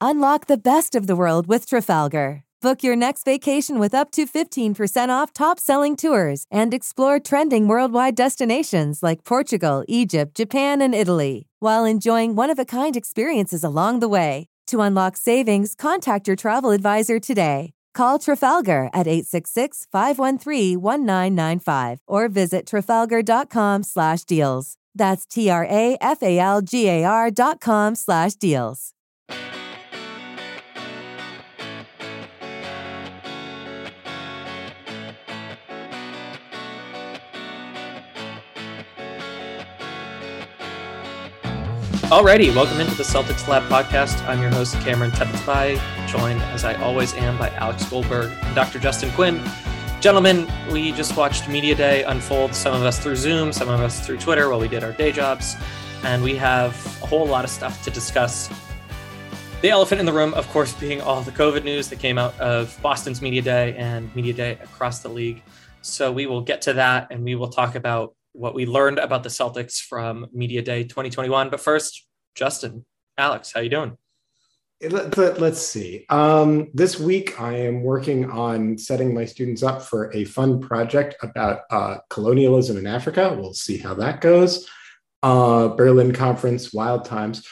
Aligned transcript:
Unlock 0.00 0.46
the 0.46 0.58
best 0.58 0.94
of 0.94 1.06
the 1.06 1.16
world 1.16 1.46
with 1.46 1.66
Trafalgar. 1.66 2.44
Book 2.60 2.82
your 2.82 2.96
next 2.96 3.24
vacation 3.24 3.78
with 3.78 3.94
up 3.94 4.10
to 4.12 4.26
15% 4.26 5.10
off 5.10 5.32
top 5.32 5.58
selling 5.58 5.96
tours 5.96 6.46
and 6.50 6.72
explore 6.72 7.20
trending 7.20 7.68
worldwide 7.68 8.14
destinations 8.14 9.02
like 9.02 9.24
Portugal, 9.24 9.84
Egypt, 9.86 10.34
Japan, 10.34 10.80
and 10.80 10.94
Italy, 10.94 11.46
while 11.58 11.84
enjoying 11.84 12.34
one 12.34 12.48
of 12.48 12.58
a 12.58 12.64
kind 12.64 12.96
experiences 12.96 13.62
along 13.62 14.00
the 14.00 14.08
way. 14.08 14.48
To 14.68 14.80
unlock 14.80 15.16
savings, 15.16 15.74
contact 15.74 16.26
your 16.26 16.36
travel 16.36 16.70
advisor 16.70 17.20
today. 17.20 17.74
Call 17.92 18.18
Trafalgar 18.18 18.88
at 18.94 19.06
866 19.06 19.86
513 19.92 20.80
1995 20.80 21.98
or 22.08 22.28
visit 22.28 22.66
trafalgar.com 22.66 23.82
slash 23.82 24.24
deals. 24.24 24.74
That's 24.94 25.26
T 25.26 25.50
R 25.50 25.66
A 25.68 25.98
F 26.00 26.22
A 26.22 26.38
L 26.38 26.62
G 26.62 26.88
A 26.88 27.04
R 27.04 27.30
dot 27.30 27.60
com 27.60 27.94
slash 27.94 28.34
deals. 28.34 28.93
Alrighty, 42.14 42.54
welcome 42.54 42.78
into 42.78 42.94
the 42.94 43.02
Celtics 43.02 43.48
Lab 43.48 43.64
podcast. 43.64 44.24
I'm 44.28 44.40
your 44.40 44.52
host, 44.52 44.76
Cameron 44.82 45.10
Tabatabaie, 45.10 45.80
joined 46.06 46.40
as 46.42 46.64
I 46.64 46.74
always 46.74 47.12
am 47.14 47.36
by 47.36 47.50
Alex 47.50 47.90
Goldberg 47.90 48.30
and 48.42 48.54
Dr. 48.54 48.78
Justin 48.78 49.10
Quinn. 49.14 49.42
Gentlemen, 50.00 50.48
we 50.70 50.92
just 50.92 51.16
watched 51.16 51.48
Media 51.48 51.74
Day 51.74 52.04
unfold, 52.04 52.54
some 52.54 52.72
of 52.72 52.82
us 52.82 53.00
through 53.00 53.16
Zoom, 53.16 53.52
some 53.52 53.68
of 53.68 53.80
us 53.80 54.06
through 54.06 54.18
Twitter 54.18 54.48
while 54.48 54.60
we 54.60 54.68
did 54.68 54.84
our 54.84 54.92
day 54.92 55.10
jobs, 55.10 55.56
and 56.04 56.22
we 56.22 56.36
have 56.36 56.70
a 57.02 57.06
whole 57.06 57.26
lot 57.26 57.42
of 57.42 57.50
stuff 57.50 57.82
to 57.82 57.90
discuss. 57.90 58.48
The 59.60 59.70
elephant 59.70 59.98
in 59.98 60.06
the 60.06 60.12
room, 60.12 60.34
of 60.34 60.48
course, 60.50 60.72
being 60.72 61.00
all 61.00 61.20
the 61.20 61.32
COVID 61.32 61.64
news 61.64 61.88
that 61.88 61.98
came 61.98 62.16
out 62.16 62.38
of 62.38 62.80
Boston's 62.80 63.22
Media 63.22 63.42
Day 63.42 63.74
and 63.76 64.14
Media 64.14 64.34
Day 64.34 64.52
across 64.62 65.00
the 65.00 65.08
league. 65.08 65.42
So 65.82 66.12
we 66.12 66.26
will 66.26 66.42
get 66.42 66.62
to 66.62 66.74
that 66.74 67.08
and 67.10 67.24
we 67.24 67.34
will 67.34 67.48
talk 67.48 67.74
about 67.74 68.14
what 68.34 68.54
we 68.54 68.66
learned 68.66 68.98
about 68.98 69.22
the 69.22 69.28
Celtics 69.28 69.80
from 69.80 70.26
Media 70.32 70.60
Day 70.60 70.82
2021. 70.82 71.50
But 71.50 71.60
first, 71.60 72.06
Justin, 72.34 72.84
Alex, 73.16 73.52
how 73.52 73.60
you 73.60 73.70
doing? 73.70 73.96
Let, 74.82 75.16
us 75.18 75.66
see. 75.66 76.04
Um, 76.10 76.68
this 76.74 76.98
week, 76.98 77.40
I 77.40 77.54
am 77.54 77.82
working 77.82 78.30
on 78.30 78.76
setting 78.76 79.14
my 79.14 79.24
students 79.24 79.62
up 79.62 79.80
for 79.80 80.12
a 80.14 80.24
fun 80.24 80.60
project 80.60 81.16
about 81.22 81.60
uh, 81.70 81.98
colonialism 82.10 82.76
in 82.76 82.86
Africa. 82.86 83.34
We'll 83.38 83.54
see 83.54 83.78
how 83.78 83.94
that 83.94 84.20
goes. 84.20 84.68
Uh, 85.22 85.68
Berlin 85.68 86.12
Conference, 86.12 86.74
Wild 86.74 87.04
Times. 87.04 87.46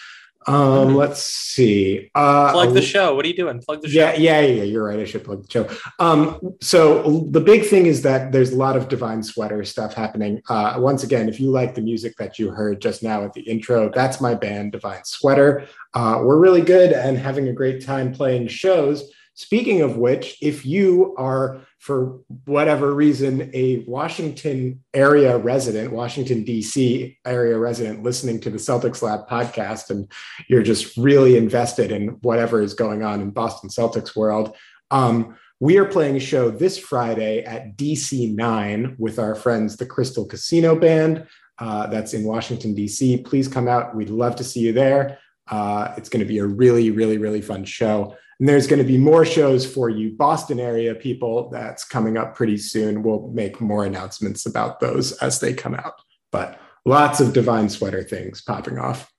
Um, 0.46 0.54
mm-hmm. 0.56 0.94
let's 0.96 1.22
see. 1.22 2.10
Uh, 2.14 2.52
plug 2.52 2.74
the 2.74 2.82
show. 2.82 3.14
What 3.14 3.24
are 3.24 3.28
you 3.28 3.36
doing? 3.36 3.60
Plug 3.60 3.82
the 3.82 3.88
show. 3.88 3.98
Yeah, 3.98 4.14
yeah, 4.14 4.40
yeah. 4.40 4.62
You're 4.62 4.84
right. 4.84 4.98
I 4.98 5.04
should 5.04 5.24
plug 5.24 5.46
the 5.46 5.50
show. 5.50 5.68
Um, 5.98 6.54
so 6.60 7.20
the 7.30 7.40
big 7.40 7.64
thing 7.66 7.86
is 7.86 8.02
that 8.02 8.32
there's 8.32 8.52
a 8.52 8.56
lot 8.56 8.76
of 8.76 8.88
Divine 8.88 9.22
Sweater 9.22 9.64
stuff 9.64 9.94
happening. 9.94 10.42
Uh, 10.48 10.76
once 10.78 11.02
again, 11.02 11.28
if 11.28 11.40
you 11.40 11.50
like 11.50 11.74
the 11.74 11.82
music 11.82 12.16
that 12.18 12.38
you 12.38 12.50
heard 12.50 12.80
just 12.80 13.02
now 13.02 13.24
at 13.24 13.32
the 13.32 13.42
intro, 13.42 13.90
that's 13.90 14.20
my 14.20 14.34
band, 14.34 14.72
Divine 14.72 15.04
Sweater. 15.04 15.66
Uh, 15.94 16.20
we're 16.22 16.38
really 16.38 16.62
good 16.62 16.92
and 16.92 17.18
having 17.18 17.48
a 17.48 17.52
great 17.52 17.84
time 17.84 18.12
playing 18.12 18.48
shows. 18.48 19.10
Speaking 19.34 19.80
of 19.80 19.96
which, 19.96 20.36
if 20.42 20.66
you 20.66 21.14
are, 21.16 21.60
for 21.82 22.20
whatever 22.44 22.94
reason, 22.94 23.50
a 23.52 23.78
Washington 23.88 24.80
area 24.94 25.36
resident, 25.36 25.92
Washington, 25.92 26.44
D.C. 26.44 27.18
area 27.26 27.58
resident 27.58 28.04
listening 28.04 28.38
to 28.38 28.50
the 28.50 28.58
Celtics 28.58 29.02
Lab 29.02 29.28
podcast, 29.28 29.90
and 29.90 30.08
you're 30.48 30.62
just 30.62 30.96
really 30.96 31.36
invested 31.36 31.90
in 31.90 32.10
whatever 32.22 32.62
is 32.62 32.72
going 32.72 33.02
on 33.02 33.20
in 33.20 33.30
Boston 33.30 33.68
Celtics 33.68 34.14
world, 34.14 34.54
um, 34.92 35.36
we 35.58 35.76
are 35.76 35.84
playing 35.84 36.14
a 36.14 36.20
show 36.20 36.50
this 36.50 36.78
Friday 36.78 37.42
at 37.42 37.76
DC 37.76 38.32
9 38.32 38.94
with 39.00 39.18
our 39.18 39.34
friends, 39.34 39.76
the 39.76 39.86
Crystal 39.86 40.24
Casino 40.24 40.76
Band. 40.76 41.26
Uh, 41.58 41.88
that's 41.88 42.14
in 42.14 42.22
Washington, 42.22 42.76
D.C. 42.76 43.24
Please 43.24 43.48
come 43.48 43.66
out. 43.66 43.96
We'd 43.96 44.08
love 44.08 44.36
to 44.36 44.44
see 44.44 44.60
you 44.60 44.72
there. 44.72 45.18
Uh, 45.48 45.92
it's 45.96 46.08
going 46.08 46.24
to 46.24 46.28
be 46.28 46.38
a 46.38 46.46
really, 46.46 46.92
really, 46.92 47.18
really 47.18 47.42
fun 47.42 47.64
show. 47.64 48.16
And 48.38 48.48
there's 48.48 48.66
going 48.66 48.78
to 48.78 48.84
be 48.84 48.98
more 48.98 49.24
shows 49.24 49.70
for 49.70 49.88
you 49.88 50.12
Boston 50.12 50.58
area 50.58 50.94
people 50.94 51.50
that's 51.50 51.84
coming 51.84 52.16
up 52.16 52.34
pretty 52.34 52.58
soon. 52.58 53.02
We'll 53.02 53.28
make 53.28 53.60
more 53.60 53.84
announcements 53.84 54.46
about 54.46 54.80
those 54.80 55.12
as 55.18 55.40
they 55.40 55.54
come 55.54 55.74
out. 55.74 56.00
But 56.30 56.58
lots 56.84 57.20
of 57.20 57.32
Divine 57.32 57.68
Sweater 57.68 58.02
things 58.02 58.42
popping 58.42 58.78
off. 58.78 59.12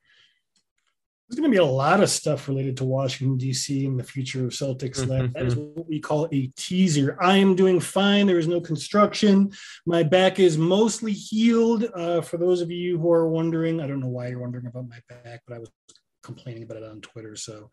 There's 1.29 1.39
going 1.39 1.51
to 1.51 1.55
be 1.55 1.61
a 1.61 1.65
lot 1.65 2.03
of 2.03 2.09
stuff 2.09 2.47
related 2.47 2.77
to 2.77 2.83
Washington, 2.83 3.37
D.C. 3.37 3.85
and 3.85 3.99
the 3.99 4.03
future 4.03 4.45
of 4.45 4.51
Celtics. 4.51 4.99
Mm-hmm. 4.99 5.31
That 5.33 5.45
is 5.45 5.55
what 5.55 5.87
we 5.87 5.99
call 5.99 6.27
a 6.31 6.47
teaser. 6.57 7.17
I 7.19 7.37
am 7.37 7.55
doing 7.55 7.79
fine. 7.79 8.27
There 8.27 8.37
is 8.37 8.47
no 8.47 8.61
construction. 8.61 9.51
My 9.85 10.03
back 10.03 10.37
is 10.37 10.57
mostly 10.57 11.13
healed. 11.13 11.85
Uh, 11.95 12.21
for 12.21 12.37
those 12.37 12.61
of 12.61 12.69
you 12.69 12.99
who 12.99 13.11
are 13.11 13.27
wondering, 13.27 13.79
I 13.79 13.87
don't 13.87 14.01
know 14.01 14.09
why 14.09 14.27
you're 14.27 14.41
wondering 14.41 14.67
about 14.67 14.89
my 14.89 14.99
back, 15.09 15.41
but 15.47 15.55
I 15.55 15.59
was 15.59 15.71
complaining 16.21 16.63
about 16.63 16.77
it 16.77 16.83
on 16.83 17.01
Twitter. 17.01 17.35
So 17.35 17.71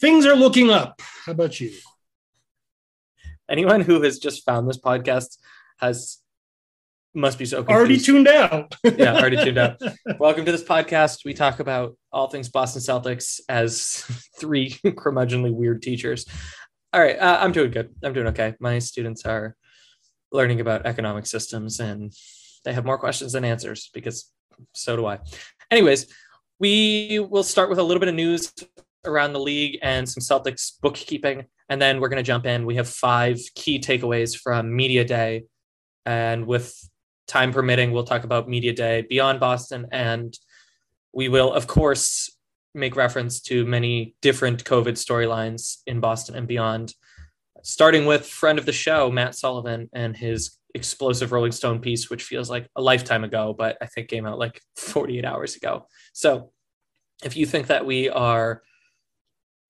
things 0.00 0.24
are 0.24 0.34
looking 0.34 0.70
up. 0.70 1.00
How 1.24 1.32
about 1.32 1.60
you? 1.60 1.72
Anyone 3.48 3.82
who 3.82 4.02
has 4.02 4.18
just 4.18 4.44
found 4.44 4.68
this 4.68 4.78
podcast 4.78 5.36
has 5.78 6.18
must 7.12 7.38
be 7.38 7.44
so 7.44 7.58
confused. 7.58 7.76
already 7.76 7.98
tuned 7.98 8.28
out. 8.28 8.74
yeah, 8.84 9.14
already 9.16 9.36
tuned 9.36 9.58
out. 9.58 9.80
Welcome 10.18 10.44
to 10.44 10.52
this 10.52 10.62
podcast. 10.62 11.24
We 11.24 11.34
talk 11.34 11.58
about 11.58 11.96
all 12.12 12.28
things 12.28 12.48
Boston 12.48 12.80
Celtics 12.80 13.40
as 13.48 14.04
three 14.38 14.70
curmudgeonly 14.84 15.52
weird 15.52 15.82
teachers. 15.82 16.24
All 16.92 17.00
right, 17.00 17.18
uh, 17.18 17.38
I'm 17.40 17.52
doing 17.52 17.70
good. 17.70 17.94
I'm 18.02 18.12
doing 18.12 18.28
okay. 18.28 18.54
My 18.60 18.78
students 18.78 19.26
are 19.26 19.56
learning 20.32 20.60
about 20.60 20.86
economic 20.86 21.26
systems 21.26 21.80
and 21.80 22.12
they 22.64 22.72
have 22.72 22.84
more 22.84 22.98
questions 22.98 23.32
than 23.32 23.44
answers 23.44 23.90
because 23.92 24.30
so 24.72 24.96
do 24.96 25.06
I. 25.06 25.18
Anyways, 25.70 26.06
we 26.60 27.18
will 27.18 27.42
start 27.42 27.70
with 27.70 27.78
a 27.78 27.82
little 27.82 28.00
bit 28.00 28.08
of 28.08 28.14
news 28.14 28.52
around 29.04 29.32
the 29.32 29.40
league 29.40 29.78
and 29.82 30.08
some 30.08 30.20
Celtics 30.20 30.72
bookkeeping. 30.80 31.46
And 31.68 31.80
then 31.80 32.00
we're 32.00 32.08
going 32.08 32.22
to 32.22 32.26
jump 32.26 32.46
in. 32.46 32.66
We 32.66 32.76
have 32.76 32.88
five 32.88 33.38
key 33.54 33.78
takeaways 33.78 34.38
from 34.38 34.74
Media 34.74 35.04
Day. 35.04 35.44
And 36.04 36.46
with 36.46 36.74
time 37.28 37.52
permitting, 37.52 37.92
we'll 37.92 38.04
talk 38.04 38.24
about 38.24 38.48
Media 38.48 38.72
Day 38.72 39.06
beyond 39.08 39.40
Boston. 39.40 39.86
And 39.92 40.36
we 41.12 41.28
will, 41.28 41.52
of 41.52 41.66
course, 41.66 42.36
make 42.74 42.96
reference 42.96 43.40
to 43.40 43.66
many 43.66 44.14
different 44.20 44.64
COVID 44.64 44.92
storylines 44.92 45.78
in 45.86 46.00
Boston 46.00 46.36
and 46.36 46.46
beyond, 46.46 46.94
starting 47.62 48.06
with 48.06 48.26
friend 48.26 48.58
of 48.58 48.66
the 48.66 48.72
show, 48.72 49.10
Matt 49.10 49.34
Sullivan, 49.34 49.88
and 49.92 50.16
his 50.16 50.56
explosive 50.74 51.32
Rolling 51.32 51.52
Stone 51.52 51.80
piece, 51.80 52.08
which 52.10 52.22
feels 52.22 52.48
like 52.48 52.68
a 52.76 52.82
lifetime 52.82 53.24
ago, 53.24 53.54
but 53.56 53.76
I 53.80 53.86
think 53.86 54.08
came 54.08 54.26
out 54.26 54.38
like 54.38 54.60
48 54.76 55.24
hours 55.24 55.56
ago. 55.56 55.86
So 56.12 56.52
if 57.24 57.36
you 57.36 57.44
think 57.44 57.66
that 57.66 57.84
we 57.84 58.08
are 58.08 58.62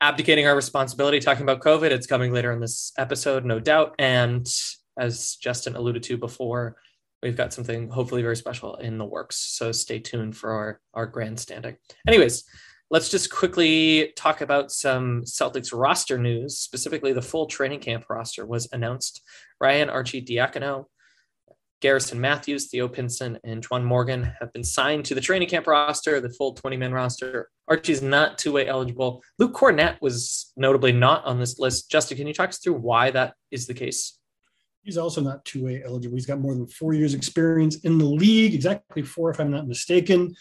abdicating 0.01 0.47
our 0.47 0.57
responsibility 0.57 1.21
talking 1.21 1.43
about 1.43 1.61
COVID. 1.61 1.91
It's 1.91 2.07
coming 2.07 2.33
later 2.33 2.53
in 2.53 2.61
this 2.61 2.93
episode, 2.97 3.45
no 3.45 3.61
doubt. 3.61 3.95
And 3.99 4.49
as 4.99 5.37
Justin 5.37 5.77
alluded 5.77 6.03
to 6.05 6.17
before, 6.17 6.77
we've 7.23 7.37
got 7.37 7.53
something 7.53 7.89
hopefully 7.89 8.23
very 8.23 8.37
special 8.37 8.77
in 8.77 8.99
the 8.99 9.05
works. 9.05 9.37
So 9.37 9.73
stay 9.73 9.99
tuned 9.99 10.37
for 10.37 10.53
our, 10.53 10.81
our 10.95 11.07
grandstanding. 11.07 11.77
Anyways, 12.07 12.45
let's 12.91 13.11
just 13.11 13.31
quickly 13.31 14.13
talk 14.17 14.41
about 14.41 14.73
some 14.73 15.23
Celtics 15.23 15.71
roster 15.73 16.19
news. 16.19 16.59
Specifically, 16.59 17.13
the 17.13 17.23
full 17.23 17.47
training 17.47 17.81
camp 17.81 18.07
roster 18.09 18.47
was 18.47 18.69
announced. 18.73 19.23
Ryan 19.61 19.89
Arcidiacono 19.89 20.87
Garrison 21.81 22.21
Matthews, 22.21 22.69
Theo 22.69 22.89
Pinson, 22.89 23.39
and 23.43 23.67
Juwan 23.67 23.85
Morgan 23.85 24.33
have 24.39 24.53
been 24.53 24.65
signed 24.65 25.07
to 25.07 25.15
the 25.15 25.21
training 25.21 25.49
camp 25.49 25.67
roster, 25.67 26.21
the 26.21 26.31
full 26.31 26.53
20 26.53 26.77
man 26.77 26.93
roster. 26.93 27.49
Archie's 27.69 28.03
not 28.03 28.39
two 28.39 28.53
way 28.53 28.67
eligible. 28.67 29.23
Luke 29.39 29.55
Kornet 29.55 30.01
was 30.01 30.53
notably 30.57 30.93
not 30.93 31.25
on 31.25 31.39
this 31.39 31.59
list. 31.59 31.91
Justin, 31.91 32.19
can 32.19 32.27
you 32.27 32.35
talk 32.35 32.51
us 32.51 32.59
through 32.59 32.75
why 32.75 33.11
that 33.11 33.35
is 33.51 33.67
the 33.67 33.75
case? 33.75 34.19
He's 34.83 34.99
also 34.99 35.21
not 35.21 35.45
two 35.45 35.65
way 35.65 35.83
eligible. 35.85 36.17
He's 36.17 36.27
got 36.27 36.41
more 36.41 36.55
than 36.55 36.67
four 36.67 36.95
years' 36.95 37.15
experience 37.15 37.77
in 37.81 37.99
the 37.99 38.05
league, 38.05 38.55
exactly 38.55 39.03
four, 39.03 39.31
if 39.31 39.41
I'm 39.41 39.51
not 39.51 39.69
mistaken. 39.69 40.35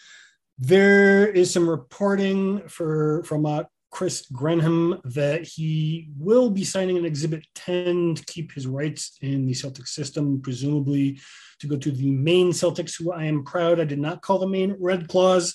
There 0.58 1.26
is 1.26 1.50
some 1.52 1.68
reporting 1.68 2.68
for 2.68 3.22
from 3.24 3.46
uh, 3.46 3.64
Chris 3.90 4.26
Grenham 4.32 5.00
that 5.04 5.42
he 5.42 6.08
will 6.16 6.50
be 6.50 6.64
signing 6.64 6.96
an 6.96 7.04
Exhibit 7.04 7.46
10 7.54 8.14
to 8.14 8.24
keep 8.24 8.52
his 8.52 8.66
rights 8.66 9.18
in 9.20 9.46
the 9.46 9.52
Celtics 9.52 9.88
system, 9.88 10.40
presumably 10.40 11.20
to 11.60 11.66
go 11.66 11.76
to 11.76 11.90
the 11.90 12.10
Maine 12.10 12.52
Celtics, 12.52 12.96
who 12.96 13.12
I 13.12 13.24
am 13.24 13.44
proud 13.44 13.80
I 13.80 13.84
did 13.84 13.98
not 13.98 14.22
call 14.22 14.38
the 14.38 14.46
Maine 14.46 14.76
Red 14.78 15.08
Claws. 15.08 15.54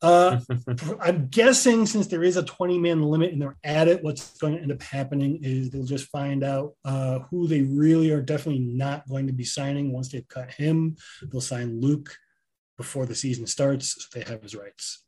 Uh, 0.00 0.40
I'm 1.00 1.28
guessing 1.28 1.86
since 1.86 2.08
there 2.08 2.24
is 2.24 2.36
a 2.36 2.42
20 2.42 2.78
man 2.78 3.02
limit 3.02 3.32
and 3.32 3.40
they're 3.40 3.58
at 3.62 3.88
it, 3.88 4.02
what's 4.02 4.36
going 4.38 4.56
to 4.56 4.62
end 4.62 4.72
up 4.72 4.82
happening 4.82 5.40
is 5.42 5.70
they'll 5.70 5.84
just 5.84 6.08
find 6.10 6.42
out 6.42 6.74
uh, 6.84 7.20
who 7.30 7.46
they 7.46 7.62
really 7.62 8.10
are 8.10 8.22
definitely 8.22 8.60
not 8.62 9.08
going 9.08 9.26
to 9.28 9.32
be 9.32 9.44
signing 9.44 9.92
once 9.92 10.08
they've 10.08 10.26
cut 10.28 10.50
him. 10.52 10.96
They'll 11.22 11.40
sign 11.40 11.80
Luke 11.80 12.16
before 12.76 13.06
the 13.06 13.14
season 13.14 13.46
starts, 13.46 13.94
so 13.94 14.18
they 14.18 14.28
have 14.28 14.42
his 14.42 14.56
rights. 14.56 15.04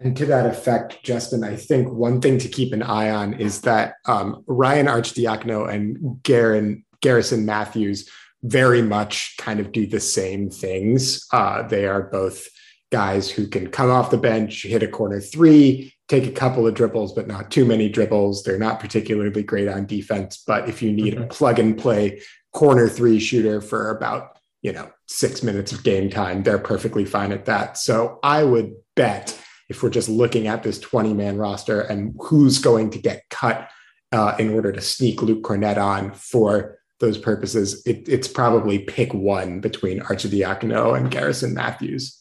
And 0.00 0.16
to 0.16 0.26
that 0.26 0.46
effect, 0.46 1.02
Justin, 1.02 1.44
I 1.44 1.56
think 1.56 1.92
one 1.92 2.20
thing 2.20 2.38
to 2.38 2.48
keep 2.48 2.72
an 2.72 2.82
eye 2.82 3.10
on 3.10 3.34
is 3.34 3.60
that 3.62 3.94
um, 4.06 4.42
Ryan 4.46 4.86
Arcidiacono 4.86 5.68
and 5.72 6.22
Garen, 6.22 6.84
Garrison 7.02 7.44
Matthews 7.44 8.08
very 8.42 8.80
much 8.80 9.36
kind 9.38 9.60
of 9.60 9.72
do 9.72 9.86
the 9.86 10.00
same 10.00 10.48
things. 10.48 11.26
Uh, 11.32 11.62
they 11.62 11.86
are 11.86 12.04
both 12.04 12.48
guys 12.90 13.30
who 13.30 13.46
can 13.46 13.68
come 13.68 13.90
off 13.90 14.10
the 14.10 14.16
bench, 14.16 14.62
hit 14.62 14.82
a 14.82 14.88
corner 14.88 15.20
three, 15.20 15.94
take 16.08 16.26
a 16.26 16.32
couple 16.32 16.66
of 16.66 16.74
dribbles, 16.74 17.12
but 17.12 17.28
not 17.28 17.50
too 17.50 17.66
many 17.66 17.88
dribbles. 17.90 18.42
They're 18.42 18.58
not 18.58 18.80
particularly 18.80 19.42
great 19.42 19.68
on 19.68 19.84
defense, 19.84 20.42
but 20.46 20.68
if 20.68 20.82
you 20.82 20.92
need 20.92 21.14
mm-hmm. 21.14 21.24
a 21.24 21.28
plug 21.28 21.58
and 21.58 21.76
play 21.76 22.22
corner 22.52 22.88
three 22.88 23.20
shooter 23.20 23.60
for 23.60 23.90
about 23.90 24.38
you 24.62 24.72
know 24.72 24.90
six 25.06 25.42
minutes 25.42 25.72
of 25.72 25.84
game 25.84 26.08
time, 26.08 26.42
they're 26.42 26.58
perfectly 26.58 27.04
fine 27.04 27.32
at 27.32 27.44
that. 27.44 27.76
So 27.76 28.18
I 28.22 28.42
would 28.42 28.72
bet 28.96 29.38
if 29.70 29.82
we're 29.82 29.88
just 29.88 30.08
looking 30.08 30.48
at 30.48 30.64
this 30.64 30.78
20 30.80 31.14
man 31.14 31.38
roster 31.38 31.80
and 31.80 32.14
who's 32.18 32.58
going 32.58 32.90
to 32.90 32.98
get 32.98 33.22
cut 33.30 33.70
uh, 34.12 34.34
in 34.38 34.52
order 34.52 34.72
to 34.72 34.80
sneak 34.80 35.22
Luke 35.22 35.42
Kornet 35.42 35.78
on 35.78 36.12
for 36.12 36.78
those 36.98 37.16
purposes, 37.16 37.80
it, 37.86 38.08
it's 38.08 38.28
probably 38.28 38.80
pick 38.80 39.14
one 39.14 39.60
between 39.60 40.00
Arcidiacono 40.00 40.96
and 40.96 41.10
Garrison 41.10 41.54
Matthews. 41.54 42.20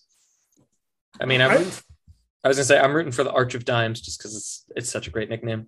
I 1.19 1.25
mean, 1.25 1.41
I'm, 1.41 1.65
I 2.43 2.47
was 2.47 2.57
gonna 2.57 2.63
say 2.65 2.79
I'm 2.79 2.93
rooting 2.93 3.11
for 3.11 3.23
the 3.23 3.31
Arch 3.31 3.55
of 3.55 3.65
Dimes 3.65 3.99
just 3.99 4.19
because 4.19 4.35
it's 4.37 4.65
it's 4.75 4.89
such 4.89 5.07
a 5.07 5.09
great 5.09 5.29
nickname. 5.29 5.67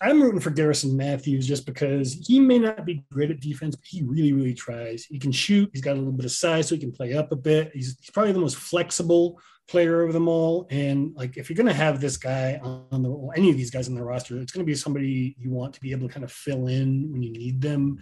I'm 0.00 0.22
rooting 0.22 0.40
for 0.40 0.50
Garrison 0.50 0.96
Matthews 0.96 1.46
just 1.46 1.66
because 1.66 2.12
he 2.12 2.38
may 2.38 2.58
not 2.58 2.84
be 2.84 3.04
great 3.12 3.30
at 3.30 3.40
defense, 3.40 3.74
but 3.74 3.86
he 3.86 4.02
really, 4.02 4.32
really 4.32 4.54
tries. 4.54 5.04
He 5.04 5.18
can 5.18 5.32
shoot. 5.32 5.70
He's 5.72 5.82
got 5.82 5.94
a 5.94 5.98
little 5.98 6.12
bit 6.12 6.24
of 6.24 6.30
size, 6.30 6.68
so 6.68 6.76
he 6.76 6.80
can 6.80 6.92
play 6.92 7.14
up 7.14 7.32
a 7.32 7.36
bit. 7.36 7.72
He's, 7.74 7.96
he's 7.98 8.10
probably 8.10 8.32
the 8.32 8.38
most 8.38 8.56
flexible 8.56 9.40
player 9.68 10.02
of 10.02 10.12
them 10.12 10.28
all. 10.28 10.66
And 10.70 11.14
like, 11.16 11.36
if 11.36 11.50
you're 11.50 11.56
going 11.56 11.66
to 11.66 11.72
have 11.72 12.00
this 12.00 12.16
guy 12.16 12.60
on 12.62 13.02
the, 13.02 13.10
or 13.10 13.32
any 13.36 13.50
of 13.50 13.56
these 13.56 13.70
guys 13.70 13.88
on 13.88 13.94
the 13.94 14.02
roster, 14.02 14.38
it's 14.38 14.52
going 14.52 14.64
to 14.64 14.70
be 14.70 14.74
somebody 14.74 15.36
you 15.38 15.50
want 15.50 15.74
to 15.74 15.80
be 15.80 15.90
able 15.90 16.06
to 16.06 16.14
kind 16.14 16.24
of 16.24 16.32
fill 16.32 16.68
in 16.68 17.10
when 17.12 17.22
you 17.22 17.32
need 17.32 17.60
them. 17.60 17.98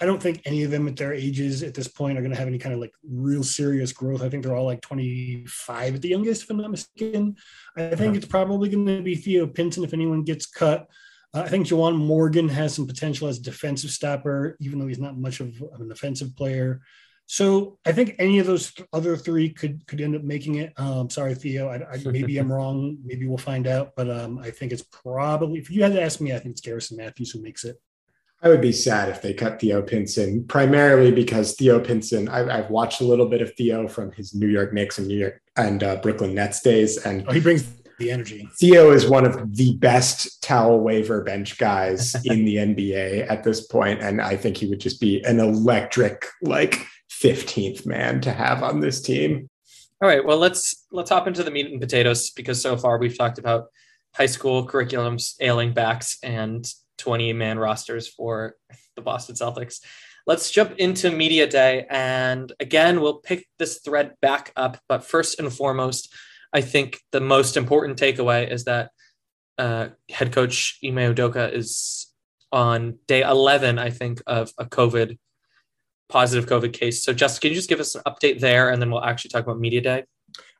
I 0.00 0.04
don't 0.04 0.22
think 0.22 0.42
any 0.44 0.62
of 0.62 0.70
them 0.70 0.88
at 0.88 0.96
their 0.96 1.14
ages 1.14 1.62
at 1.62 1.72
this 1.72 1.88
point 1.88 2.18
are 2.18 2.20
going 2.20 2.32
to 2.32 2.38
have 2.38 2.48
any 2.48 2.58
kind 2.58 2.74
of 2.74 2.80
like 2.80 2.92
real 3.08 3.42
serious 3.42 3.92
growth. 3.92 4.22
I 4.22 4.28
think 4.28 4.42
they're 4.42 4.54
all 4.54 4.66
like 4.66 4.82
25 4.82 5.94
at 5.94 6.02
the 6.02 6.08
youngest, 6.08 6.42
if 6.42 6.50
I'm 6.50 6.58
not 6.58 6.70
mistaken. 6.70 7.36
I 7.76 7.88
think 7.88 8.00
uh-huh. 8.00 8.12
it's 8.12 8.26
probably 8.26 8.68
going 8.68 8.86
to 8.86 9.02
be 9.02 9.14
Theo 9.14 9.46
Pinson 9.46 9.84
if 9.84 9.94
anyone 9.94 10.22
gets 10.22 10.46
cut. 10.46 10.88
I 11.40 11.48
think 11.48 11.66
Juwan 11.66 11.96
Morgan 11.96 12.48
has 12.48 12.74
some 12.74 12.86
potential 12.86 13.28
as 13.28 13.38
a 13.38 13.42
defensive 13.42 13.90
stopper, 13.90 14.56
even 14.60 14.78
though 14.78 14.86
he's 14.86 14.98
not 14.98 15.18
much 15.18 15.40
of, 15.40 15.62
an 15.78 15.90
offensive 15.90 16.36
player. 16.36 16.80
So 17.26 17.78
I 17.84 17.92
think 17.92 18.14
any 18.18 18.38
of 18.38 18.46
those 18.46 18.72
th- 18.72 18.88
other 18.92 19.16
three 19.16 19.50
could 19.50 19.84
could 19.88 20.00
end 20.00 20.14
up 20.14 20.22
making 20.22 20.56
it. 20.56 20.72
Um, 20.76 21.10
sorry, 21.10 21.34
Theo. 21.34 21.68
I, 21.68 21.76
I, 21.76 21.98
maybe 22.04 22.38
I'm 22.38 22.52
wrong. 22.52 22.98
Maybe 23.04 23.26
we'll 23.26 23.38
find 23.38 23.66
out. 23.66 23.96
But 23.96 24.08
um, 24.08 24.38
I 24.38 24.50
think 24.50 24.72
it's 24.72 24.82
probably 24.82 25.58
if 25.58 25.70
you 25.70 25.82
had 25.82 25.92
to 25.92 26.02
ask 26.02 26.20
me, 26.20 26.32
I 26.32 26.38
think 26.38 26.52
it's 26.52 26.60
Garrison 26.60 26.96
Matthews 26.96 27.32
who 27.32 27.42
makes 27.42 27.64
it. 27.64 27.80
I 28.42 28.48
would 28.48 28.60
be 28.60 28.72
sad 28.72 29.08
if 29.08 29.22
they 29.22 29.34
cut 29.34 29.60
Theo 29.60 29.82
Pinson, 29.82 30.44
primarily 30.46 31.10
because 31.10 31.54
Theo 31.54 31.80
Pinson. 31.80 32.28
I've, 32.28 32.48
I've, 32.48 32.70
watched 32.70 33.00
a 33.00 33.04
little 33.04 33.26
bit 33.26 33.40
of 33.40 33.54
Theo 33.54 33.88
from 33.88 34.12
his 34.12 34.34
New 34.34 34.46
York 34.46 34.74
Knicks 34.74 34.98
and 34.98 35.08
New 35.08 35.16
York 35.16 35.40
and 35.56 35.82
uh, 35.82 35.96
Brooklyn 35.96 36.34
Nets 36.34 36.60
days, 36.60 36.98
and 36.98 37.24
oh, 37.26 37.32
he 37.32 37.40
brings 37.40 37.66
the 37.98 38.10
energy. 38.10 38.48
Theo 38.58 38.90
is 38.90 39.08
one 39.08 39.24
of 39.24 39.56
the 39.56 39.76
best 39.76 40.42
towel 40.42 40.80
waiver 40.80 41.22
bench 41.22 41.58
guys 41.58 42.14
in 42.24 42.44
the 42.44 42.56
NBA 42.56 43.30
at 43.30 43.44
this 43.44 43.66
point, 43.66 44.02
and 44.02 44.20
I 44.20 44.36
think 44.36 44.56
he 44.56 44.66
would 44.66 44.80
just 44.80 45.00
be 45.00 45.22
an 45.24 45.40
electric, 45.40 46.26
like 46.42 46.86
15th 47.10 47.86
man 47.86 48.20
to 48.22 48.32
have 48.32 48.62
on 48.62 48.80
this 48.80 49.00
team. 49.00 49.48
All 50.02 50.08
right, 50.08 50.24
well 50.24 50.38
let's 50.38 50.86
let's 50.92 51.10
hop 51.10 51.26
into 51.26 51.42
the 51.42 51.50
meat 51.50 51.70
and 51.70 51.80
potatoes 51.80 52.30
because 52.30 52.60
so 52.60 52.76
far 52.76 52.98
we've 52.98 53.16
talked 53.16 53.38
about 53.38 53.68
high 54.14 54.26
school 54.26 54.66
curriculums, 54.66 55.34
ailing 55.40 55.72
backs, 55.72 56.18
and 56.22 56.66
20 56.98 57.32
man 57.32 57.58
rosters 57.58 58.08
for 58.08 58.56
the 58.94 59.02
Boston 59.02 59.34
Celtics. 59.34 59.80
Let's 60.26 60.50
jump 60.50 60.72
into 60.78 61.10
Media 61.10 61.46
Day. 61.46 61.86
And 61.88 62.52
again, 62.58 63.00
we'll 63.00 63.18
pick 63.18 63.46
this 63.58 63.78
thread 63.78 64.14
back 64.20 64.52
up. 64.56 64.78
But 64.88 65.04
first 65.04 65.38
and 65.38 65.52
foremost, 65.52 66.12
I 66.56 66.62
think 66.62 67.00
the 67.12 67.20
most 67.20 67.58
important 67.58 67.98
takeaway 67.98 68.50
is 68.50 68.64
that 68.64 68.90
uh, 69.58 69.88
head 70.10 70.32
coach 70.32 70.78
Ime 70.82 71.14
Udoka 71.14 71.52
is 71.52 72.10
on 72.50 72.98
day 73.06 73.20
11, 73.20 73.78
I 73.78 73.90
think, 73.90 74.22
of 74.26 74.50
a 74.56 74.64
COVID 74.64 75.18
positive 76.08 76.48
COVID 76.48 76.72
case. 76.72 77.04
So, 77.04 77.12
Justin, 77.12 77.40
can 77.42 77.50
you 77.50 77.56
just 77.56 77.68
give 77.68 77.78
us 77.78 77.94
an 77.94 78.00
update 78.06 78.40
there 78.40 78.70
and 78.70 78.80
then 78.80 78.90
we'll 78.90 79.04
actually 79.04 79.28
talk 79.28 79.44
about 79.44 79.60
Media 79.60 79.82
Day? 79.82 80.04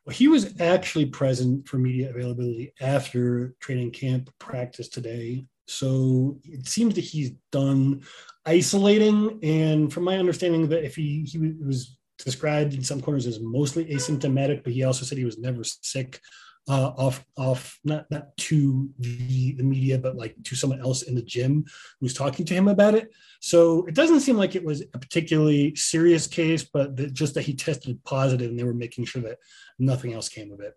Well, 0.04 0.14
he 0.14 0.28
was 0.28 0.60
actually 0.60 1.06
present 1.06 1.66
for 1.66 1.78
media 1.78 2.10
availability 2.10 2.75
after 2.78 3.54
training 3.60 3.93
camp 3.93 4.28
practice 4.38 4.90
today. 4.90 5.46
So 5.66 6.38
it 6.44 6.66
seems 6.69 6.94
that 6.96 7.04
he's 7.04 7.32
done 7.52 8.02
isolating. 8.44 9.40
And 9.43 9.90
from 9.90 10.04
my 10.04 10.19
understanding, 10.19 10.69
that 10.69 10.84
if 10.84 10.94
he, 10.94 11.22
he 11.22 11.38
was 11.38 11.95
described 12.19 12.75
in 12.75 12.83
some 12.83 13.01
corners 13.01 13.27
as 13.27 13.41
mostly 13.41 13.85
asymptomatic, 13.87 14.65
but 14.65 14.73
he 14.73 14.85
also 14.85 15.05
said 15.05 15.19
he 15.19 15.25
was 15.25 15.39
never 15.39 15.63
sick 15.65 16.21
uh, 16.69 16.93
off 16.97 17.25
off 17.37 17.79
not 17.85 18.11
not 18.11 18.37
to 18.37 18.91
the, 18.99 19.53
the 19.53 19.63
media, 19.63 19.99
but 19.99 20.17
like 20.17 20.35
to 20.43 20.57
someone 20.57 20.81
else 20.81 21.03
in 21.03 21.15
the 21.15 21.23
gym 21.23 21.65
who's 22.01 22.15
talking 22.15 22.45
to 22.45 22.55
him 22.55 22.69
about 22.69 22.95
it. 22.95 23.13
So 23.41 23.87
it 23.87 23.95
doesn't 23.95 24.21
seem 24.21 24.37
like 24.37 24.57
it 24.57 24.65
was 24.65 24.83
a 24.83 24.99
particularly 24.99 25.77
serious 25.77 26.27
case, 26.27 26.65
but 26.65 26.97
that 26.97 27.13
just 27.13 27.35
that 27.35 27.43
he 27.43 27.55
tested 27.55 28.03
positive 28.05 28.51
and 28.51 28.59
they 28.59 28.65
were 28.65 28.75
making 28.75 29.05
sure 29.05 29.23
that 29.23 29.39
nothing 29.79 30.13
else 30.13 30.29
came 30.29 30.53
of 30.53 30.61
it. 30.61 30.75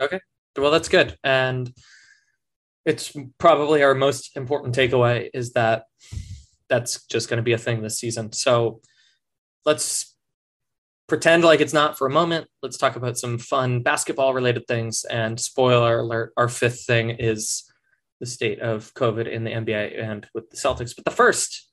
Okay, 0.00 0.20
well 0.56 0.70
that's 0.70 0.88
good, 0.88 1.18
and 1.24 1.72
it's 2.84 3.12
probably 3.38 3.82
our 3.82 3.94
most 3.94 4.36
important 4.36 4.76
takeaway 4.76 5.28
is 5.34 5.52
that 5.54 5.86
that's 6.68 7.04
just 7.06 7.28
going 7.28 7.38
to 7.38 7.42
be 7.42 7.52
a 7.52 7.58
thing 7.58 7.82
this 7.82 7.98
season. 7.98 8.32
So 8.32 8.80
let's 9.64 10.15
pretend 11.08 11.44
like 11.44 11.60
it's 11.60 11.72
not 11.72 11.96
for 11.96 12.06
a 12.06 12.12
moment. 12.12 12.48
Let's 12.62 12.78
talk 12.78 12.96
about 12.96 13.18
some 13.18 13.38
fun 13.38 13.82
basketball 13.82 14.34
related 14.34 14.66
things. 14.66 15.04
And 15.04 15.38
spoiler 15.38 16.00
alert, 16.00 16.32
our 16.36 16.48
fifth 16.48 16.84
thing 16.84 17.10
is 17.10 17.70
the 18.20 18.26
state 18.26 18.60
of 18.60 18.92
COVID 18.94 19.30
in 19.30 19.44
the 19.44 19.50
NBA 19.50 20.02
and 20.02 20.26
with 20.34 20.50
the 20.50 20.56
Celtics. 20.56 20.94
But 20.96 21.04
the 21.04 21.10
first 21.10 21.70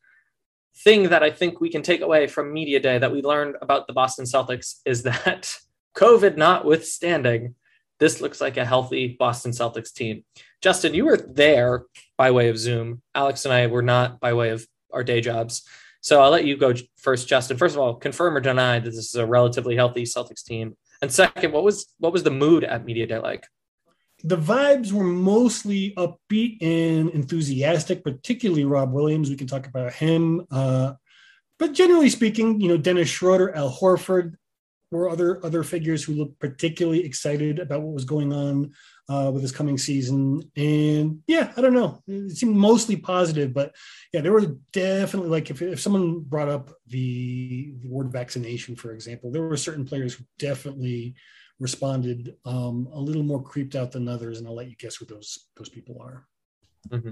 thing 0.83 1.09
that 1.09 1.23
I 1.23 1.31
think 1.31 1.61
we 1.61 1.69
can 1.69 1.81
take 1.81 2.01
away 2.01 2.27
from 2.27 2.53
Media 2.53 2.79
Day 2.79 2.97
that 2.97 3.11
we 3.11 3.21
learned 3.21 3.55
about 3.61 3.87
the 3.87 3.93
Boston 3.93 4.25
Celtics 4.25 4.81
is 4.85 5.03
that 5.03 5.55
COVID 5.97 6.37
notwithstanding, 6.37 7.55
this 7.99 8.21
looks 8.21 8.41
like 8.41 8.57
a 8.57 8.65
healthy 8.65 9.15
Boston 9.17 9.51
Celtics 9.51 9.93
team. 9.93 10.23
Justin, 10.61 10.93
you 10.93 11.05
were 11.05 11.17
there 11.17 11.85
by 12.17 12.31
way 12.31 12.49
of 12.49 12.57
Zoom. 12.57 13.01
Alex 13.13 13.45
and 13.45 13.53
I 13.53 13.67
were 13.67 13.81
not 13.81 14.19
by 14.19 14.33
way 14.33 14.49
of 14.49 14.67
our 14.91 15.03
day 15.03 15.21
jobs. 15.21 15.67
So 16.03 16.21
I'll 16.21 16.31
let 16.31 16.43
you 16.43 16.57
go 16.57 16.73
first, 16.97 17.29
Justin. 17.29 17.55
First 17.55 17.75
of 17.75 17.81
all, 17.81 17.95
confirm 17.95 18.35
or 18.35 18.41
deny 18.41 18.77
that 18.77 18.89
this 18.89 19.07
is 19.07 19.15
a 19.15 19.25
relatively 19.25 19.77
healthy 19.77 20.03
Celtics 20.03 20.43
team. 20.43 20.75
And 21.01 21.09
second, 21.09 21.53
what 21.53 21.63
was 21.63 21.93
what 21.97 22.11
was 22.11 22.23
the 22.23 22.29
mood 22.29 22.65
at 22.65 22.83
media 22.83 23.07
day 23.07 23.19
like? 23.19 23.47
The 24.25 24.35
vibes 24.35 24.91
were 24.91 25.05
mostly 25.05 25.93
upbeat 25.95 26.61
and 26.61 27.09
enthusiastic, 27.11 28.03
particularly 28.03 28.65
Rob 28.65 28.91
Williams. 28.91 29.29
We 29.29 29.37
can 29.37 29.47
talk 29.47 29.65
about 29.65 29.93
him. 29.93 30.45
Uh, 30.51 30.93
but 31.57 31.71
generally 31.71 32.09
speaking, 32.09 32.59
you 32.59 32.67
know, 32.67 32.77
Dennis 32.77 33.07
Schroeder, 33.07 33.55
Al 33.55 33.71
Horford 33.71 34.35
were 34.99 35.09
other 35.09 35.43
other 35.45 35.63
figures 35.63 36.03
who 36.03 36.13
looked 36.13 36.39
particularly 36.39 37.03
excited 37.03 37.59
about 37.59 37.81
what 37.81 37.93
was 37.93 38.05
going 38.05 38.31
on 38.31 38.71
uh, 39.09 39.31
with 39.33 39.41
this 39.41 39.51
coming 39.51 39.77
season. 39.77 40.41
And 40.55 41.21
yeah, 41.27 41.51
I 41.57 41.61
don't 41.61 41.73
know. 41.73 42.01
It 42.07 42.37
seemed 42.37 42.55
mostly 42.55 42.95
positive, 42.95 43.53
but 43.53 43.75
yeah, 44.13 44.21
there 44.21 44.31
were 44.31 44.55
definitely 44.71 45.29
like 45.29 45.49
if, 45.49 45.61
if 45.61 45.81
someone 45.81 46.21
brought 46.21 46.49
up 46.49 46.71
the, 46.87 47.73
the 47.81 47.89
word 47.89 48.11
vaccination, 48.11 48.75
for 48.75 48.91
example, 48.91 49.31
there 49.31 49.43
were 49.43 49.57
certain 49.57 49.85
players 49.85 50.13
who 50.13 50.23
definitely 50.39 51.15
responded 51.59 52.35
um, 52.45 52.87
a 52.93 52.99
little 52.99 53.23
more 53.23 53.41
creeped 53.41 53.75
out 53.75 53.91
than 53.91 54.07
others. 54.07 54.39
And 54.39 54.47
I'll 54.47 54.55
let 54.55 54.69
you 54.69 54.75
guess 54.75 54.95
who 54.95 55.05
those 55.05 55.47
those 55.57 55.69
people 55.69 55.97
are. 56.01 56.27
Mm-hmm. 56.89 57.11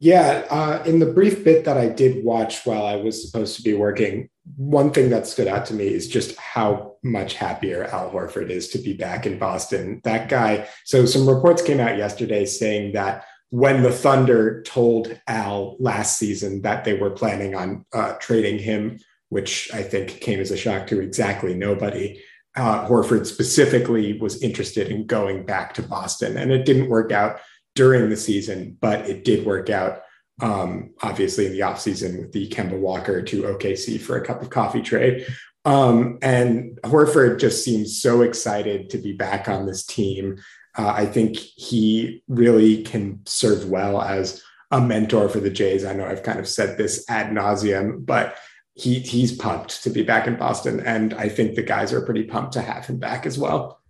Yeah, 0.00 0.44
uh, 0.50 0.82
in 0.84 0.98
the 0.98 1.06
brief 1.06 1.44
bit 1.44 1.64
that 1.64 1.76
I 1.76 1.88
did 1.88 2.24
watch 2.24 2.66
while 2.66 2.84
I 2.84 2.96
was 2.96 3.24
supposed 3.24 3.56
to 3.56 3.62
be 3.62 3.74
working, 3.74 4.28
one 4.56 4.92
thing 4.92 5.10
that 5.10 5.26
stood 5.26 5.48
out 5.48 5.66
to 5.66 5.74
me 5.74 5.86
is 5.86 6.08
just 6.08 6.36
how 6.36 6.96
much 7.02 7.34
happier 7.34 7.84
Al 7.84 8.10
Horford 8.10 8.50
is 8.50 8.68
to 8.68 8.78
be 8.78 8.92
back 8.92 9.26
in 9.26 9.38
Boston. 9.38 10.00
That 10.04 10.28
guy. 10.28 10.68
So, 10.84 11.06
some 11.06 11.28
reports 11.28 11.62
came 11.62 11.80
out 11.80 11.96
yesterday 11.96 12.44
saying 12.44 12.92
that 12.92 13.24
when 13.50 13.82
the 13.82 13.92
Thunder 13.92 14.62
told 14.62 15.18
Al 15.28 15.76
last 15.78 16.18
season 16.18 16.62
that 16.62 16.84
they 16.84 16.94
were 16.94 17.10
planning 17.10 17.54
on 17.54 17.84
uh, 17.92 18.14
trading 18.14 18.58
him, 18.58 18.98
which 19.28 19.72
I 19.72 19.82
think 19.82 20.20
came 20.20 20.40
as 20.40 20.50
a 20.50 20.56
shock 20.56 20.86
to 20.88 21.00
exactly 21.00 21.54
nobody, 21.54 22.20
uh, 22.56 22.86
Horford 22.86 23.26
specifically 23.26 24.18
was 24.18 24.42
interested 24.42 24.88
in 24.88 25.06
going 25.06 25.44
back 25.46 25.74
to 25.74 25.82
Boston. 25.82 26.36
And 26.36 26.52
it 26.52 26.64
didn't 26.64 26.88
work 26.88 27.12
out 27.12 27.40
during 27.74 28.10
the 28.10 28.16
season, 28.16 28.76
but 28.80 29.08
it 29.08 29.24
did 29.24 29.46
work 29.46 29.70
out 29.70 30.02
um, 30.40 30.90
obviously 31.02 31.46
in 31.46 31.52
the 31.52 31.60
offseason 31.60 32.18
with 32.18 32.32
the 32.32 32.48
Kemba 32.48 32.78
Walker 32.78 33.22
to 33.22 33.42
OKC 33.42 34.00
for 34.00 34.16
a 34.16 34.24
cup 34.24 34.42
of 34.42 34.50
coffee 34.50 34.82
trade. 34.82 35.26
Um, 35.64 36.18
and 36.20 36.78
Horford 36.84 37.40
just 37.40 37.64
seems 37.64 38.00
so 38.00 38.22
excited 38.22 38.90
to 38.90 38.98
be 38.98 39.12
back 39.12 39.48
on 39.48 39.66
this 39.66 39.84
team. 39.84 40.36
Uh, 40.76 40.88
I 40.88 41.06
think 41.06 41.36
he 41.36 42.22
really 42.28 42.82
can 42.82 43.20
serve 43.26 43.70
well 43.70 44.02
as 44.02 44.42
a 44.70 44.80
mentor 44.80 45.28
for 45.28 45.40
the 45.40 45.50
Jays. 45.50 45.84
I 45.84 45.92
know 45.92 46.04
I've 46.04 46.22
kind 46.22 46.38
of 46.38 46.48
said 46.48 46.76
this 46.76 47.04
ad 47.08 47.28
nauseum, 47.28 48.04
but 48.04 48.36
he 48.74 48.98
he's 48.98 49.32
pumped 49.32 49.84
to 49.84 49.90
be 49.90 50.02
back 50.02 50.26
in 50.26 50.36
Boston, 50.36 50.80
and 50.80 51.14
I 51.14 51.28
think 51.28 51.54
the 51.54 51.62
guys 51.62 51.92
are 51.92 52.04
pretty 52.04 52.24
pumped 52.24 52.54
to 52.54 52.60
have 52.60 52.86
him 52.86 52.98
back 52.98 53.24
as 53.24 53.38
well. 53.38 53.80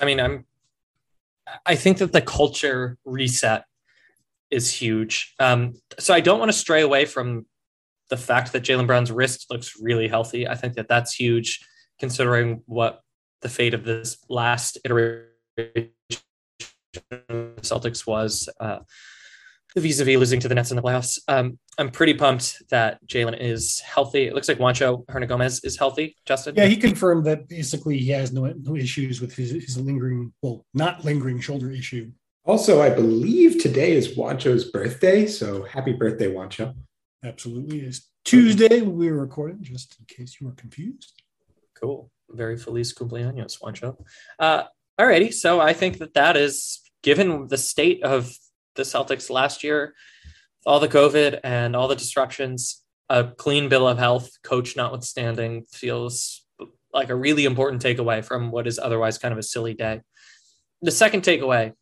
I 0.00 0.06
mean, 0.06 0.18
I'm. 0.18 0.46
I 1.66 1.74
think 1.74 1.98
that 1.98 2.12
the 2.12 2.22
culture 2.22 2.96
reset 3.04 3.64
is 4.50 4.70
huge. 4.70 5.34
Um, 5.38 5.74
so 5.98 6.14
I 6.14 6.20
don't 6.20 6.38
want 6.38 6.50
to 6.50 6.56
stray 6.56 6.82
away 6.82 7.04
from 7.04 7.46
the 8.10 8.16
fact 8.16 8.52
that 8.52 8.62
Jaylen 8.62 8.86
Brown's 8.86 9.10
wrist 9.10 9.46
looks 9.50 9.74
really 9.80 10.08
healthy. 10.08 10.46
I 10.46 10.54
think 10.54 10.74
that 10.74 10.88
that's 10.88 11.14
huge, 11.14 11.66
considering 11.98 12.62
what 12.66 13.00
the 13.40 13.48
fate 13.48 13.74
of 13.74 13.84
this 13.84 14.18
last 14.28 14.78
iteration 14.84 15.28
Celtics 17.60 18.06
was 18.06 18.48
uh, 18.60 18.80
vis-a-vis 19.76 20.16
losing 20.16 20.40
to 20.40 20.48
the 20.48 20.54
Nets 20.54 20.70
in 20.70 20.76
the 20.76 20.82
playoffs. 20.82 21.18
Um, 21.26 21.58
I'm 21.78 21.90
pretty 21.90 22.14
pumped 22.14 22.62
that 22.70 23.04
Jaylen 23.06 23.36
is 23.40 23.80
healthy. 23.80 24.26
It 24.26 24.34
looks 24.34 24.48
like 24.48 24.58
Juancho 24.58 25.04
Hernangomez 25.06 25.64
is 25.64 25.76
healthy. 25.76 26.16
Justin, 26.24 26.54
yeah, 26.56 26.66
he 26.66 26.76
confirmed 26.76 27.24
that 27.26 27.48
basically 27.48 27.98
he 27.98 28.10
has 28.10 28.32
no 28.32 28.52
no 28.62 28.76
issues 28.76 29.20
with 29.20 29.34
his, 29.34 29.50
his 29.50 29.76
lingering, 29.76 30.32
well, 30.42 30.64
not 30.74 31.04
lingering 31.04 31.40
shoulder 31.40 31.70
issue. 31.72 32.12
Also, 32.46 32.82
I 32.82 32.90
believe 32.90 33.62
today 33.62 33.92
is 33.92 34.18
Juancho's 34.18 34.66
birthday, 34.70 35.26
so 35.26 35.62
happy 35.62 35.94
birthday, 35.94 36.30
Juancho! 36.30 36.74
Absolutely, 37.24 37.80
it's 37.80 38.10
Tuesday 38.22 38.82
when 38.82 38.96
we 38.96 39.10
were 39.10 39.22
recording, 39.22 39.62
just 39.62 39.96
in 39.98 40.04
case 40.04 40.36
you 40.38 40.48
were 40.48 40.52
confused. 40.52 41.22
Cool, 41.74 42.10
very 42.28 42.58
feliz 42.58 42.92
cumpleaños, 42.92 43.58
Juancho. 43.58 43.96
Uh, 44.38 44.64
alrighty, 45.00 45.32
so 45.32 45.58
I 45.58 45.72
think 45.72 45.96
that 46.00 46.12
that 46.14 46.36
is 46.36 46.82
given 47.02 47.48
the 47.48 47.56
state 47.56 48.02
of 48.02 48.36
the 48.74 48.82
Celtics 48.82 49.30
last 49.30 49.64
year, 49.64 49.94
all 50.66 50.80
the 50.80 50.88
COVID 50.88 51.40
and 51.42 51.74
all 51.74 51.88
the 51.88 51.96
disruptions, 51.96 52.82
a 53.08 53.24
clean 53.24 53.70
bill 53.70 53.88
of 53.88 53.96
health, 53.96 54.30
coach 54.42 54.76
notwithstanding, 54.76 55.64
feels 55.72 56.44
like 56.92 57.08
a 57.08 57.14
really 57.14 57.46
important 57.46 57.82
takeaway 57.82 58.22
from 58.22 58.50
what 58.50 58.66
is 58.66 58.78
otherwise 58.78 59.16
kind 59.16 59.32
of 59.32 59.38
a 59.38 59.42
silly 59.42 59.72
day. 59.72 60.02
The 60.82 60.90
second 60.90 61.22
takeaway 61.22 61.72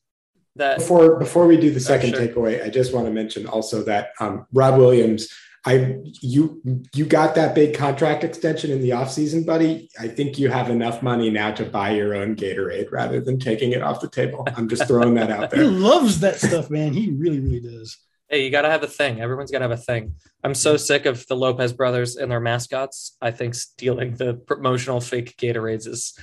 that 0.57 0.79
before 0.79 1.19
before 1.19 1.47
we 1.47 1.57
do 1.57 1.71
the 1.71 1.81
second 1.81 2.15
oh, 2.15 2.19
sure. 2.19 2.29
takeaway, 2.29 2.65
I 2.65 2.69
just 2.69 2.93
want 2.93 3.07
to 3.07 3.13
mention 3.13 3.47
also 3.47 3.83
that 3.85 4.11
um, 4.21 4.47
Rob 4.53 4.79
Williams 4.79 5.29
I 5.65 5.99
you 6.21 6.61
you 6.93 7.07
got 7.07 7.37
that 7.37 7.55
big 7.55 7.77
contract 7.77 8.25
extension 8.25 8.73
in 8.73 8.81
the 8.81 8.91
offseason, 8.91 9.47
buddy. 9.47 9.89
I 9.99 10.09
think 10.09 10.39
you 10.39 10.49
have 10.49 10.71
enough 10.71 11.03
money 11.03 11.31
now 11.31 11.53
to 11.53 11.65
buy 11.65 11.91
your 11.91 12.17
own 12.17 12.35
Gatorade 12.35 12.91
rather 12.91 13.21
than 13.21 13.39
taking 13.39 13.71
it 13.71 13.83
off 13.83 14.01
the 14.01 14.11
table. 14.11 14.47
I'm 14.57 14.69
just 14.69 14.89
throwing 14.89 15.15
that 15.15 15.31
out 15.31 15.51
there. 15.53 15.63
he 15.63 15.69
loves 15.69 16.19
that 16.21 16.41
stuff, 16.41 16.69
man. 16.69 16.93
He 16.93 17.13
really, 17.13 17.39
really 17.39 17.61
does. 17.61 17.97
Hey, 18.29 18.45
you 18.45 18.51
gotta 18.51 18.71
have 18.71 18.83
a 18.83 18.89
thing. 18.89 19.21
Everyone's 19.21 19.53
gotta 19.53 19.65
have 19.65 19.71
a 19.71 19.77
thing. 19.77 20.15
I'm 20.43 20.55
so 20.55 20.77
sick 20.77 21.07
of 21.07 21.25
the 21.29 21.37
Lopez 21.37 21.73
brothers 21.73 22.17
and 22.17 22.31
their 22.31 22.41
mascots. 22.41 23.17
I 23.21 23.31
think 23.31 23.55
stealing 23.55 24.17
the 24.17 24.35
promotional 24.35 25.01
fake 25.01 25.37
Gatorades 25.37 25.87
is 25.87 26.19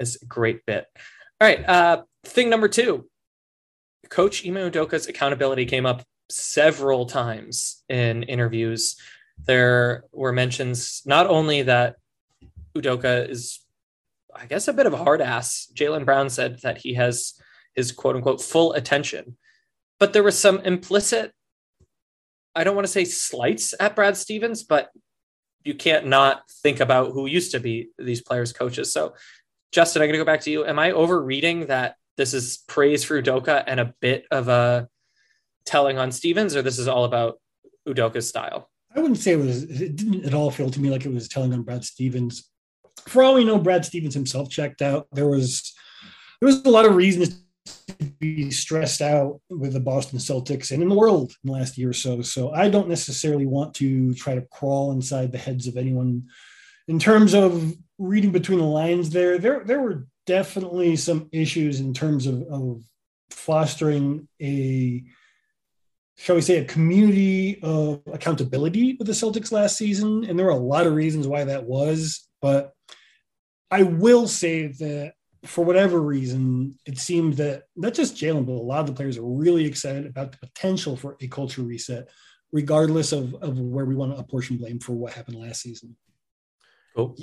is 0.00 0.16
a 0.22 0.24
great 0.24 0.64
bit. 0.64 0.86
All 1.42 1.46
right. 1.46 1.62
Uh, 1.68 2.02
thing 2.24 2.48
number 2.48 2.68
two. 2.68 3.06
Coach 4.08 4.46
Ime 4.46 4.70
Udoka's 4.70 5.08
accountability 5.08 5.66
came 5.66 5.86
up 5.86 6.02
several 6.30 7.06
times 7.06 7.84
in 7.88 8.22
interviews. 8.24 8.96
There 9.44 10.04
were 10.12 10.32
mentions 10.32 11.02
not 11.04 11.26
only 11.26 11.62
that 11.62 11.96
Udoka 12.76 13.28
is, 13.28 13.60
I 14.34 14.46
guess, 14.46 14.68
a 14.68 14.72
bit 14.72 14.86
of 14.86 14.92
a 14.92 14.98
hard 14.98 15.20
ass. 15.20 15.70
Jaylen 15.74 16.04
Brown 16.04 16.30
said 16.30 16.60
that 16.62 16.78
he 16.78 16.94
has 16.94 17.40
his 17.74 17.92
quote 17.92 18.16
unquote 18.16 18.40
full 18.40 18.72
attention, 18.72 19.36
but 19.98 20.12
there 20.12 20.22
was 20.22 20.38
some 20.38 20.60
implicit, 20.60 21.32
I 22.54 22.64
don't 22.64 22.74
want 22.74 22.86
to 22.86 22.92
say 22.92 23.04
slights 23.04 23.74
at 23.78 23.94
Brad 23.94 24.16
Stevens, 24.16 24.62
but 24.62 24.90
you 25.64 25.74
can't 25.74 26.06
not 26.06 26.42
think 26.62 26.80
about 26.80 27.12
who 27.12 27.26
used 27.26 27.50
to 27.52 27.60
be 27.60 27.88
these 27.98 28.22
players' 28.22 28.52
coaches. 28.52 28.92
So, 28.92 29.14
Justin, 29.72 30.00
I'm 30.00 30.08
going 30.08 30.14
to 30.14 30.24
go 30.24 30.24
back 30.24 30.42
to 30.42 30.50
you. 30.50 30.64
Am 30.64 30.78
I 30.78 30.92
overreading 30.92 31.66
that 31.66 31.96
this 32.16 32.34
is 32.34 32.58
praise 32.68 33.04
for 33.04 33.20
Udoka 33.20 33.62
and 33.66 33.80
a 33.80 33.94
bit 34.00 34.26
of 34.30 34.48
a 34.48 34.88
telling 35.64 35.98
on 35.98 36.12
Stevens, 36.12 36.56
or 36.56 36.62
this 36.62 36.78
is 36.78 36.88
all 36.88 37.04
about 37.04 37.40
Udoka's 37.86 38.28
style? 38.28 38.70
I 38.94 39.00
wouldn't 39.00 39.18
say 39.18 39.32
it 39.32 39.38
was. 39.38 39.64
It 39.64 39.96
didn't 39.96 40.24
at 40.24 40.34
all 40.34 40.50
feel 40.50 40.70
to 40.70 40.80
me 40.80 40.90
like 40.90 41.04
it 41.04 41.12
was 41.12 41.28
telling 41.28 41.52
on 41.52 41.62
Brad 41.62 41.84
Stevens. 41.84 42.50
For 43.06 43.22
all 43.22 43.34
we 43.34 43.44
know, 43.44 43.58
Brad 43.58 43.84
Stevens 43.84 44.14
himself 44.14 44.48
checked 44.48 44.80
out. 44.80 45.06
There 45.12 45.28
was 45.28 45.74
there 46.40 46.46
was 46.46 46.62
a 46.64 46.70
lot 46.70 46.86
of 46.86 46.96
reasons 46.96 47.42
to 47.88 48.04
be 48.20 48.50
stressed 48.50 49.02
out 49.02 49.40
with 49.50 49.72
the 49.72 49.80
Boston 49.80 50.18
Celtics 50.18 50.70
and 50.70 50.82
in 50.82 50.88
the 50.88 50.94
world 50.94 51.32
in 51.44 51.50
the 51.50 51.52
last 51.52 51.76
year 51.76 51.90
or 51.90 51.94
so. 51.94 52.22
So 52.22 52.52
I 52.52 52.68
don't 52.68 52.88
necessarily 52.88 53.46
want 53.46 53.74
to 53.74 54.14
try 54.14 54.34
to 54.34 54.46
crawl 54.50 54.92
inside 54.92 55.32
the 55.32 55.38
heads 55.38 55.66
of 55.66 55.76
anyone 55.76 56.24
in 56.88 56.98
terms 56.98 57.34
of 57.34 57.74
reading 57.98 58.32
between 58.32 58.58
the 58.58 58.64
lines. 58.64 59.10
There, 59.10 59.38
there, 59.38 59.62
there 59.64 59.80
were 59.80 60.06
definitely 60.26 60.96
some 60.96 61.28
issues 61.32 61.80
in 61.80 61.94
terms 61.94 62.26
of, 62.26 62.42
of 62.50 62.82
fostering 63.30 64.28
a 64.40 65.04
shall 66.16 66.36
we 66.36 66.42
say, 66.42 66.58
a 66.58 66.64
community 66.64 67.60
of 67.62 68.00
accountability 68.12 68.96
with 68.98 69.06
the 69.06 69.12
Celtics 69.12 69.52
last 69.52 69.76
season. 69.76 70.24
And 70.24 70.38
there 70.38 70.46
were 70.46 70.52
a 70.52 70.56
lot 70.56 70.86
of 70.86 70.94
reasons 70.94 71.28
why 71.28 71.44
that 71.44 71.64
was. 71.64 72.26
But 72.40 72.72
I 73.70 73.82
will 73.82 74.26
say 74.26 74.68
that 74.68 75.12
for 75.44 75.64
whatever 75.64 76.00
reason, 76.00 76.78
it 76.86 76.98
seemed 76.98 77.34
that 77.34 77.64
not 77.76 77.94
just 77.94 78.16
Jaylen, 78.16 78.46
but 78.46 78.52
a 78.52 78.54
lot 78.54 78.80
of 78.80 78.86
the 78.86 78.92
players 78.94 79.18
are 79.18 79.24
really 79.24 79.66
excited 79.66 80.06
about 80.06 80.32
the 80.32 80.38
potential 80.38 80.96
for 80.96 81.16
a 81.20 81.28
culture 81.28 81.62
reset, 81.62 82.08
regardless 82.50 83.12
of, 83.12 83.34
of 83.34 83.58
where 83.58 83.84
we 83.84 83.94
want 83.94 84.12
to 84.12 84.18
apportion 84.18 84.56
blame 84.56 84.78
for 84.78 84.92
what 84.92 85.12
happened 85.12 85.38
last 85.38 85.60
season. 85.60 85.96
Cool. 86.96 87.14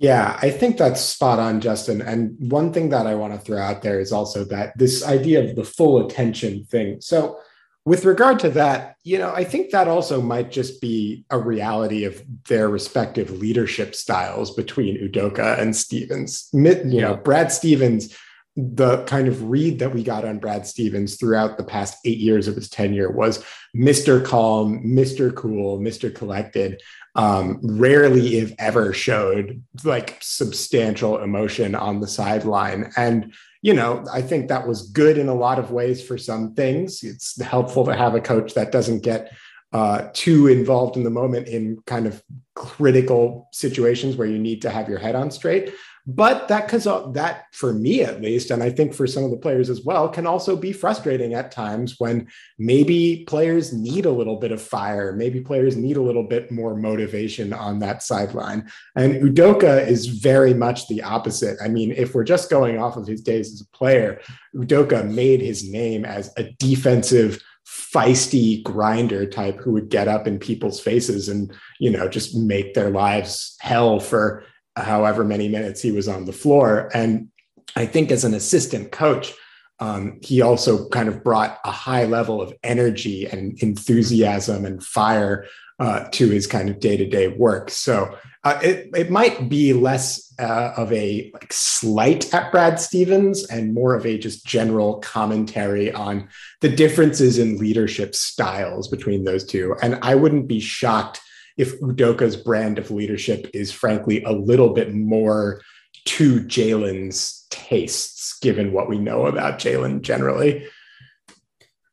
Yeah, 0.00 0.38
I 0.40 0.50
think 0.50 0.78
that's 0.78 1.02
spot 1.02 1.38
on, 1.38 1.60
Justin. 1.60 2.00
And 2.00 2.34
one 2.50 2.72
thing 2.72 2.88
that 2.88 3.06
I 3.06 3.14
want 3.14 3.34
to 3.34 3.38
throw 3.38 3.60
out 3.60 3.82
there 3.82 4.00
is 4.00 4.12
also 4.12 4.44
that 4.44 4.76
this 4.78 5.04
idea 5.06 5.44
of 5.44 5.56
the 5.56 5.64
full 5.64 6.06
attention 6.06 6.64
thing. 6.64 7.02
So, 7.02 7.38
with 7.84 8.06
regard 8.06 8.38
to 8.40 8.50
that, 8.50 8.96
you 9.04 9.18
know, 9.18 9.32
I 9.34 9.44
think 9.44 9.70
that 9.70 9.88
also 9.88 10.22
might 10.22 10.50
just 10.50 10.80
be 10.80 11.24
a 11.30 11.38
reality 11.38 12.04
of 12.04 12.22
their 12.48 12.68
respective 12.68 13.30
leadership 13.30 13.94
styles 13.94 14.54
between 14.54 14.96
Udoka 14.96 15.58
and 15.58 15.76
Stevens. 15.76 16.48
You 16.52 17.00
know, 17.02 17.16
Brad 17.16 17.52
Stevens, 17.52 18.16
the 18.56 19.04
kind 19.04 19.28
of 19.28 19.50
read 19.50 19.78
that 19.80 19.94
we 19.94 20.02
got 20.02 20.24
on 20.24 20.38
Brad 20.38 20.66
Stevens 20.66 21.16
throughout 21.16 21.58
the 21.58 21.64
past 21.64 21.98
eight 22.04 22.18
years 22.18 22.48
of 22.48 22.54
his 22.54 22.68
tenure 22.70 23.10
was 23.10 23.44
Mr. 23.76 24.24
Calm, 24.24 24.82
Mr. 24.84 25.34
Cool, 25.34 25.78
Mr. 25.78 26.14
Collected. 26.14 26.80
Um, 27.16 27.58
rarely, 27.62 28.38
if 28.38 28.52
ever, 28.58 28.92
showed 28.92 29.62
like 29.84 30.18
substantial 30.20 31.18
emotion 31.18 31.74
on 31.74 32.00
the 32.00 32.06
sideline. 32.06 32.92
And 32.96 33.34
you 33.62 33.74
know, 33.74 34.04
I 34.10 34.22
think 34.22 34.48
that 34.48 34.66
was 34.66 34.90
good 34.90 35.18
in 35.18 35.28
a 35.28 35.34
lot 35.34 35.58
of 35.58 35.70
ways 35.70 36.06
for 36.06 36.16
some 36.16 36.54
things. 36.54 37.02
It's 37.02 37.40
helpful 37.40 37.84
to 37.84 37.94
have 37.94 38.14
a 38.14 38.20
coach 38.20 38.54
that 38.54 38.72
doesn't 38.72 39.02
get 39.02 39.32
uh, 39.72 40.08
too 40.12 40.48
involved 40.48 40.96
in 40.96 41.04
the 41.04 41.10
moment 41.10 41.46
in 41.46 41.80
kind 41.86 42.06
of 42.06 42.22
critical 42.54 43.48
situations 43.52 44.16
where 44.16 44.26
you 44.26 44.38
need 44.38 44.62
to 44.62 44.70
have 44.70 44.88
your 44.88 44.98
head 44.98 45.14
on 45.14 45.30
straight. 45.30 45.74
But 46.12 46.48
that 46.48 46.66
because 46.66 46.84
that 47.14 47.44
for 47.52 47.72
me 47.72 48.02
at 48.02 48.20
least, 48.20 48.50
and 48.50 48.64
I 48.64 48.70
think 48.70 48.94
for 48.94 49.06
some 49.06 49.22
of 49.22 49.30
the 49.30 49.36
players 49.36 49.70
as 49.70 49.84
well, 49.84 50.08
can 50.08 50.26
also 50.26 50.56
be 50.56 50.72
frustrating 50.72 51.34
at 51.34 51.52
times 51.52 51.96
when 51.98 52.26
maybe 52.58 53.24
players 53.28 53.72
need 53.72 54.06
a 54.06 54.10
little 54.10 54.36
bit 54.36 54.50
of 54.50 54.60
fire, 54.60 55.12
maybe 55.12 55.40
players 55.40 55.76
need 55.76 55.96
a 55.96 56.02
little 56.02 56.24
bit 56.24 56.50
more 56.50 56.74
motivation 56.74 57.52
on 57.52 57.78
that 57.78 58.02
sideline. 58.02 58.68
And 58.96 59.22
Udoka 59.22 59.86
is 59.86 60.06
very 60.06 60.52
much 60.52 60.88
the 60.88 61.02
opposite. 61.02 61.58
I 61.62 61.68
mean, 61.68 61.92
if 61.92 62.12
we're 62.12 62.24
just 62.24 62.50
going 62.50 62.78
off 62.78 62.96
of 62.96 63.06
his 63.06 63.20
days 63.20 63.52
as 63.52 63.60
a 63.60 63.76
player, 63.76 64.20
Udoka 64.56 65.08
made 65.08 65.40
his 65.40 65.70
name 65.70 66.04
as 66.04 66.32
a 66.36 66.50
defensive 66.58 67.40
feisty 67.68 68.64
grinder 68.64 69.26
type 69.26 69.60
who 69.60 69.70
would 69.70 69.90
get 69.90 70.08
up 70.08 70.26
in 70.26 70.40
people's 70.40 70.80
faces 70.80 71.28
and 71.28 71.54
you 71.78 71.88
know 71.88 72.08
just 72.08 72.34
make 72.34 72.74
their 72.74 72.90
lives 72.90 73.56
hell 73.60 74.00
for 74.00 74.44
however 74.80 75.24
many 75.24 75.48
minutes 75.48 75.82
he 75.82 75.92
was 75.92 76.08
on 76.08 76.24
the 76.24 76.32
floor. 76.32 76.90
And 76.94 77.28
I 77.76 77.86
think 77.86 78.10
as 78.10 78.24
an 78.24 78.34
assistant 78.34 78.92
coach, 78.92 79.32
um, 79.78 80.18
he 80.22 80.42
also 80.42 80.88
kind 80.88 81.08
of 81.08 81.24
brought 81.24 81.58
a 81.64 81.70
high 81.70 82.04
level 82.04 82.42
of 82.42 82.52
energy 82.62 83.26
and 83.26 83.58
enthusiasm 83.62 84.66
and 84.66 84.84
fire 84.84 85.46
uh, 85.78 86.04
to 86.12 86.28
his 86.28 86.46
kind 86.46 86.68
of 86.68 86.78
day-to-day 86.78 87.28
work. 87.28 87.70
So 87.70 88.18
uh, 88.44 88.58
it, 88.62 88.90
it 88.94 89.10
might 89.10 89.48
be 89.48 89.72
less 89.72 90.34
uh, 90.38 90.74
of 90.76 90.92
a 90.92 91.30
like 91.32 91.52
slight 91.52 92.32
at 92.34 92.52
Brad 92.52 92.78
Stevens 92.78 93.46
and 93.48 93.72
more 93.72 93.94
of 93.94 94.04
a 94.04 94.18
just 94.18 94.44
general 94.44 94.98
commentary 94.98 95.90
on 95.92 96.28
the 96.60 96.68
differences 96.68 97.38
in 97.38 97.56
leadership 97.56 98.14
styles 98.14 98.88
between 98.88 99.24
those 99.24 99.44
two. 99.44 99.74
And 99.82 99.98
I 100.02 100.14
wouldn't 100.14 100.48
be 100.48 100.60
shocked 100.60 101.20
if 101.56 101.80
Udoka's 101.80 102.36
brand 102.36 102.78
of 102.78 102.90
leadership 102.90 103.50
is 103.54 103.72
frankly 103.72 104.22
a 104.22 104.32
little 104.32 104.72
bit 104.72 104.94
more 104.94 105.60
to 106.06 106.40
Jaylen's 106.40 107.46
tastes, 107.50 108.38
given 108.40 108.72
what 108.72 108.88
we 108.88 108.98
know 108.98 109.26
about 109.26 109.58
Jaylen 109.58 110.02
generally. 110.02 110.66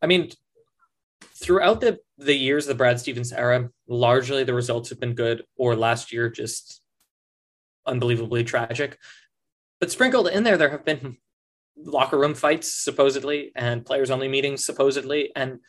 I 0.02 0.08
mean, 0.08 0.30
throughout 1.36 1.82
the 1.82 2.00
the 2.18 2.36
years 2.36 2.66
of 2.66 2.70
the 2.70 2.78
Brad 2.78 3.00
Stevens 3.00 3.32
era, 3.32 3.70
largely 3.88 4.44
the 4.44 4.54
results 4.54 4.90
have 4.90 5.00
been 5.00 5.14
good, 5.14 5.44
or 5.56 5.76
last 5.76 6.12
year 6.12 6.30
just 6.30 6.82
unbelievably 7.86 8.44
tragic. 8.44 8.98
But 9.80 9.92
sprinkled 9.92 10.28
in 10.30 10.44
there, 10.44 10.58
there 10.58 10.72
have 10.72 10.86
been 10.86 11.18
locker 11.76 12.18
room 12.18 12.34
fights 12.34 12.74
supposedly, 12.74 13.52
and 13.56 13.86
players 13.86 14.10
only 14.10 14.28
meetings 14.28 14.66
supposedly, 14.66 15.32
and 15.36 15.60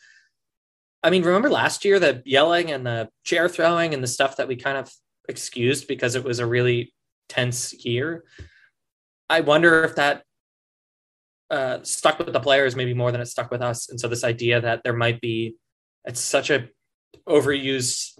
I 1.03 1.09
mean, 1.09 1.23
remember 1.23 1.49
last 1.49 1.85
year 1.85 1.99
the 1.99 2.21
yelling 2.25 2.71
and 2.71 2.85
the 2.85 3.09
chair 3.23 3.47
throwing 3.47 3.93
and 3.93 4.03
the 4.03 4.07
stuff 4.07 4.37
that 4.37 4.47
we 4.47 4.55
kind 4.55 4.77
of 4.77 4.91
excused 5.27 5.87
because 5.87 6.15
it 6.15 6.23
was 6.23 6.39
a 6.39 6.45
really 6.45 6.93
tense 7.29 7.73
year. 7.85 8.25
I 9.29 9.41
wonder 9.41 9.83
if 9.83 9.95
that 9.95 10.23
uh, 11.49 11.79
stuck 11.83 12.19
with 12.19 12.33
the 12.33 12.39
players 12.39 12.75
maybe 12.75 12.93
more 12.93 13.11
than 13.11 13.21
it 13.21 13.27
stuck 13.27 13.49
with 13.51 13.61
us. 13.61 13.89
And 13.89 13.99
so 13.99 14.07
this 14.07 14.23
idea 14.23 14.61
that 14.61 14.81
there 14.83 14.93
might 14.93 15.21
be, 15.21 15.55
it's 16.05 16.19
such 16.19 16.49
a 16.49 16.67
overused 17.27 18.11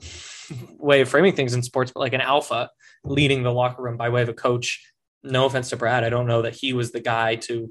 way 0.80 1.02
of 1.02 1.10
framing 1.10 1.36
things 1.36 1.54
in 1.54 1.64
sports, 1.64 1.92
but 1.94 2.00
like 2.00 2.14
an 2.14 2.22
alpha 2.22 2.70
leading 3.04 3.44
the 3.44 3.52
locker 3.52 3.82
room 3.82 3.98
by 3.98 4.10
way 4.10 4.22
of 4.22 4.30
a 4.30 4.34
coach. 4.34 4.86
No 5.24 5.46
offense 5.46 5.70
to 5.70 5.78
Brad, 5.78 6.04
I 6.04 6.10
don't 6.10 6.28
know 6.28 6.44
that 6.44 6.56
he 6.56 6.74
was 6.74 6.92
the 6.92 7.02
guy 7.02 7.36
to 7.36 7.70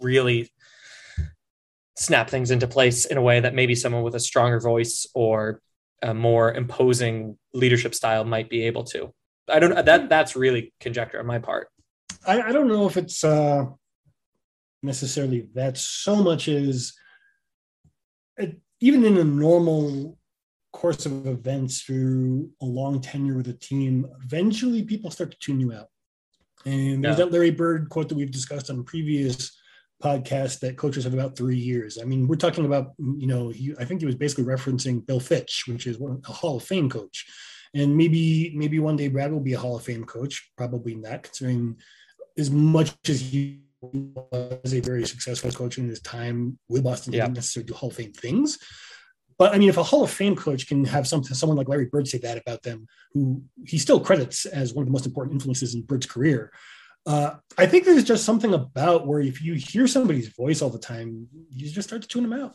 really 0.00 0.52
snap 1.96 2.28
things 2.28 2.50
into 2.50 2.66
place 2.66 3.04
in 3.04 3.16
a 3.16 3.22
way 3.22 3.40
that 3.40 3.54
maybe 3.54 3.74
someone 3.74 4.02
with 4.02 4.14
a 4.14 4.20
stronger 4.20 4.60
voice 4.60 5.06
or 5.14 5.60
a 6.02 6.12
more 6.12 6.52
imposing 6.52 7.38
leadership 7.52 7.94
style 7.94 8.24
might 8.24 8.50
be 8.50 8.62
able 8.62 8.84
to. 8.84 9.12
I 9.48 9.58
don't 9.58 9.74
that 9.84 10.08
that's 10.08 10.36
really 10.36 10.72
conjecture 10.80 11.18
on 11.18 11.26
my 11.26 11.38
part. 11.38 11.68
I, 12.26 12.42
I 12.42 12.52
don't 12.52 12.68
know 12.68 12.86
if 12.86 12.96
it's 12.96 13.22
uh, 13.22 13.66
necessarily 14.82 15.48
that 15.54 15.76
so 15.76 16.16
much 16.16 16.48
as 16.48 16.92
it, 18.36 18.58
even 18.80 19.04
in 19.04 19.18
a 19.18 19.24
normal 19.24 20.18
course 20.72 21.06
of 21.06 21.26
events 21.26 21.82
through 21.82 22.50
a 22.60 22.64
long 22.64 23.00
tenure 23.00 23.36
with 23.36 23.48
a 23.48 23.52
team, 23.52 24.06
eventually 24.24 24.82
people 24.82 25.10
start 25.10 25.30
to 25.30 25.38
tune 25.38 25.60
you 25.60 25.72
out. 25.72 25.88
And 26.66 27.04
there's 27.04 27.18
yeah. 27.18 27.26
that 27.26 27.32
Larry 27.32 27.50
Bird 27.50 27.88
quote 27.90 28.08
that 28.08 28.16
we've 28.16 28.30
discussed 28.30 28.70
on 28.70 28.82
previous 28.84 29.56
podcast 30.04 30.60
that 30.60 30.76
coaches 30.76 31.04
have 31.04 31.14
about 31.14 31.36
three 31.36 31.56
years. 31.56 31.98
I 32.00 32.04
mean, 32.04 32.28
we're 32.28 32.36
talking 32.36 32.66
about, 32.66 32.92
you 32.98 33.26
know, 33.26 33.48
he, 33.48 33.74
I 33.78 33.84
think 33.84 34.00
he 34.00 34.06
was 34.06 34.14
basically 34.14 34.44
referencing 34.44 35.06
Bill 35.06 35.20
Fitch, 35.20 35.64
which 35.66 35.86
is 35.86 35.98
one, 35.98 36.20
a 36.28 36.32
Hall 36.32 36.58
of 36.58 36.64
Fame 36.64 36.90
coach. 36.90 37.26
And 37.74 37.96
maybe, 37.96 38.52
maybe 38.54 38.78
one 38.78 38.96
day 38.96 39.08
Brad 39.08 39.32
will 39.32 39.40
be 39.40 39.54
a 39.54 39.58
Hall 39.58 39.76
of 39.76 39.82
Fame 39.82 40.04
coach. 40.04 40.50
Probably 40.56 40.94
not, 40.94 41.24
considering 41.24 41.76
as 42.36 42.50
much 42.50 42.94
as 43.08 43.20
he 43.20 43.60
was 43.80 44.74
a 44.74 44.80
very 44.80 45.06
successful 45.06 45.50
coach 45.50 45.78
in 45.78 45.88
his 45.88 46.00
time 46.00 46.58
with 46.68 46.84
Boston, 46.84 47.12
yeah. 47.12 47.22
didn't 47.22 47.36
necessarily 47.36 47.66
do 47.66 47.74
Hall 47.74 47.90
of 47.90 47.96
Fame 47.96 48.12
things. 48.12 48.58
But 49.38 49.54
I 49.54 49.58
mean, 49.58 49.68
if 49.68 49.78
a 49.78 49.82
Hall 49.82 50.04
of 50.04 50.10
Fame 50.10 50.36
coach 50.36 50.68
can 50.68 50.84
have 50.84 51.08
something, 51.08 51.34
someone 51.34 51.58
like 51.58 51.68
Larry 51.68 51.86
Bird 51.86 52.06
say 52.06 52.18
that 52.18 52.38
about 52.38 52.62
them, 52.62 52.86
who 53.12 53.42
he 53.66 53.78
still 53.78 54.00
credits 54.00 54.46
as 54.46 54.72
one 54.72 54.82
of 54.82 54.86
the 54.86 54.92
most 54.92 55.06
important 55.06 55.34
influences 55.34 55.74
in 55.74 55.82
Bird's 55.82 56.06
career, 56.06 56.52
uh, 57.06 57.34
I 57.58 57.66
think 57.66 57.84
there's 57.84 58.04
just 58.04 58.24
something 58.24 58.54
about 58.54 59.06
where 59.06 59.20
if 59.20 59.42
you 59.42 59.54
hear 59.54 59.86
somebody's 59.86 60.28
voice 60.28 60.62
all 60.62 60.70
the 60.70 60.78
time, 60.78 61.28
you 61.50 61.70
just 61.70 61.88
start 61.88 62.02
to 62.02 62.08
tune 62.08 62.28
them 62.28 62.32
out. 62.32 62.54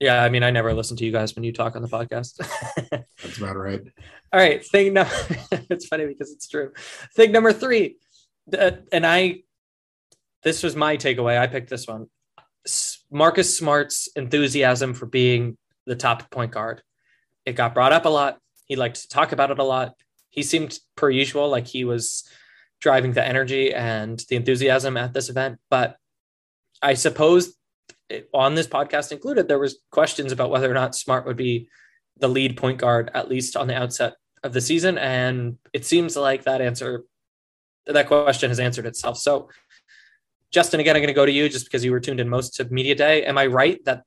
Yeah, 0.00 0.24
I 0.24 0.30
mean, 0.30 0.42
I 0.42 0.50
never 0.50 0.72
listen 0.72 0.96
to 0.96 1.04
you 1.04 1.12
guys 1.12 1.34
when 1.34 1.44
you 1.44 1.52
talk 1.52 1.76
on 1.76 1.82
the 1.82 1.88
podcast. 1.88 2.36
That's 2.90 3.38
about 3.38 3.56
right. 3.56 3.82
All 4.32 4.40
right, 4.40 4.64
thing 4.64 4.94
number. 4.94 5.12
it's 5.70 5.86
funny 5.86 6.06
because 6.06 6.32
it's 6.32 6.48
true. 6.48 6.72
Thing 7.14 7.32
number 7.32 7.52
three, 7.52 7.96
uh, 8.56 8.72
and 8.92 9.06
I. 9.06 9.42
This 10.42 10.62
was 10.62 10.74
my 10.74 10.96
takeaway. 10.96 11.38
I 11.38 11.46
picked 11.48 11.68
this 11.68 11.86
one. 11.86 12.06
Marcus 13.10 13.58
Smart's 13.58 14.08
enthusiasm 14.16 14.94
for 14.94 15.04
being 15.04 15.58
the 15.84 15.96
top 15.96 16.30
point 16.30 16.52
guard. 16.52 16.82
It 17.44 17.56
got 17.56 17.74
brought 17.74 17.92
up 17.92 18.06
a 18.06 18.08
lot. 18.08 18.38
He 18.64 18.74
liked 18.74 19.02
to 19.02 19.08
talk 19.08 19.32
about 19.32 19.50
it 19.50 19.58
a 19.58 19.64
lot. 19.64 19.92
He 20.30 20.42
seemed, 20.42 20.78
per 20.96 21.10
usual, 21.10 21.50
like 21.50 21.66
he 21.66 21.84
was 21.84 22.26
driving 22.80 23.12
the 23.12 23.26
energy 23.26 23.72
and 23.74 24.24
the 24.28 24.36
enthusiasm 24.36 24.96
at 24.96 25.12
this 25.12 25.28
event. 25.28 25.58
But 25.68 25.96
I 26.82 26.94
suppose 26.94 27.54
on 28.34 28.54
this 28.54 28.66
podcast 28.66 29.12
included, 29.12 29.48
there 29.48 29.58
was 29.58 29.78
questions 29.90 30.32
about 30.32 30.50
whether 30.50 30.70
or 30.70 30.74
not 30.74 30.94
Smart 30.94 31.26
would 31.26 31.36
be 31.36 31.68
the 32.18 32.28
lead 32.28 32.56
point 32.56 32.78
guard 32.78 33.10
at 33.14 33.28
least 33.28 33.56
on 33.56 33.66
the 33.66 33.74
outset 33.76 34.14
of 34.42 34.52
the 34.52 34.60
season, 34.60 34.98
and 34.98 35.58
it 35.72 35.84
seems 35.84 36.16
like 36.16 36.44
that 36.44 36.60
answer, 36.60 37.04
that 37.86 38.08
question 38.08 38.50
has 38.50 38.58
answered 38.58 38.86
itself. 38.86 39.18
So, 39.18 39.50
Justin, 40.50 40.80
again, 40.80 40.96
I'm 40.96 41.02
going 41.02 41.08
to 41.08 41.14
go 41.14 41.26
to 41.26 41.32
you 41.32 41.48
just 41.48 41.66
because 41.66 41.84
you 41.84 41.92
were 41.92 42.00
tuned 42.00 42.20
in 42.20 42.28
most 42.28 42.54
to 42.56 42.64
media 42.64 42.94
day. 42.94 43.24
Am 43.24 43.36
I 43.38 43.46
right 43.46 43.84
that 43.84 44.02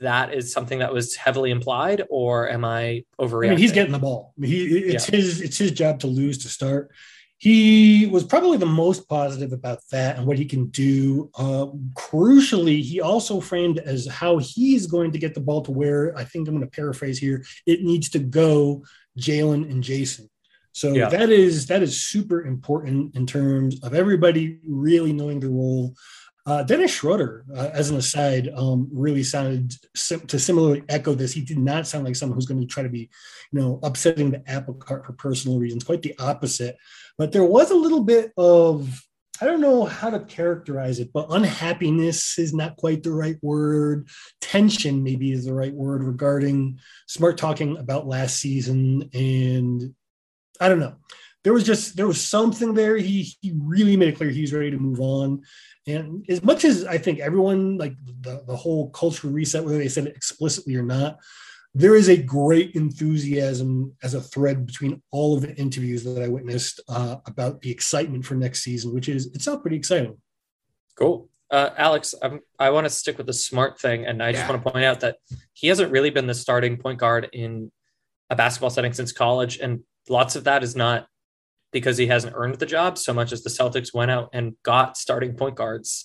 that 0.00 0.34
is 0.34 0.52
something 0.52 0.80
that 0.80 0.92
was 0.92 1.14
heavily 1.14 1.50
implied, 1.50 2.02
or 2.08 2.48
am 2.48 2.64
I 2.64 3.04
overreacting? 3.20 3.46
I 3.46 3.50
mean, 3.50 3.58
he's 3.58 3.72
getting 3.72 3.92
the 3.92 3.98
ball. 3.98 4.32
He, 4.40 4.64
it's 4.64 5.08
yeah. 5.08 5.16
his 5.16 5.40
it's 5.40 5.58
his 5.58 5.70
job 5.70 6.00
to 6.00 6.06
lose 6.06 6.38
to 6.38 6.48
start 6.48 6.90
he 7.42 8.06
was 8.06 8.22
probably 8.22 8.56
the 8.56 8.64
most 8.64 9.08
positive 9.08 9.52
about 9.52 9.80
that 9.90 10.16
and 10.16 10.24
what 10.24 10.38
he 10.38 10.44
can 10.44 10.66
do. 10.66 11.28
Uh, 11.34 11.66
crucially, 11.94 12.80
he 12.80 13.00
also 13.00 13.40
framed 13.40 13.80
as 13.80 14.06
how 14.06 14.38
he's 14.38 14.86
going 14.86 15.10
to 15.10 15.18
get 15.18 15.34
the 15.34 15.40
ball 15.40 15.60
to 15.62 15.72
where 15.72 16.16
I 16.16 16.22
think 16.22 16.46
I'm 16.46 16.54
going 16.54 16.64
to 16.64 16.70
paraphrase 16.70 17.18
here. 17.18 17.44
It 17.66 17.82
needs 17.82 18.10
to 18.10 18.20
go 18.20 18.84
Jaylen 19.18 19.68
and 19.68 19.82
Jayson. 19.82 20.30
So 20.70 20.92
yeah. 20.92 21.08
that 21.08 21.30
is 21.30 21.66
that 21.66 21.82
is 21.82 22.00
super 22.00 22.44
important 22.44 23.16
in 23.16 23.26
terms 23.26 23.82
of 23.82 23.92
everybody 23.92 24.60
really 24.64 25.12
knowing 25.12 25.40
their 25.40 25.50
role. 25.50 25.96
Uh, 26.46 26.62
Dennis 26.62 26.92
Schroeder, 26.92 27.44
uh, 27.56 27.70
as 27.72 27.90
an 27.90 27.96
aside, 27.96 28.50
um, 28.54 28.88
really 28.92 29.24
sounded 29.24 29.74
sim- 29.96 30.26
to 30.26 30.38
similarly 30.38 30.84
echo 30.88 31.14
this. 31.14 31.32
He 31.32 31.40
did 31.40 31.58
not 31.58 31.88
sound 31.88 32.04
like 32.04 32.14
someone 32.14 32.36
who's 32.36 32.46
going 32.46 32.60
to 32.60 32.66
try 32.66 32.84
to 32.84 32.88
be, 32.88 33.10
you 33.50 33.60
know, 33.60 33.80
upsetting 33.82 34.30
the 34.30 34.48
apple 34.48 34.74
cart 34.74 35.06
for 35.06 35.12
personal 35.12 35.58
reasons. 35.58 35.82
Quite 35.82 36.02
the 36.02 36.16
opposite. 36.20 36.76
But 37.18 37.32
there 37.32 37.44
was 37.44 37.70
a 37.70 37.76
little 37.76 38.02
bit 38.02 38.32
of, 38.36 39.02
I 39.40 39.44
don't 39.44 39.60
know 39.60 39.84
how 39.84 40.10
to 40.10 40.20
characterize 40.20 41.00
it, 41.00 41.10
but 41.12 41.26
unhappiness 41.30 42.38
is 42.38 42.54
not 42.54 42.76
quite 42.76 43.02
the 43.02 43.12
right 43.12 43.36
word. 43.42 44.08
Tension, 44.40 45.02
maybe, 45.02 45.32
is 45.32 45.44
the 45.44 45.54
right 45.54 45.74
word 45.74 46.02
regarding 46.02 46.78
smart 47.06 47.38
talking 47.38 47.76
about 47.76 48.06
last 48.06 48.36
season. 48.36 49.10
And 49.12 49.94
I 50.60 50.68
don't 50.68 50.80
know. 50.80 50.94
There 51.44 51.52
was 51.52 51.64
just, 51.64 51.96
there 51.96 52.06
was 52.06 52.20
something 52.20 52.74
there. 52.74 52.96
He, 52.96 53.34
he 53.40 53.52
really 53.56 53.96
made 53.96 54.10
it 54.10 54.16
clear 54.16 54.30
he's 54.30 54.52
ready 54.52 54.70
to 54.70 54.78
move 54.78 55.00
on. 55.00 55.42
And 55.88 56.24
as 56.28 56.44
much 56.44 56.64
as 56.64 56.84
I 56.84 56.98
think 56.98 57.18
everyone, 57.18 57.78
like 57.78 57.96
the, 58.20 58.44
the 58.46 58.54
whole 58.54 58.90
cultural 58.90 59.32
reset, 59.32 59.64
whether 59.64 59.78
they 59.78 59.88
said 59.88 60.06
it 60.06 60.14
explicitly 60.14 60.76
or 60.76 60.84
not, 60.84 61.18
there 61.74 61.94
is 61.94 62.08
a 62.08 62.16
great 62.16 62.74
enthusiasm 62.74 63.94
as 64.02 64.14
a 64.14 64.20
thread 64.20 64.66
between 64.66 65.02
all 65.10 65.34
of 65.34 65.42
the 65.42 65.54
interviews 65.56 66.04
that 66.04 66.22
I 66.22 66.28
witnessed 66.28 66.80
uh, 66.88 67.16
about 67.26 67.62
the 67.62 67.70
excitement 67.70 68.26
for 68.26 68.34
next 68.34 68.62
season, 68.62 68.92
which 68.92 69.08
is 69.08 69.26
itself 69.28 69.62
pretty 69.62 69.76
exciting. 69.76 70.18
Cool. 70.98 71.30
Uh, 71.50 71.70
Alex, 71.76 72.14
I'm, 72.22 72.40
i 72.58 72.70
want 72.70 72.86
to 72.86 72.90
stick 72.90 73.18
with 73.18 73.26
the 73.26 73.32
smart 73.32 73.80
thing. 73.80 74.06
And 74.06 74.22
I 74.22 74.32
just 74.32 74.48
want 74.48 74.62
to 74.62 74.70
point 74.70 74.84
out 74.84 75.00
that 75.00 75.16
he 75.54 75.68
hasn't 75.68 75.90
really 75.90 76.10
been 76.10 76.26
the 76.26 76.34
starting 76.34 76.76
point 76.76 76.98
guard 76.98 77.28
in 77.32 77.70
a 78.28 78.36
basketball 78.36 78.70
setting 78.70 78.92
since 78.92 79.12
college. 79.12 79.58
And 79.58 79.80
lots 80.08 80.36
of 80.36 80.44
that 80.44 80.62
is 80.62 80.76
not 80.76 81.06
because 81.70 81.96
he 81.96 82.06
hasn't 82.06 82.34
earned 82.36 82.56
the 82.56 82.66
job 82.66 82.98
so 82.98 83.14
much 83.14 83.32
as 83.32 83.42
the 83.42 83.50
Celtics 83.50 83.94
went 83.94 84.10
out 84.10 84.28
and 84.34 84.56
got 84.62 84.96
starting 84.98 85.34
point 85.34 85.56
guards 85.56 86.04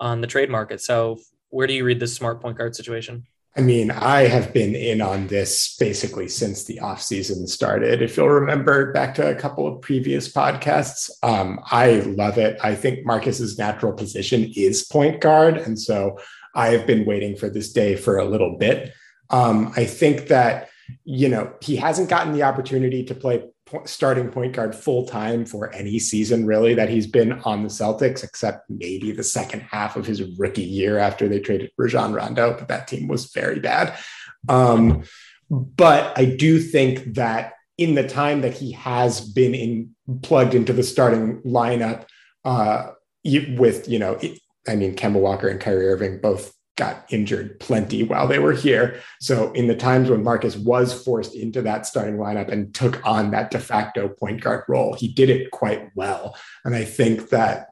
on 0.00 0.20
the 0.20 0.26
trade 0.28 0.50
market. 0.50 0.80
So, 0.80 1.18
where 1.50 1.66
do 1.66 1.74
you 1.74 1.84
read 1.84 1.98
this 1.98 2.14
smart 2.14 2.40
point 2.40 2.58
guard 2.58 2.76
situation? 2.76 3.24
I 3.58 3.60
mean, 3.60 3.90
I 3.90 4.28
have 4.28 4.52
been 4.52 4.76
in 4.76 5.00
on 5.00 5.26
this 5.26 5.74
basically 5.80 6.28
since 6.28 6.62
the 6.62 6.78
off 6.78 7.02
season 7.02 7.44
started. 7.48 8.00
If 8.00 8.16
you'll 8.16 8.28
remember 8.28 8.92
back 8.92 9.16
to 9.16 9.28
a 9.28 9.34
couple 9.34 9.66
of 9.66 9.82
previous 9.82 10.32
podcasts, 10.32 11.10
um, 11.24 11.58
I 11.64 11.94
love 12.02 12.38
it. 12.38 12.56
I 12.62 12.76
think 12.76 13.04
Marcus's 13.04 13.58
natural 13.58 13.92
position 13.92 14.52
is 14.54 14.84
point 14.84 15.20
guard, 15.20 15.56
and 15.56 15.76
so 15.76 16.20
I 16.54 16.68
have 16.68 16.86
been 16.86 17.04
waiting 17.04 17.34
for 17.34 17.50
this 17.50 17.72
day 17.72 17.96
for 17.96 18.18
a 18.18 18.24
little 18.24 18.56
bit. 18.56 18.94
Um, 19.28 19.72
I 19.76 19.86
think 19.86 20.28
that 20.28 20.68
you 21.02 21.28
know 21.28 21.52
he 21.60 21.74
hasn't 21.74 22.08
gotten 22.08 22.34
the 22.34 22.44
opportunity 22.44 23.04
to 23.06 23.14
play 23.14 23.42
starting 23.84 24.28
point 24.30 24.54
guard 24.54 24.74
full 24.74 25.06
time 25.06 25.44
for 25.44 25.72
any 25.74 25.98
season 25.98 26.46
really 26.46 26.74
that 26.74 26.88
he's 26.88 27.06
been 27.06 27.32
on 27.40 27.62
the 27.62 27.68
Celtics, 27.68 28.24
except 28.24 28.68
maybe 28.68 29.12
the 29.12 29.22
second 29.22 29.60
half 29.60 29.96
of 29.96 30.06
his 30.06 30.22
rookie 30.38 30.62
year 30.62 30.98
after 30.98 31.28
they 31.28 31.40
traded 31.40 31.70
Rajon 31.76 32.12
Rondo, 32.12 32.54
but 32.58 32.68
that 32.68 32.88
team 32.88 33.08
was 33.08 33.32
very 33.32 33.60
bad. 33.60 33.96
Um, 34.48 35.04
but 35.50 36.16
I 36.16 36.24
do 36.24 36.60
think 36.60 37.14
that 37.14 37.54
in 37.76 37.94
the 37.94 38.06
time 38.06 38.40
that 38.42 38.54
he 38.54 38.72
has 38.72 39.20
been 39.20 39.54
in 39.54 39.94
plugged 40.22 40.54
into 40.54 40.72
the 40.72 40.82
starting 40.82 41.40
lineup 41.42 42.06
uh, 42.44 42.92
with, 43.24 43.88
you 43.88 43.98
know, 43.98 44.18
I 44.66 44.76
mean, 44.76 44.94
Kemba 44.94 45.20
Walker 45.20 45.48
and 45.48 45.60
Kyrie 45.60 45.88
Irving 45.88 46.20
both 46.20 46.52
got 46.78 47.04
injured 47.10 47.60
plenty 47.60 48.04
while 48.04 48.26
they 48.26 48.38
were 48.38 48.52
here. 48.52 49.02
So 49.20 49.52
in 49.52 49.66
the 49.66 49.76
times 49.76 50.08
when 50.08 50.24
Marcus 50.24 50.56
was 50.56 50.94
forced 51.04 51.34
into 51.34 51.60
that 51.62 51.84
starting 51.84 52.16
lineup 52.16 52.50
and 52.50 52.72
took 52.72 53.04
on 53.04 53.32
that 53.32 53.50
de 53.50 53.58
facto 53.58 54.08
point 54.08 54.40
guard 54.40 54.64
role, 54.68 54.94
he 54.94 55.08
did 55.08 55.28
it 55.28 55.50
quite 55.50 55.90
well. 55.94 56.38
And 56.64 56.74
I 56.74 56.84
think 56.84 57.28
that 57.30 57.66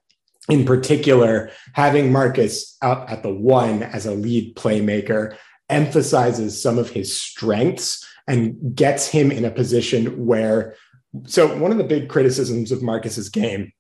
in 0.48 0.64
particular, 0.64 1.50
having 1.72 2.12
Marcus 2.12 2.76
out 2.82 3.08
at 3.08 3.22
the 3.22 3.32
one 3.32 3.82
as 3.82 4.06
a 4.06 4.14
lead 4.14 4.56
playmaker 4.56 5.36
emphasizes 5.68 6.60
some 6.60 6.78
of 6.78 6.90
his 6.90 7.18
strengths 7.18 8.06
and 8.28 8.74
gets 8.74 9.08
him 9.08 9.30
in 9.30 9.44
a 9.44 9.50
position 9.50 10.26
where 10.26 10.76
so 11.24 11.56
one 11.56 11.72
of 11.72 11.78
the 11.78 11.84
big 11.84 12.08
criticisms 12.08 12.70
of 12.70 12.82
Marcus's 12.82 13.28
game 13.28 13.72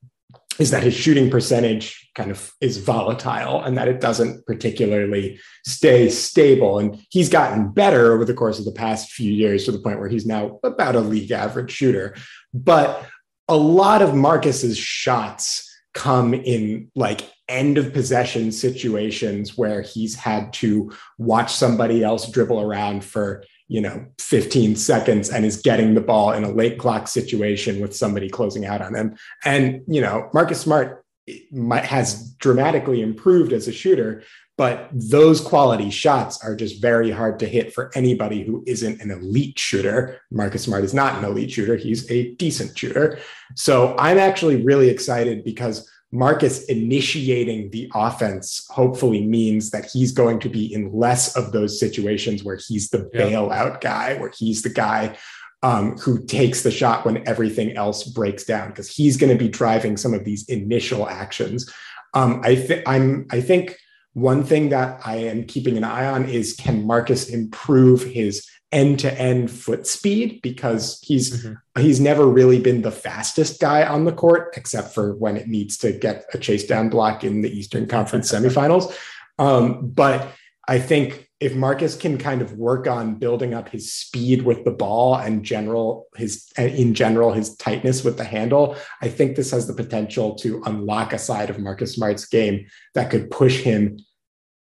is 0.58 0.70
that 0.70 0.82
his 0.82 0.94
shooting 0.94 1.30
percentage 1.30 2.10
kind 2.14 2.30
of 2.30 2.52
is 2.60 2.78
volatile 2.78 3.62
and 3.62 3.76
that 3.76 3.88
it 3.88 4.00
doesn't 4.00 4.46
particularly 4.46 5.38
stay 5.66 6.08
stable. 6.08 6.78
And 6.78 6.98
he's 7.10 7.28
gotten 7.28 7.72
better 7.72 8.12
over 8.12 8.24
the 8.24 8.34
course 8.34 8.58
of 8.58 8.64
the 8.64 8.72
past 8.72 9.12
few 9.12 9.32
years 9.32 9.64
to 9.64 9.72
the 9.72 9.78
point 9.78 9.98
where 9.98 10.08
he's 10.08 10.26
now 10.26 10.58
about 10.62 10.96
a 10.96 11.00
league 11.00 11.30
average 11.30 11.70
shooter. 11.70 12.16
But 12.54 13.06
a 13.48 13.56
lot 13.56 14.02
of 14.02 14.14
Marcus's 14.14 14.78
shots 14.78 15.62
come 15.94 16.34
in 16.34 16.90
like 16.94 17.30
end 17.48 17.78
of 17.78 17.92
possession 17.92 18.52
situations 18.52 19.56
where 19.56 19.80
he's 19.80 20.14
had 20.14 20.52
to 20.52 20.92
watch 21.16 21.54
somebody 21.54 22.02
else 22.02 22.30
dribble 22.30 22.60
around 22.60 23.04
for 23.04 23.44
you 23.68 23.80
know 23.80 24.06
15 24.20 24.76
seconds 24.76 25.30
and 25.30 25.44
is 25.44 25.60
getting 25.60 25.94
the 25.94 26.00
ball 26.00 26.32
in 26.32 26.44
a 26.44 26.50
late 26.50 26.78
clock 26.78 27.08
situation 27.08 27.80
with 27.80 27.96
somebody 27.96 28.28
closing 28.28 28.64
out 28.64 28.82
on 28.82 28.92
them. 28.92 29.16
And 29.44 29.82
you 29.86 30.00
know 30.00 30.30
marcus 30.32 30.60
smart 30.60 31.04
eh, 31.28 31.80
has 31.80 32.30
dramatically 32.34 33.02
improved 33.02 33.52
as 33.52 33.68
a 33.68 33.72
shooter 33.72 34.22
but 34.58 34.88
those 34.90 35.40
quality 35.40 35.90
shots 35.90 36.42
are 36.42 36.56
just 36.56 36.80
very 36.80 37.10
hard 37.10 37.38
to 37.40 37.46
hit 37.46 37.74
for 37.74 37.90
anybody 37.94 38.42
who 38.42 38.64
isn't 38.66 39.02
an 39.02 39.10
elite 39.10 39.58
shooter. 39.58 40.18
Marcus 40.30 40.62
smart 40.62 40.82
is 40.82 40.94
not 40.94 41.18
an 41.18 41.24
elite 41.24 41.50
shooter. 41.50 41.76
He's 41.76 42.10
a 42.10 42.34
decent 42.36 42.76
shooter. 42.76 43.18
So 43.54 43.94
i'm 43.98 44.18
actually 44.18 44.62
really 44.62 44.88
excited 44.88 45.44
because 45.44 45.90
Marcus 46.12 46.64
initiating 46.64 47.70
the 47.70 47.90
offense 47.94 48.66
hopefully 48.70 49.26
means 49.26 49.70
that 49.70 49.90
he's 49.92 50.12
going 50.12 50.38
to 50.40 50.48
be 50.48 50.72
in 50.72 50.92
less 50.92 51.36
of 51.36 51.52
those 51.52 51.80
situations 51.80 52.44
where 52.44 52.58
he's 52.68 52.90
the 52.90 53.10
yeah. 53.12 53.22
bailout 53.22 53.80
guy, 53.80 54.14
where 54.18 54.32
he's 54.36 54.62
the 54.62 54.70
guy 54.70 55.16
um, 55.62 55.96
who 55.98 56.24
takes 56.24 56.62
the 56.62 56.70
shot 56.70 57.04
when 57.04 57.26
everything 57.26 57.76
else 57.76 58.04
breaks 58.04 58.44
down, 58.44 58.68
because 58.68 58.88
he's 58.88 59.16
going 59.16 59.36
to 59.36 59.38
be 59.38 59.48
driving 59.48 59.96
some 59.96 60.14
of 60.14 60.24
these 60.24 60.48
initial 60.48 61.08
actions. 61.08 61.70
Um, 62.14 62.40
I 62.44 62.54
think 62.54 62.82
I'm. 62.86 63.26
I 63.30 63.40
think 63.40 63.76
one 64.12 64.44
thing 64.44 64.70
that 64.70 65.00
I 65.04 65.16
am 65.16 65.44
keeping 65.44 65.76
an 65.76 65.84
eye 65.84 66.06
on 66.06 66.28
is 66.28 66.54
can 66.54 66.86
Marcus 66.86 67.28
improve 67.28 68.02
his 68.02 68.48
end-to-end 68.72 69.50
foot 69.50 69.86
speed 69.86 70.40
because 70.42 70.98
he's 71.02 71.44
mm-hmm. 71.44 71.80
he's 71.80 72.00
never 72.00 72.26
really 72.26 72.60
been 72.60 72.82
the 72.82 72.90
fastest 72.90 73.60
guy 73.60 73.86
on 73.86 74.04
the 74.04 74.12
court 74.12 74.52
except 74.56 74.92
for 74.92 75.14
when 75.14 75.36
it 75.36 75.46
needs 75.46 75.76
to 75.78 75.92
get 75.92 76.24
a 76.34 76.38
chase 76.38 76.66
down 76.66 76.88
block 76.88 77.22
in 77.22 77.42
the 77.42 77.50
Eastern 77.50 77.86
Conference 77.86 78.30
semifinals. 78.32 78.94
Um, 79.38 79.88
but 79.90 80.28
I 80.66 80.78
think 80.78 81.28
if 81.38 81.54
Marcus 81.54 81.94
can 81.94 82.16
kind 82.16 82.40
of 82.40 82.54
work 82.54 82.86
on 82.88 83.16
building 83.16 83.52
up 83.52 83.68
his 83.68 83.92
speed 83.92 84.42
with 84.42 84.64
the 84.64 84.70
ball 84.70 85.16
and 85.16 85.44
general 85.44 86.06
his 86.16 86.50
in 86.56 86.94
general 86.94 87.32
his 87.32 87.56
tightness 87.56 88.02
with 88.02 88.16
the 88.16 88.24
handle, 88.24 88.76
I 89.00 89.08
think 89.08 89.36
this 89.36 89.52
has 89.52 89.66
the 89.66 89.74
potential 89.74 90.34
to 90.36 90.62
unlock 90.66 91.12
a 91.12 91.18
side 91.18 91.50
of 91.50 91.58
Marcus 91.58 91.94
Smart's 91.94 92.26
game 92.26 92.66
that 92.94 93.10
could 93.10 93.30
push 93.30 93.60
him. 93.60 94.00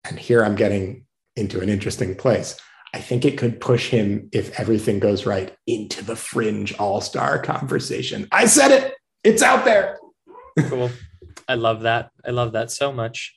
And 0.05 0.17
here 0.17 0.43
I'm 0.43 0.55
getting 0.55 1.05
into 1.35 1.59
an 1.61 1.69
interesting 1.69 2.15
place 2.15 2.59
I 2.93 2.99
think 2.99 3.25
it 3.25 3.37
could 3.37 3.59
push 3.59 3.89
him, 3.89 4.29
if 4.31 4.59
everything 4.59 4.99
goes 4.99 5.25
right, 5.25 5.55
into 5.65 6.03
the 6.03 6.15
fringe 6.15 6.75
all 6.77 7.01
star 7.01 7.41
conversation. 7.41 8.27
I 8.31 8.45
said 8.45 8.71
it, 8.71 8.93
it's 9.23 9.41
out 9.41 9.65
there. 9.65 9.97
cool. 10.67 10.91
I 11.47 11.55
love 11.55 11.81
that. 11.81 12.11
I 12.25 12.29
love 12.29 12.53
that 12.53 12.71
so 12.71 12.91
much. 12.91 13.35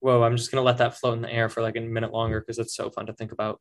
Whoa, 0.00 0.22
I'm 0.22 0.36
just 0.36 0.50
going 0.50 0.60
to 0.60 0.66
let 0.66 0.78
that 0.78 0.98
float 0.98 1.14
in 1.14 1.22
the 1.22 1.32
air 1.32 1.48
for 1.48 1.62
like 1.62 1.76
a 1.76 1.80
minute 1.80 2.12
longer 2.12 2.40
because 2.40 2.58
it's 2.58 2.74
so 2.74 2.90
fun 2.90 3.06
to 3.06 3.12
think 3.12 3.32
about. 3.32 3.60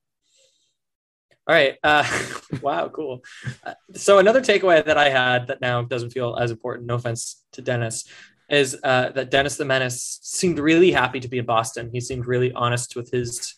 All 1.47 1.55
right. 1.55 1.75
Uh, 1.83 2.03
wow, 2.61 2.89
cool. 2.89 3.23
Uh, 3.63 3.75
so, 3.93 4.17
another 4.17 4.41
takeaway 4.41 4.83
that 4.83 4.97
I 4.97 5.09
had 5.09 5.47
that 5.47 5.61
now 5.61 5.83
doesn't 5.83 6.09
feel 6.09 6.35
as 6.35 6.49
important, 6.49 6.87
no 6.87 6.95
offense 6.95 7.43
to 7.51 7.61
Dennis, 7.61 8.05
is 8.49 8.77
uh, 8.83 9.09
that 9.09 9.29
Dennis 9.29 9.57
the 9.57 9.65
Menace 9.65 10.19
seemed 10.23 10.57
really 10.57 10.91
happy 10.91 11.19
to 11.19 11.27
be 11.27 11.37
in 11.37 11.45
Boston. 11.45 11.91
He 11.93 12.01
seemed 12.01 12.25
really 12.25 12.51
honest 12.53 12.95
with 12.95 13.11
his 13.11 13.53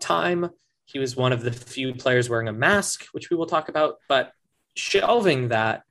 time 0.00 0.50
he 0.86 0.98
was 0.98 1.16
one 1.16 1.32
of 1.32 1.42
the 1.42 1.52
few 1.52 1.94
players 1.94 2.30
wearing 2.30 2.48
a 2.48 2.52
mask, 2.52 3.06
which 3.12 3.28
we 3.28 3.36
will 3.36 3.46
talk 3.46 3.68
about. 3.68 3.96
But 4.08 4.32
shelving 4.74 5.48
that, 5.48 5.82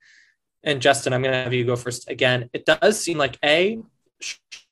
and 0.64 0.82
Justin, 0.82 1.14
I'm 1.14 1.22
going 1.22 1.34
to 1.34 1.44
have 1.44 1.54
you 1.54 1.66
go 1.66 1.76
first 1.76 2.10
again. 2.10 2.50
It 2.54 2.66
does 2.66 3.00
seem 3.00 3.18
like 3.18 3.38
A, 3.44 3.80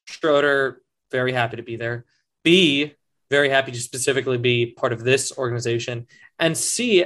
Schroeder, 0.05 0.81
very 1.11 1.33
happy 1.33 1.57
to 1.57 1.63
be 1.63 1.75
there. 1.75 2.05
B, 2.43 2.95
very 3.29 3.49
happy 3.49 3.71
to 3.71 3.79
specifically 3.79 4.37
be 4.37 4.65
part 4.65 4.93
of 4.93 5.03
this 5.03 5.37
organization. 5.37 6.07
And 6.39 6.57
C, 6.57 7.05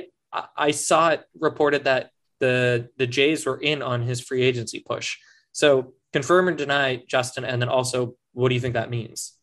I 0.56 0.72
saw 0.72 1.10
it 1.10 1.26
reported 1.40 1.84
that 1.86 2.12
the 2.40 2.90
the 2.98 3.08
Jays 3.08 3.46
were 3.46 3.60
in 3.60 3.82
on 3.82 4.02
his 4.04 4.22
free 4.22 4.44
agency 4.44 4.80
push. 4.80 5.18
So 5.52 5.94
confirm 6.14 6.50
or 6.50 6.54
deny, 6.54 7.04
Justin, 7.08 7.44
and 7.44 7.62
then 7.62 7.70
also, 7.70 8.16
what 8.34 8.50
do 8.50 8.56
you 8.56 8.62
think 8.62 8.76
that 8.76 8.90
means? 8.90 9.34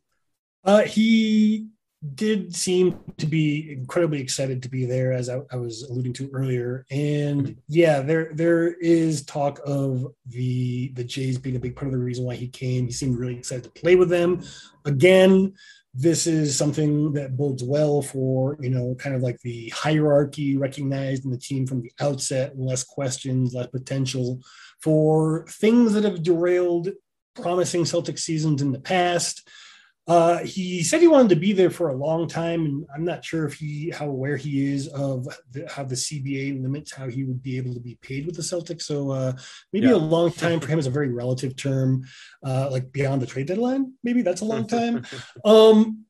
Uh, 0.65 0.83
he 0.83 1.69
did 2.15 2.55
seem 2.55 2.99
to 3.17 3.27
be 3.27 3.73
incredibly 3.73 4.21
excited 4.21 4.63
to 4.63 4.69
be 4.69 4.85
there, 4.85 5.13
as 5.13 5.29
I, 5.29 5.41
I, 5.51 5.57
was 5.57 5.85
alluding 5.85 6.13
to 6.15 6.31
earlier. 6.33 6.85
And 6.91 7.57
yeah, 7.69 8.01
there 8.01 8.31
there 8.35 8.75
is 8.75 9.25
talk 9.25 9.61
of 9.65 10.07
the 10.27 10.93
the 10.95 11.05
Jays 11.05 11.39
being 11.39 11.57
a 11.57 11.61
big 11.61 11.77
part 11.77 11.87
of 11.87 11.93
the 11.93 12.05
reason 12.05 12.25
why 12.25 12.35
he 12.35 12.49
came. 12.49 12.87
He 12.87 12.93
seemed 12.93 13.19
really 13.19 13.37
excited 13.37 13.65
to 13.65 13.81
play 13.81 13.97
with 13.97 14.11
them. 14.11 14.43
Again, 14.85 15.55
this 15.95 16.27
is 16.27 16.57
something 16.57 17.13
that 17.15 17.37
bodes 17.37 17.63
well 17.63 18.03
for 18.03 18.59
you 18.61 18.71
know 18.71 18.95
kind 18.99 19.17
of 19.17 19.23
like 19.23 19.41
the 19.41 19.71
hierarchy 19.71 20.57
recognized 20.59 21.25
in 21.25 21.31
the 21.31 21.39
team 21.39 21.67
from 21.67 21.81
the 21.81 21.93
outset, 22.01 22.59
less 22.59 22.85
questions, 22.85 23.55
less 23.55 23.69
potential 23.69 24.41
for 24.81 25.47
things 25.49 25.95
that 25.95 26.05
have 26.05 26.23
derailed 26.23 26.91
promising 27.35 27.85
Celtic 27.85 28.19
seasons 28.19 28.63
in 28.63 28.73
the 28.73 28.81
past 28.81 29.49
uh, 30.07 30.39
he 30.41 30.83
said 30.83 31.01
he 31.01 31.09
wanted 31.09 31.31
to 31.31 31.37
be 31.37 31.55
there 31.55 31.71
for 31.71 31.89
a 31.89 31.97
long 31.97 32.29
time, 32.29 32.67
and 32.67 32.87
I'm 32.95 33.05
not 33.05 33.25
sure 33.25 33.47
if 33.47 33.55
he 33.55 33.89
how 33.89 34.07
aware 34.07 34.37
he 34.37 34.71
is 34.71 34.87
of 34.89 35.27
the, 35.51 35.67
how 35.71 35.85
the 35.85 35.95
CBA 35.95 36.63
limits 36.63 36.93
how 36.93 37.09
he 37.09 37.25
would 37.25 37.43
be 37.43 37.57
able 37.57 37.73
to 37.73 37.81
be 37.81 37.97
paid 38.03 38.27
with 38.27 38.37
the 38.37 38.43
Celtics. 38.43 38.83
So 38.83 39.11
uh, 39.11 39.33
maybe 39.73 39.87
yeah. 39.87 39.95
a 39.95 39.97
long 39.97 40.31
time 40.31 40.61
for 40.61 40.69
him 40.69 40.79
is 40.79 40.87
a 40.87 40.91
very 40.91 41.09
relative 41.09 41.57
term, 41.57 42.05
uh, 42.45 42.69
like 42.71 42.93
beyond 42.93 43.23
the 43.23 43.27
trade 43.27 43.47
deadline. 43.47 43.95
Maybe 44.03 44.21
that's 44.21 44.43
a 44.43 44.47
long 44.47 44.67
time. 44.67 45.07
um, 45.45 46.05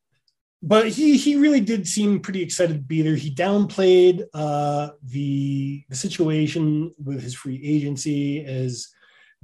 but 0.61 0.89
he 0.89 1.17
he 1.17 1.37
really 1.37 1.61
did 1.61 1.87
seem 1.87 2.19
pretty 2.19 2.43
excited 2.43 2.73
to 2.73 2.83
be 2.83 3.03
there. 3.03 3.15
He 3.15 3.33
downplayed 3.33 4.25
uh, 4.35 4.91
the 5.05 5.85
the 5.89 5.97
situation 5.97 6.93
with 6.99 7.23
his 7.23 7.35
free 7.37 7.61
agency 7.63 8.45
as 8.45 8.89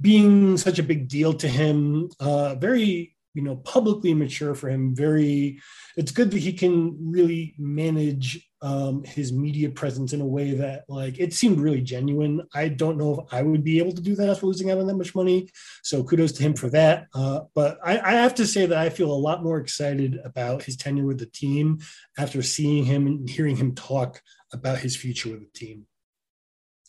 being 0.01 0.57
such 0.57 0.77
a 0.77 0.83
big 0.83 1.07
deal 1.07 1.31
to 1.35 1.47
him. 1.47 2.09
Uh, 2.19 2.55
very 2.55 3.15
you 3.33 3.41
know 3.41 3.55
publicly 3.57 4.13
mature 4.13 4.53
for 4.53 4.69
him 4.69 4.95
very 4.95 5.59
it's 5.97 6.11
good 6.11 6.31
that 6.31 6.39
he 6.39 6.53
can 6.53 6.97
really 7.11 7.55
manage 7.57 8.47
um, 8.63 9.03
his 9.03 9.33
media 9.33 9.69
presence 9.69 10.13
in 10.13 10.21
a 10.21 10.25
way 10.25 10.51
that 10.53 10.83
like 10.87 11.19
it 11.19 11.33
seemed 11.33 11.59
really 11.59 11.81
genuine. 11.81 12.43
I 12.53 12.67
don't 12.67 12.97
know 12.97 13.21
if 13.21 13.33
i 13.33 13.41
would 13.41 13.63
be 13.63 13.79
able 13.79 13.93
to 13.93 14.01
do 14.01 14.15
that 14.15 14.29
after 14.29 14.45
losing 14.45 14.69
out 14.69 14.77
on 14.77 14.87
that 14.87 14.95
much 14.95 15.15
money 15.15 15.49
so 15.83 16.03
kudos 16.03 16.31
to 16.33 16.43
him 16.43 16.53
for 16.53 16.69
that 16.69 17.07
uh, 17.15 17.41
but 17.55 17.79
I, 17.83 17.99
I 17.99 18.11
have 18.11 18.35
to 18.35 18.45
say 18.45 18.65
that 18.65 18.77
i 18.77 18.89
feel 18.89 19.11
a 19.11 19.13
lot 19.13 19.43
more 19.43 19.57
excited 19.57 20.19
about 20.23 20.63
his 20.63 20.77
tenure 20.77 21.05
with 21.05 21.19
the 21.19 21.25
team 21.25 21.79
after 22.17 22.41
seeing 22.41 22.85
him 22.85 23.07
and 23.07 23.29
hearing 23.29 23.55
him 23.55 23.73
talk 23.73 24.21
about 24.53 24.79
his 24.79 24.97
future 24.97 25.29
with 25.29 25.39
the 25.39 25.59
team. 25.59 25.87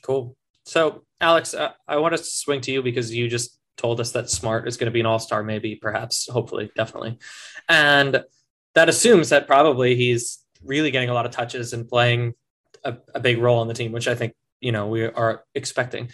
Cool. 0.02 0.37
So 0.64 1.05
alex 1.22 1.55
uh, 1.55 1.70
i 1.87 1.96
want 1.96 2.16
to 2.16 2.22
swing 2.22 2.61
to 2.61 2.72
you 2.72 2.83
because 2.83 3.14
you 3.14 3.28
just 3.28 3.59
told 3.77 4.01
us 4.01 4.13
that 4.13 4.31
Smart 4.31 4.69
is 4.69 4.77
going 4.77 4.87
to 4.87 4.93
be 4.93 5.01
an 5.01 5.07
all 5.07 5.19
star, 5.19 5.43
maybe, 5.43 5.77
perhaps, 5.77 6.29
hopefully, 6.29 6.71
definitely. 6.77 7.19
And 7.69 8.25
that 8.75 8.89
assumes 8.89 9.31
that 9.31 9.47
probably 9.47 9.97
he's 9.97 10.39
really 10.65 10.91
getting 10.91 11.09
a 11.09 11.15
lot 11.15 11.27
of 11.27 11.33
touches 11.33 11.73
and 11.73 11.89
playing 11.89 12.35
a, 12.85 12.97
a 13.15 13.21
big 13.21 13.39
role 13.39 13.61
on 13.61 13.69
the 13.69 13.75
team, 13.75 13.93
which 13.93 14.09
I 14.09 14.15
think, 14.15 14.35
you 14.61 14.73
know, 14.73 14.87
we 14.87 15.05
are 15.05 15.45
expecting. 15.55 16.11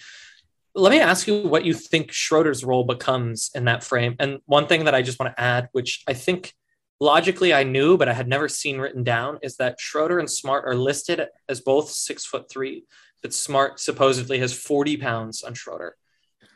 Let 0.74 0.90
me 0.90 1.00
ask 1.00 1.26
you 1.26 1.46
what 1.46 1.64
you 1.64 1.74
think 1.74 2.12
Schroeder's 2.12 2.64
role 2.64 2.84
becomes 2.84 3.50
in 3.54 3.64
that 3.64 3.82
frame. 3.82 4.16
And 4.18 4.38
one 4.46 4.66
thing 4.66 4.84
that 4.84 4.94
I 4.94 5.02
just 5.02 5.18
want 5.18 5.34
to 5.34 5.40
add, 5.40 5.68
which 5.72 6.02
I 6.06 6.14
think 6.14 6.54
logically 7.00 7.52
I 7.52 7.64
knew, 7.64 7.96
but 7.96 8.08
I 8.08 8.12
had 8.12 8.28
never 8.28 8.48
seen 8.48 8.78
written 8.78 9.02
down, 9.02 9.38
is 9.42 9.56
that 9.56 9.80
Schroeder 9.80 10.18
and 10.18 10.30
Smart 10.30 10.64
are 10.66 10.74
listed 10.74 11.20
as 11.48 11.60
both 11.60 11.90
six 11.90 12.24
foot 12.24 12.50
three, 12.50 12.84
but 13.22 13.34
Smart 13.34 13.80
supposedly 13.80 14.38
has 14.38 14.52
40 14.52 14.96
pounds 14.98 15.42
on 15.42 15.54
Schroeder, 15.54 15.96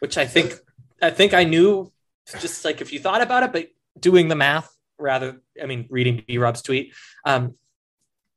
which 0.01 0.17
I 0.17 0.27
think 0.27 0.55
I 1.03 1.11
think 1.11 1.35
I 1.35 1.45
knew 1.45 1.93
just 2.41 2.65
like 2.65 2.81
if 2.81 2.93
you 2.93 3.01
thought 3.01 3.21
about 3.21 3.43
it, 3.43 3.53
but 3.53 3.69
doing 3.99 4.29
the 4.29 4.37
math 4.37 4.75
rather, 4.99 5.43
I 5.61 5.67
mean, 5.67 5.87
reading 5.91 6.23
B 6.27 6.39
Rob's 6.39 6.63
tweet. 6.63 6.95
Um, 7.25 7.55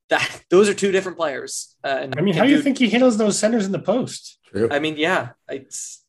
that 0.09 0.43
those 0.49 0.69
are 0.69 0.73
two 0.73 0.91
different 0.91 1.17
players. 1.17 1.75
Uh, 1.83 1.99
and 2.01 2.15
I 2.17 2.21
mean, 2.21 2.35
how 2.35 2.43
do 2.43 2.51
you 2.51 2.61
think 2.61 2.77
he 2.77 2.89
handles 2.89 3.17
those 3.17 3.39
centers 3.39 3.65
in 3.65 3.71
the 3.71 3.79
post? 3.79 4.39
True. 4.47 4.67
I 4.71 4.79
mean, 4.79 4.97
yeah, 4.97 5.29
it's. 5.49 6.03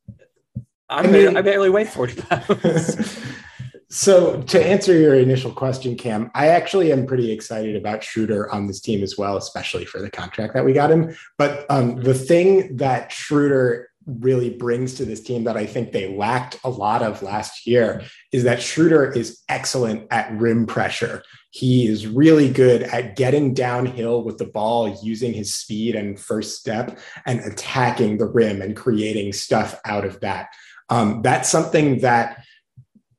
I'm 0.89 1.07
I 1.07 1.11
mean- 1.11 1.37
I 1.37 1.43
barely 1.43 1.71
weigh 1.71 1.85
forty 1.85 2.21
pounds. 2.21 3.19
so 3.89 4.43
to 4.43 4.65
answer 4.65 4.97
your 4.97 5.15
initial 5.15 5.51
question, 5.51 5.97
Cam, 5.97 6.31
I 6.35 6.49
actually 6.49 6.93
am 6.93 7.07
pretty 7.07 7.33
excited 7.33 7.75
about 7.75 8.05
Schroeder 8.05 8.53
on 8.53 8.67
this 8.67 8.81
team 8.81 9.03
as 9.03 9.17
well, 9.17 9.37
especially 9.37 9.85
for 9.85 10.01
the 10.01 10.11
contract 10.11 10.55
that 10.55 10.65
we 10.65 10.73
got 10.73 10.91
him. 10.91 11.17
But 11.39 11.67
um, 11.71 11.97
the 12.03 12.15
thing 12.15 12.77
that 12.77 13.13
Schroeder 13.13 13.89
really 14.07 14.51
brings 14.51 14.95
to 14.95 15.05
this 15.05 15.21
team 15.21 15.45
that 15.45 15.57
I 15.57 15.67
think 15.67 15.93
they 15.93 16.17
lacked 16.17 16.59
a 16.65 16.71
lot 16.71 17.03
of 17.03 17.23
last 17.23 17.67
year 17.67 18.03
is 18.33 18.45
that 18.45 18.63
Schroeder 18.63 19.11
is 19.11 19.43
excellent 19.49 20.07
at 20.11 20.33
rim 20.39 20.67
pressure. 20.67 21.23
He 21.51 21.87
is 21.87 22.07
really 22.07 22.51
good 22.51 22.83
at 22.83 23.17
getting 23.17 23.55
downhill 23.55 24.23
with 24.23 24.39
the 24.39 24.45
ball, 24.45 24.97
using 25.03 25.33
his 25.33 25.55
speed 25.55 25.97
and 25.97 26.21
first 26.21 26.61
step, 26.61 26.99
and 27.25 27.41
attacking 27.41 28.19
the 28.19 28.27
rim 28.27 28.63
and 28.63 28.77
creating 28.77 29.33
stuff 29.33 29.81
out 29.85 30.05
of 30.05 30.21
that. 30.21 30.49
Um, 30.89 31.23
that's 31.23 31.49
something 31.49 32.01
that 32.01 32.45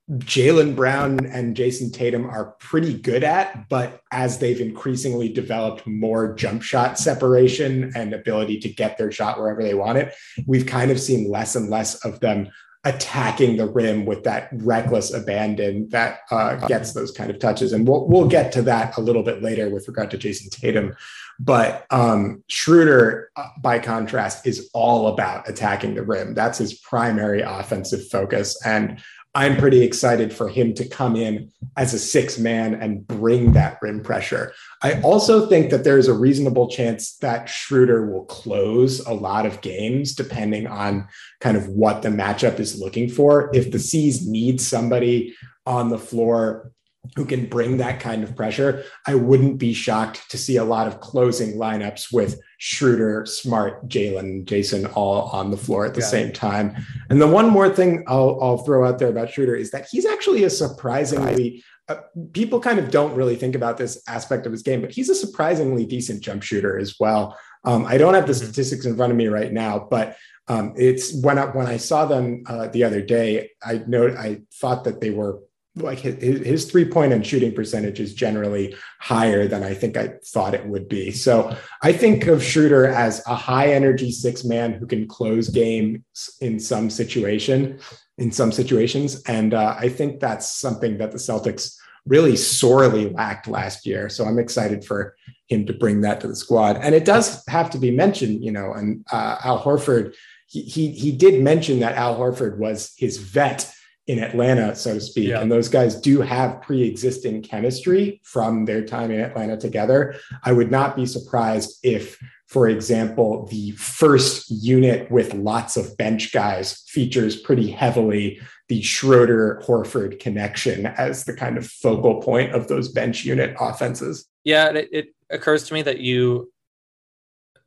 Jaylen 0.10 0.74
Brown 0.74 1.26
and 1.26 1.56
Jayson 1.56 1.92
Tatum 1.92 2.26
are 2.26 2.56
pretty 2.60 2.94
good 2.94 3.26
at, 3.26 3.68
but 3.68 4.02
as 4.12 4.40
they've 4.40 4.62
increasingly 4.62 5.28
developed 5.28 5.86
more 5.86 6.34
jump 6.34 6.62
shot 6.64 6.98
separation 6.98 7.92
and 7.94 8.14
ability 8.14 8.60
to 8.62 8.70
get 8.70 8.98
their 8.98 9.12
shot 9.12 9.38
wherever 9.38 9.62
they 9.62 9.74
want 9.74 9.98
it, 9.98 10.16
we've 10.46 10.66
kind 10.66 10.92
of 10.92 11.00
seen 11.00 11.30
less 11.30 11.58
and 11.58 11.70
less 11.70 12.06
of 12.06 12.22
them 12.22 12.50
attacking 12.86 13.58
the 13.58 13.68
rim 13.68 14.06
with 14.06 14.24
that 14.24 14.48
reckless 14.54 15.14
abandon 15.14 15.90
that 15.90 16.20
uh, 16.32 16.56
gets 16.68 16.94
those 16.94 17.12
kind 17.12 17.30
of 17.30 17.38
touches. 17.38 17.74
And 17.74 17.86
we'll, 17.86 18.08
we'll 18.08 18.30
get 18.30 18.54
to 18.54 18.62
that 18.62 18.96
a 18.96 19.02
little 19.02 19.24
bit 19.24 19.44
later 19.44 19.70
with 19.70 19.90
regard 19.90 20.10
to 20.12 20.18
Jayson 20.18 20.50
Tatum. 20.50 20.96
But 21.40 21.86
um, 21.92 22.44
Schroeder, 22.48 23.30
uh, 23.36 23.50
by 23.62 23.80
contrast, 23.80 24.48
is 24.48 24.70
all 24.74 25.08
about 25.10 25.50
attacking 25.50 25.96
the 25.96 26.04
rim. 26.04 26.34
That's 26.34 26.60
his 26.60 26.76
primary 26.76 27.42
offensive 27.42 28.08
focus. 28.08 28.58
And 28.66 29.04
I'm 29.36 29.58
pretty 29.58 29.84
excited 29.84 30.34
for 30.34 30.50
him 30.50 30.74
to 30.76 30.88
come 30.88 31.16
in 31.16 31.52
as 31.76 31.94
a 31.94 32.00
six 32.00 32.40
man 32.40 32.74
and 32.74 33.06
bring 33.06 33.52
that 33.54 33.78
rim 33.82 34.02
pressure. 34.02 34.54
I 34.82 35.00
also 35.02 35.48
think 35.48 35.70
that 35.70 35.84
there's 35.84 36.08
a 36.08 36.14
reasonable 36.14 36.70
chance 36.70 37.18
that 37.18 37.48
Schroeder 37.48 38.10
will 38.12 38.26
close 38.26 39.00
a 39.06 39.14
lot 39.14 39.46
of 39.46 39.62
games 39.62 40.14
depending 40.14 40.66
on 40.66 41.08
kind 41.40 41.56
of 41.56 41.68
what 41.68 42.02
the 42.02 42.10
matchup 42.10 42.60
is 42.60 42.80
looking 42.80 43.10
for. 43.10 43.52
If 43.54 43.72
the 43.72 43.80
C's 43.80 44.28
need 44.28 44.60
somebody 44.60 45.36
on 45.66 45.90
the 45.90 46.00
floor 46.00 46.72
who 47.16 47.26
can 47.26 47.46
bring 47.48 47.78
that 47.78 48.00
kind 48.00 48.24
of 48.24 48.36
pressure, 48.36 48.84
I 49.06 49.16
wouldn't 49.16 49.58
be 49.58 49.74
shocked 49.74 50.30
to 50.32 50.38
see 50.38 50.58
a 50.58 50.64
lot 50.64 50.88
of 50.88 51.00
closing 51.00 51.54
lineups 51.58 52.12
with 52.12 52.40
Schroeder, 52.60 53.26
Smart, 53.26 53.88
Jaylen, 53.88 54.46
Jayson 54.46 54.86
all 54.96 55.24
on 55.30 55.52
the 55.52 55.58
floor 55.58 55.86
at 55.86 55.94
the 55.94 56.00
it. 56.02 56.06
same 56.06 56.32
time. 56.32 56.76
And 57.10 57.22
the 57.22 57.28
one 57.28 57.50
more 57.50 57.70
thing 57.70 58.04
I'll, 58.08 58.38
I'll 58.42 58.58
throw 58.60 58.88
out 58.88 59.00
there 59.00 59.10
about 59.10 59.30
Schroeder 59.32 59.56
is 59.56 59.72
that 59.72 59.88
he's 59.92 60.06
actually 60.06 60.44
a 60.44 60.50
surprisingly 60.50 61.64
uh, 61.90 61.96
people 62.34 62.60
kind 62.60 62.80
of 62.80 62.92
don't 62.92 63.16
really 63.16 63.38
think 63.38 63.56
about 63.56 63.78
this 63.78 64.02
aspect 64.10 64.46
of 64.46 64.52
his 64.52 64.62
game, 64.62 64.82
but 64.82 64.92
he's 64.92 65.08
a 65.08 65.16
surprisingly 65.16 65.86
decent 65.86 66.22
jump 66.22 66.44
shooter 66.44 66.78
as 66.78 66.96
well. 67.00 67.38
Um, 67.64 67.86
I 67.86 67.98
don't 67.98 68.14
have 68.14 68.28
the 68.28 68.34
Mhm. 68.34 68.44
statistics 68.44 68.86
in 68.86 68.98
front 68.98 69.12
of 69.12 69.18
me 69.18 69.28
right 69.28 69.52
now, 69.54 69.88
but 69.90 70.18
um, 70.50 70.74
it's 70.78 71.14
when 71.22 71.38
I 71.38 71.46
when 71.46 71.66
I 71.68 71.78
saw 71.78 72.06
them 72.06 72.44
uh, 72.48 72.68
the 72.68 72.84
other 72.84 73.02
day, 73.02 73.52
I 73.64 73.84
know 73.88 74.08
I 74.08 74.42
thought 74.56 74.84
that 74.86 75.00
they 75.02 75.12
were 75.12 75.40
like 75.82 76.00
his, 76.00 76.16
his 76.46 76.70
three 76.70 76.86
point 76.86 77.14
and 77.14 77.26
shooting 77.26 77.54
percentage 77.54 78.00
is 78.00 78.14
generally 78.14 78.76
higher 79.00 79.48
than 79.48 79.64
I 79.64 79.74
think 79.74 79.98
I 79.98 80.14
thought 80.26 80.54
it 80.54 80.66
would 80.66 80.88
be. 80.88 81.12
So 81.12 81.56
I 81.82 81.94
think 81.94 82.28
of 82.28 82.44
Schroeder 82.44 82.88
as 82.88 83.24
a 83.28 83.36
high 83.36 83.74
energy 83.74 84.12
six 84.12 84.44
man 84.44 84.74
who 84.74 84.86
can 84.86 85.08
close 85.08 85.50
games 85.50 86.02
in 86.42 86.60
some 86.60 86.90
situation, 86.90 87.80
in 88.18 88.32
some 88.32 88.52
situations, 88.52 89.22
and 89.24 89.54
uh, 89.54 89.76
I 89.78 89.90
think 89.90 90.20
that's 90.20 90.52
something 90.52 90.98
that 90.98 91.12
the 91.12 91.18
Celtics 91.18 91.78
really 92.06 92.36
sorely 92.36 93.10
lacked 93.10 93.48
last 93.48 93.86
year. 93.86 94.10
So 94.10 94.26
I'm 94.26 94.40
excited 94.40 94.86
for 94.86 95.16
him 95.50 95.66
to 95.66 95.74
bring 95.74 96.02
that 96.02 96.22
to 96.22 96.28
the 96.28 96.36
squad. 96.36 96.78
And 96.78 96.96
it 96.96 97.06
does 97.06 97.44
have 97.48 97.70
to 97.72 97.78
be 97.78 97.92
mentioned, 97.92 98.44
you 98.44 98.52
know, 98.52 98.74
and 98.74 99.06
uh, 99.12 99.38
Al 99.44 99.62
Horford, 99.62 100.16
he, 100.48 100.62
he 100.62 100.92
he 100.92 101.12
did 101.12 101.44
mention 101.44 101.82
that 101.82 101.96
Al 101.96 102.18
Horford 102.18 102.58
was 102.58 102.94
his 102.98 103.18
vet 103.18 103.70
in 104.08 104.20
Atlanta, 104.20 104.74
so 104.74 104.94
to 104.94 105.02
speak. 105.02 105.30
Yeah. 105.30 105.42
And 105.42 105.52
those 105.52 105.68
guys 105.68 105.96
do 105.96 106.22
have 106.22 106.62
pre-existing 106.62 107.42
chemistry 107.42 108.22
from 108.24 108.64
their 108.64 108.84
time 108.84 109.12
in 109.12 109.20
Atlanta 109.20 109.58
together. 109.58 110.16
I 110.44 110.54
would 110.54 110.72
not 110.72 110.96
be 110.96 111.06
surprised 111.06 111.78
if, 111.84 112.18
for 112.48 112.70
example, 112.70 113.46
the 113.48 113.72
first 113.72 114.50
unit 114.50 115.12
with 115.12 115.34
lots 115.34 115.76
of 115.76 115.98
bench 115.98 116.32
guys 116.32 116.84
features 116.88 117.36
pretty 117.36 117.70
heavily 117.70 118.40
the 118.70 118.82
Schroeder 118.82 119.62
Horford 119.66 120.20
connection 120.20 120.86
as 120.86 121.26
the 121.26 121.34
kind 121.34 121.58
of 121.58 121.68
focal 121.68 122.22
point 122.22 122.54
of 122.54 122.70
those 122.70 122.90
bench 122.90 123.26
unit 123.26 123.56
offenses. 123.60 124.26
Yeah, 124.46 124.70
it, 124.70 124.90
it 124.92 125.08
occurs 125.30 125.66
to 125.66 125.74
me 125.74 125.82
that 125.82 126.00
you 126.00 126.52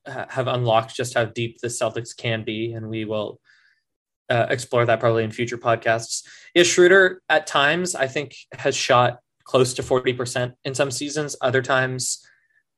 have 0.07 0.49
unlocked 0.49 0.95
just 0.95 1.15
how 1.15 1.27
deep 1.27 1.59
the 1.61 1.69
Celtics 1.69 2.17
can 2.17 2.45
be, 2.45 2.73
and 2.73 2.89
we 2.89 3.05
will 3.05 3.41
uh, 4.31 4.47
explore 4.49 4.87
that 4.87 5.01
probably 5.01 5.25
in 5.25 5.31
future 5.31 5.59
podcasts. 5.59 6.25
Yeah, 6.55 6.63
Schroeder 6.63 7.21
at 7.29 7.47
times 7.47 7.95
I 7.95 8.07
think 8.07 8.35
has 8.53 8.77
shot 8.77 9.19
close 9.45 9.75
to 9.75 9.83
forty 9.83 10.13
percent 10.13 10.55
in 10.65 10.75
some 10.75 10.91
seasons. 10.91 11.37
Other 11.43 11.61
times, 11.61 12.25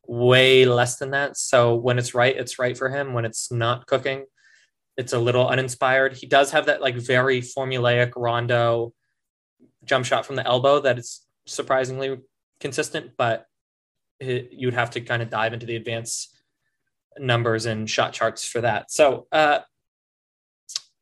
way 0.07 0.65
less 0.65 0.97
than 0.97 1.11
that. 1.11 1.37
So 1.37 1.75
when 1.77 1.99
it's 1.99 2.15
right, 2.15 2.37
it's 2.37 2.59
right 2.59 2.77
for 2.77 2.88
him. 2.88 3.12
When 3.12 3.25
it's 3.25 3.53
not 3.53 3.87
cooking, 3.87 4.25
it's 4.97 5.12
a 5.12 5.19
little 5.19 5.47
uninspired. 5.47 6.15
He 6.15 6.27
does 6.27 6.51
have 6.53 6.67
that 6.67 6.81
like 6.81 6.97
very 6.97 7.41
formulaic 7.41 8.12
Rondo 8.17 8.93
jump 9.85 10.05
shot 10.05 10.27
from 10.27 10.37
the 10.37 10.47
elbow 10.47 10.81
that 10.81 10.99
is 10.99 11.21
surprisingly 11.47 12.19
consistent, 12.61 13.12
but 13.17 13.47
you'd 14.21 14.75
have 14.75 14.91
to 14.91 15.01
kind 15.01 15.23
of 15.23 15.31
dive 15.31 15.53
into 15.53 15.67
the 15.67 15.77
advanced 15.77 16.37
numbers 17.19 17.67
and 17.67 17.91
shot 17.91 18.12
charts 18.12 18.45
for 18.45 18.61
that. 18.61 18.91
So, 18.91 19.27
uh, 19.33 19.61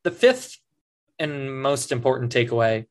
the 0.02 0.10
fifth 0.10 0.58
and 1.18 1.62
most 1.62 1.92
important 1.92 2.32
takeaway, 2.32 2.86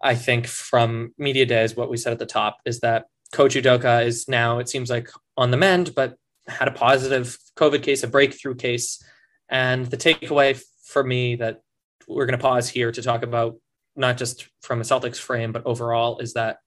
I 0.00 0.14
think, 0.14 0.46
from 0.46 1.12
media 1.18 1.46
day 1.46 1.64
is 1.64 1.76
what 1.76 1.90
we 1.90 1.96
said 1.96 2.12
at 2.12 2.18
the 2.18 2.26
top 2.26 2.58
is 2.64 2.80
that 2.80 3.06
Coach 3.32 3.54
Udoka 3.54 4.06
is 4.06 4.28
now, 4.28 4.58
it 4.58 4.68
seems 4.68 4.90
like, 4.90 5.10
on 5.36 5.50
the 5.50 5.56
mend, 5.56 5.94
but 5.94 6.16
had 6.46 6.68
a 6.68 6.72
positive 6.72 7.36
COVID 7.56 7.82
case, 7.82 8.02
a 8.02 8.08
breakthrough 8.08 8.54
case. 8.54 9.02
And 9.48 9.86
the 9.86 9.96
takeaway 9.96 10.62
for 10.86 11.02
me 11.04 11.36
that 11.36 11.60
we're 12.06 12.26
going 12.26 12.38
to 12.38 12.42
pause 12.42 12.68
here 12.68 12.90
to 12.92 13.02
talk 13.02 13.22
about, 13.22 13.56
not 13.96 14.16
just 14.16 14.48
from 14.62 14.80
a 14.80 14.84
Celtics 14.84 15.18
frame, 15.18 15.52
but 15.52 15.66
overall, 15.66 16.20
is 16.20 16.34
that 16.34 16.58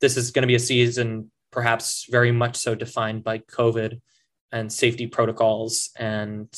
this 0.00 0.16
is 0.16 0.30
going 0.32 0.42
to 0.42 0.48
be 0.48 0.56
a 0.56 0.60
season 0.60 1.30
perhaps 1.50 2.06
very 2.10 2.32
much 2.32 2.56
so 2.56 2.74
defined 2.74 3.22
by 3.22 3.38
COVID 3.38 4.00
and 4.50 4.72
safety 4.72 5.06
protocols 5.06 5.90
and 5.96 6.48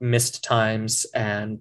missed 0.00 0.44
times 0.44 1.06
and 1.14 1.60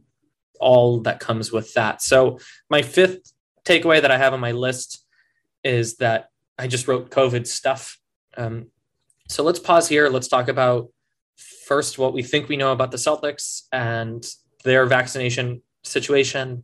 all 0.60 1.02
that 1.02 1.20
comes 1.20 1.52
with 1.52 1.74
that. 1.74 2.02
So, 2.02 2.40
my 2.70 2.82
fifth 2.82 3.32
takeaway 3.66 4.02
that 4.02 4.12
I 4.12 4.18
have 4.18 4.34
on 4.34 4.40
my 4.40 4.52
list 4.52 5.06
is 5.64 5.98
that 5.98 6.30
I 6.58 6.68
just 6.68 6.88
wrote 6.88 7.12
COVID 7.12 7.46
stuff. 7.48 8.00
Um, 8.36 8.68
so, 9.28 9.44
let's 9.44 9.60
pause 9.60 9.88
here. 9.88 10.10
Let's 10.10 10.28
talk 10.28 10.48
about 10.48 10.90
first 11.66 11.98
what 12.00 12.14
we 12.14 12.24
think 12.24 12.50
we 12.50 12.58
know 12.58 12.72
about 12.72 12.92
the 12.92 12.98
Celtics 12.98 13.64
and 13.72 14.26
their 14.64 14.86
vaccination 14.86 15.62
situation, 15.84 16.64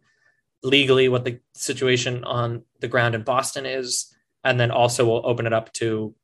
legally, 0.64 1.10
what 1.10 1.26
the 1.26 1.40
situation 1.54 2.24
on 2.24 2.64
the 2.80 2.88
ground 2.88 3.16
in 3.16 3.24
Boston 3.24 3.66
is. 3.66 4.14
And 4.44 4.60
then 4.60 4.72
also, 4.72 5.06
we'll 5.06 5.26
open 5.26 5.46
it 5.46 5.54
up 5.54 5.72
to 5.74 6.16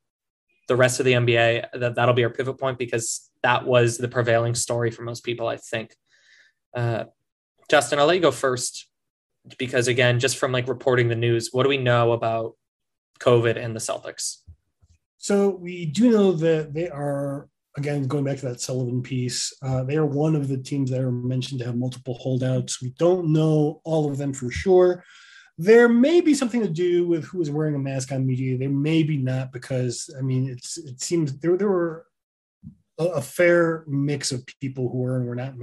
the 0.67 0.75
rest 0.75 0.99
of 0.99 1.05
the 1.05 1.13
NBA. 1.13 1.67
That, 1.73 1.95
that'll 1.95 2.13
be 2.13 2.23
our 2.23 2.29
pivot 2.29 2.57
point 2.57 2.77
because 2.77 3.28
that 3.43 3.65
was 3.65 3.97
the 3.97 4.07
prevailing 4.07 4.55
story 4.55 4.91
for 4.91 5.03
most 5.03 5.23
people, 5.23 5.47
I 5.47 5.57
think. 5.57 5.95
Uh, 6.75 7.05
Justin, 7.69 7.99
I'll 7.99 8.05
let 8.05 8.15
you 8.15 8.21
go 8.21 8.31
first 8.31 8.87
because, 9.57 9.87
again, 9.87 10.19
just 10.19 10.37
from 10.37 10.51
like 10.51 10.67
reporting 10.67 11.07
the 11.07 11.15
news, 11.15 11.49
what 11.51 11.63
do 11.63 11.69
we 11.69 11.77
know 11.77 12.11
about 12.11 12.55
COVID 13.19 13.57
and 13.57 13.75
the 13.75 13.79
Celtics? 13.79 14.37
So 15.17 15.49
we 15.49 15.85
do 15.85 16.11
know 16.11 16.31
that 16.31 16.73
they 16.73 16.89
are 16.89 17.49
again 17.77 18.07
going 18.07 18.23
back 18.23 18.37
to 18.37 18.47
that 18.47 18.61
Sullivan 18.61 19.01
piece. 19.01 19.53
Uh, 19.61 19.83
they 19.83 19.97
are 19.97 20.05
one 20.05 20.35
of 20.35 20.47
the 20.47 20.57
teams 20.57 20.89
that 20.91 21.01
are 21.01 21.11
mentioned 21.11 21.59
to 21.59 21.65
have 21.65 21.75
multiple 21.75 22.15
holdouts. 22.15 22.81
We 22.81 22.93
don't 22.97 23.31
know 23.31 23.81
all 23.83 24.09
of 24.09 24.17
them 24.17 24.33
for 24.33 24.49
sure. 24.49 25.03
There 25.57 25.89
may 25.89 26.21
be 26.21 26.33
something 26.33 26.61
to 26.61 26.69
do 26.69 27.05
with 27.05 27.25
who 27.25 27.41
is 27.41 27.51
wearing 27.51 27.75
a 27.75 27.79
mask 27.79 28.13
on 28.13 28.25
media. 28.25 28.57
There 28.57 28.69
may 28.69 29.03
be 29.03 29.17
not 29.17 29.51
because 29.51 30.09
I 30.17 30.21
mean 30.21 30.49
it's 30.49 30.77
it 30.77 31.01
seems 31.01 31.37
there 31.39 31.57
there 31.57 31.67
were 31.67 32.05
a, 32.99 33.21
fair 33.21 33.85
mix 33.87 34.31
of 34.31 34.45
people 34.61 34.89
who 34.89 34.97
were 34.99 35.17
and 35.17 35.25
were 35.25 35.35
not 35.35 35.53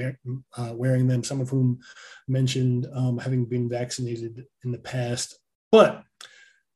uh, 0.57 0.73
wearing 0.75 1.07
them. 1.07 1.23
Some 1.23 1.41
of 1.41 1.49
whom 1.49 1.79
mentioned 2.27 2.87
um, 2.95 3.19
having 3.19 3.45
been 3.45 3.69
vaccinated 3.69 4.45
in 4.65 4.73
the 4.73 4.79
past, 4.79 5.39
but 5.71 6.05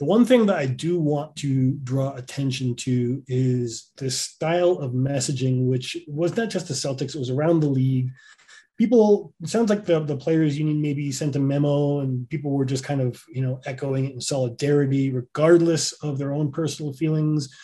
The 0.01 0.07
one 0.07 0.25
thing 0.25 0.46
that 0.46 0.57
I 0.57 0.64
do 0.64 0.99
want 0.99 1.37
to 1.37 1.73
draw 1.85 2.14
attention 2.14 2.75
to 2.77 3.23
is 3.29 3.90
this 3.99 4.18
style 4.18 4.73
of 4.79 4.92
messaging, 4.92 5.66
which 5.66 5.94
was 6.09 6.35
not 6.38 6.49
just 6.49 6.68
the 6.68 6.75
Celtics, 6.75 7.14
it 7.14 7.18
was 7.18 7.29
around 7.29 7.61
the 7.61 7.68
league. 7.68 8.09
People, 8.79 9.35
it 9.42 9.51
sounds 9.51 9.68
like 9.68 9.85
the, 9.85 10.01
the 10.01 10.16
players 10.16 10.59
union 10.59 10.81
maybe 10.81 11.12
sent 11.12 11.37
a 11.37 11.38
memo 11.38 12.01
and 12.01 12.27
people 12.31 12.51
were 12.51 12.64
just 12.64 12.83
kind 12.83 13.03
of, 13.03 13.23
you 13.29 13.42
know, 13.42 13.61
echoing 13.66 14.07
it 14.07 14.14
in 14.14 14.23
solidarity, 14.23 15.11
regardless 15.11 15.92
of 16.03 16.16
their 16.16 16.33
own 16.33 16.51
personal 16.51 16.94
feelings. 16.94 17.55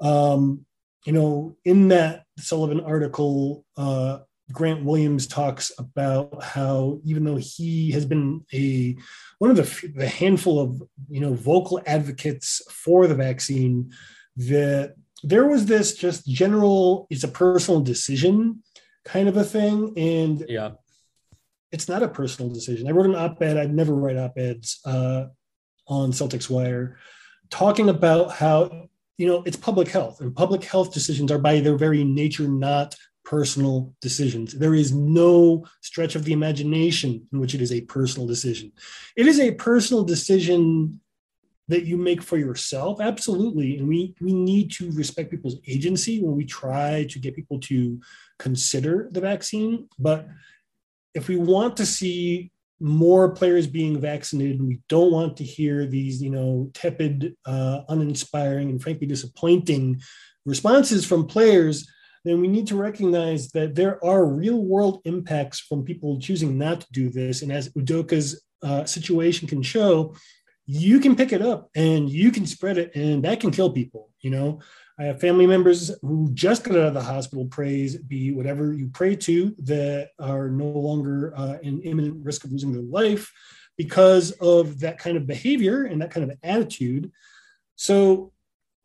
Um, 0.00 0.64
you 1.04 1.12
know, 1.12 1.56
in 1.64 1.88
that 1.88 2.24
Sullivan 2.38 2.80
article, 2.80 3.64
uh, 3.76 4.18
Grant 4.52 4.84
Williams 4.84 5.26
talks 5.26 5.70
about 5.78 6.42
how 6.42 7.00
even 7.04 7.24
though 7.24 7.36
he 7.36 7.92
has 7.92 8.04
been 8.04 8.44
a 8.52 8.96
one 9.38 9.50
of 9.50 9.56
the, 9.56 9.92
the 9.94 10.08
handful 10.08 10.58
of 10.58 10.82
you 11.08 11.20
know 11.20 11.34
vocal 11.34 11.80
advocates 11.86 12.62
for 12.70 13.06
the 13.06 13.14
vaccine, 13.14 13.92
that 14.36 14.94
there 15.22 15.46
was 15.46 15.66
this 15.66 15.94
just 15.94 16.26
general 16.26 17.06
it's 17.10 17.24
a 17.24 17.28
personal 17.28 17.80
decision 17.80 18.62
kind 19.04 19.28
of 19.28 19.36
a 19.36 19.44
thing, 19.44 19.92
and 19.96 20.44
yeah, 20.48 20.72
it's 21.72 21.88
not 21.88 22.02
a 22.02 22.08
personal 22.08 22.52
decision. 22.52 22.88
I 22.88 22.92
wrote 22.92 23.06
an 23.06 23.14
op-ed. 23.14 23.56
I'd 23.56 23.74
never 23.74 23.94
write 23.94 24.16
op-eds 24.16 24.80
uh, 24.84 25.26
on 25.86 26.12
Celtics 26.12 26.50
Wire, 26.50 26.98
talking 27.50 27.88
about 27.88 28.32
how 28.32 28.88
you 29.20 29.26
know 29.26 29.42
it's 29.44 29.56
public 29.56 29.88
health, 29.88 30.22
and 30.22 30.34
public 30.34 30.64
health 30.64 30.94
decisions 30.94 31.30
are 31.30 31.38
by 31.38 31.60
their 31.60 31.76
very 31.76 32.02
nature 32.04 32.48
not 32.48 32.96
personal 33.22 33.94
decisions. 34.00 34.54
There 34.54 34.74
is 34.74 34.94
no 34.94 35.66
stretch 35.82 36.14
of 36.14 36.24
the 36.24 36.32
imagination 36.32 37.28
in 37.30 37.38
which 37.38 37.54
it 37.54 37.60
is 37.60 37.70
a 37.70 37.82
personal 37.82 38.26
decision. 38.26 38.72
It 39.16 39.26
is 39.26 39.38
a 39.38 39.52
personal 39.52 40.04
decision 40.04 41.00
that 41.68 41.84
you 41.84 41.98
make 41.98 42.22
for 42.22 42.38
yourself, 42.38 42.98
absolutely. 42.98 43.76
And 43.76 43.86
we, 43.86 44.14
we 44.22 44.32
need 44.32 44.72
to 44.72 44.90
respect 44.92 45.30
people's 45.30 45.58
agency 45.68 46.20
when 46.22 46.34
we 46.34 46.46
try 46.46 47.06
to 47.10 47.18
get 47.18 47.36
people 47.36 47.60
to 47.60 48.00
consider 48.38 49.08
the 49.12 49.20
vaccine. 49.20 49.86
But 49.98 50.26
if 51.14 51.28
we 51.28 51.36
want 51.36 51.76
to 51.76 51.86
see 51.86 52.50
more 52.80 53.30
players 53.30 53.66
being 53.66 54.00
vaccinated, 54.00 54.62
we 54.62 54.80
don't 54.88 55.12
want 55.12 55.36
to 55.36 55.44
hear 55.44 55.86
these, 55.86 56.22
you 56.22 56.30
know, 56.30 56.70
tepid, 56.74 57.34
uh, 57.44 57.82
uninspiring, 57.88 58.70
and 58.70 58.82
frankly 58.82 59.06
disappointing 59.06 60.00
responses 60.46 61.04
from 61.04 61.26
players 61.26 61.86
then 62.24 62.40
we 62.40 62.48
need 62.48 62.66
to 62.66 62.76
recognize 62.76 63.50
that 63.50 63.74
there 63.74 64.02
are 64.04 64.26
real 64.26 64.62
world 64.62 65.00
impacts 65.04 65.60
from 65.60 65.84
people 65.84 66.20
choosing 66.20 66.58
not 66.58 66.82
to 66.82 66.86
do 66.92 67.08
this. 67.08 67.42
And 67.42 67.50
as 67.50 67.70
Udoka's 67.70 68.42
uh, 68.62 68.84
situation 68.84 69.48
can 69.48 69.62
show, 69.62 70.14
you 70.66 71.00
can 71.00 71.16
pick 71.16 71.32
it 71.32 71.42
up 71.42 71.70
and 71.74 72.10
you 72.10 72.30
can 72.30 72.46
spread 72.46 72.78
it, 72.78 72.94
and 72.94 73.24
that 73.24 73.40
can 73.40 73.50
kill 73.50 73.72
people. 73.72 74.10
You 74.20 74.30
know, 74.30 74.60
I 75.00 75.04
have 75.04 75.18
family 75.18 75.46
members 75.46 75.90
who 76.02 76.30
just 76.34 76.62
got 76.62 76.76
out 76.76 76.88
of 76.88 76.94
the 76.94 77.02
hospital. 77.02 77.46
Praise 77.46 77.96
be 77.96 78.32
whatever 78.32 78.74
you 78.74 78.88
pray 78.88 79.16
to 79.16 79.54
that 79.60 80.10
are 80.18 80.50
no 80.50 80.66
longer 80.66 81.32
uh, 81.34 81.56
in 81.62 81.80
imminent 81.80 82.22
risk 82.22 82.44
of 82.44 82.52
losing 82.52 82.70
their 82.70 82.82
life 82.82 83.32
because 83.78 84.32
of 84.32 84.78
that 84.80 84.98
kind 84.98 85.16
of 85.16 85.26
behavior 85.26 85.84
and 85.84 86.02
that 86.02 86.10
kind 86.10 86.30
of 86.30 86.36
attitude. 86.42 87.10
So 87.76 88.34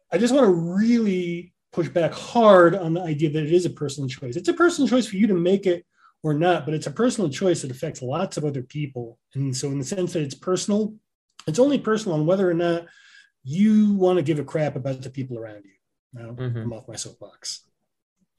I 0.09 0.17
just 0.17 0.33
want 0.33 0.45
to 0.45 0.53
really 0.53 1.53
push 1.73 1.89
back 1.89 2.13
hard 2.13 2.75
on 2.75 2.93
the 2.93 3.01
idea 3.01 3.29
that 3.31 3.43
it 3.43 3.51
is 3.51 3.65
a 3.65 3.69
personal 3.69 4.07
choice. 4.07 4.37
It's 4.37 4.47
a 4.47 4.53
personal 4.53 4.87
choice 4.87 5.07
for 5.07 5.17
you 5.17 5.27
to 5.27 5.33
make 5.33 5.65
it 5.65 5.85
or 6.23 6.33
not, 6.33 6.63
but 6.63 6.73
it's 6.73 6.87
a 6.87 6.91
personal 6.91 7.29
choice 7.29 7.61
that 7.61 7.71
affects 7.71 8.01
lots 8.01 8.37
of 8.37 8.45
other 8.45 8.61
people. 8.61 9.19
And 9.33 9.55
so, 9.55 9.67
in 9.67 9.79
the 9.79 9.85
sense 9.85 10.13
that 10.13 10.23
it's 10.23 10.33
personal, 10.33 10.95
it's 11.45 11.59
only 11.59 11.77
personal 11.77 12.17
on 12.17 12.25
whether 12.25 12.49
or 12.49 12.53
not 12.53 12.85
you 13.43 13.93
want 13.95 14.15
to 14.15 14.23
give 14.23 14.39
a 14.39 14.45
crap 14.45 14.77
about 14.77 15.01
the 15.01 15.09
people 15.09 15.37
around 15.37 15.65
you. 15.65 15.74
Now, 16.15 16.31
mm-hmm. 16.31 16.57
I'm 16.57 16.73
off 16.73 16.87
my 16.87 16.95
soapbox. 16.95 17.65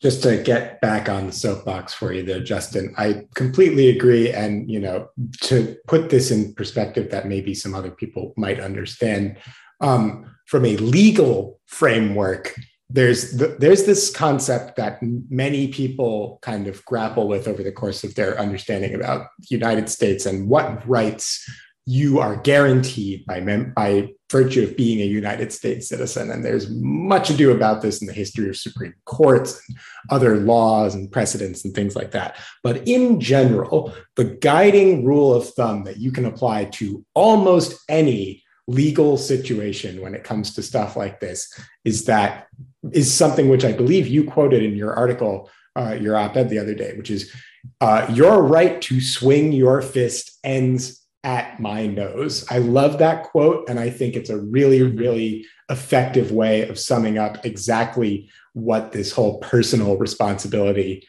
Just 0.03 0.23
to 0.25 0.43
get 0.43 0.81
back 0.81 1.09
on 1.09 1.27
the 1.27 1.33
soapbox 1.33 1.95
for 1.95 2.13
you 2.13 2.23
there, 2.23 2.41
Justin, 2.41 2.95
I 2.99 3.27
completely 3.35 3.89
agree. 3.89 4.33
And, 4.33 4.71
you 4.71 4.81
know, 4.81 5.09
to 5.43 5.77
put 5.87 6.11
this 6.11 6.31
in 6.31 6.55
perspective 6.55 7.11
that 7.11 7.29
maybe 7.29 7.55
some 7.55 7.75
other 7.75 7.91
people 7.91 8.35
might 8.37 8.61
understand, 8.61 9.39
um, 9.81 10.35
from 10.47 10.65
a 10.65 10.77
legal 10.79 11.61
framework, 11.67 12.55
there's 12.89 13.33
the, 13.33 13.57
there's 13.59 13.85
this 13.85 14.11
concept 14.11 14.77
that 14.77 14.99
many 15.29 15.69
people 15.69 16.39
kind 16.43 16.69
of 16.69 16.85
grapple 16.85 17.27
with 17.27 17.49
over 17.49 17.63
the 17.63 17.73
course 17.73 18.05
of 18.05 18.15
their 18.15 18.39
understanding 18.39 18.95
about 18.95 19.29
the 19.39 19.49
United 19.51 19.89
States 19.89 20.25
and 20.25 20.49
what 20.49 20.87
rights 20.87 21.49
you 21.87 22.19
are 22.19 22.37
guaranteed 22.37 23.25
by 23.27 23.41
mem- 23.41 23.73
by 23.75 24.09
virtue 24.31 24.65
of 24.65 24.77
being 24.77 25.01
a 25.01 25.05
United 25.05 25.53
States 25.53 25.89
citizen. 25.89 26.33
And 26.33 26.45
there's 26.45 26.69
much 26.69 27.31
ado 27.31 27.53
about 27.53 27.81
this 27.81 28.01
in 28.01 28.09
the 28.09 28.13
history 28.13 28.49
of 28.49 28.57
Supreme 28.57 28.95
Courts 29.05 29.63
and 29.69 29.79
other 30.11 30.37
laws 30.37 30.97
and 30.97 31.11
precedents 31.11 31.65
and 31.65 31.73
things 31.73 31.95
like 31.95 32.11
that. 32.11 32.37
But 32.65 32.89
in 32.89 33.21
general, 33.21 33.95
the 34.17 34.25
guiding 34.25 35.05
rule 35.05 35.33
of 35.33 35.49
thumb 35.51 35.85
that 35.85 35.99
you 35.99 36.11
can 36.11 36.25
apply 36.25 36.65
to 36.65 37.05
almost 37.15 37.81
any 37.89 38.43
legal 38.67 39.17
situation 39.17 40.01
when 40.01 40.13
it 40.13 40.25
comes 40.25 40.55
to 40.55 40.63
stuff 40.63 40.97
like 40.97 41.21
this 41.21 41.49
is 41.85 42.07
that 42.07 42.49
is 42.91 43.15
something 43.15 43.49
which 43.49 43.65
I 43.65 43.71
believe 43.71 44.09
you 44.09 44.25
quoted 44.25 44.65
in 44.65 44.75
your 44.75 44.93
article, 44.93 45.49
uh, 45.77 45.97
your 46.01 46.17
op-ed 46.17 46.49
the 46.49 46.59
other 46.59 46.75
day, 46.75 46.95
which 46.97 47.13
is 47.13 47.33
uh, 47.81 48.07
your 48.13 48.43
right 48.43 48.83
to 48.83 49.01
swing 49.01 49.53
your 49.53 49.83
fist 49.83 50.39
ends 50.43 51.06
at 51.27 51.59
my 51.59 51.89
nose. 51.89 52.47
I 52.49 52.59
love 52.59 52.99
that 52.99 53.25
quote, 53.25 53.69
and 53.69 53.81
I 53.81 53.91
think 53.91 54.15
it's 54.15 54.31
a 54.31 54.39
really, 54.39 54.79
mm-hmm. 54.81 54.97
really 54.97 55.47
effective 55.69 56.31
way 56.31 56.67
of 56.69 56.79
summing 56.79 57.19
up 57.19 57.45
exactly 57.45 58.31
what 58.55 58.93
this 58.93 59.11
whole 59.13 59.39
personal 59.41 59.99
responsibility 59.99 61.07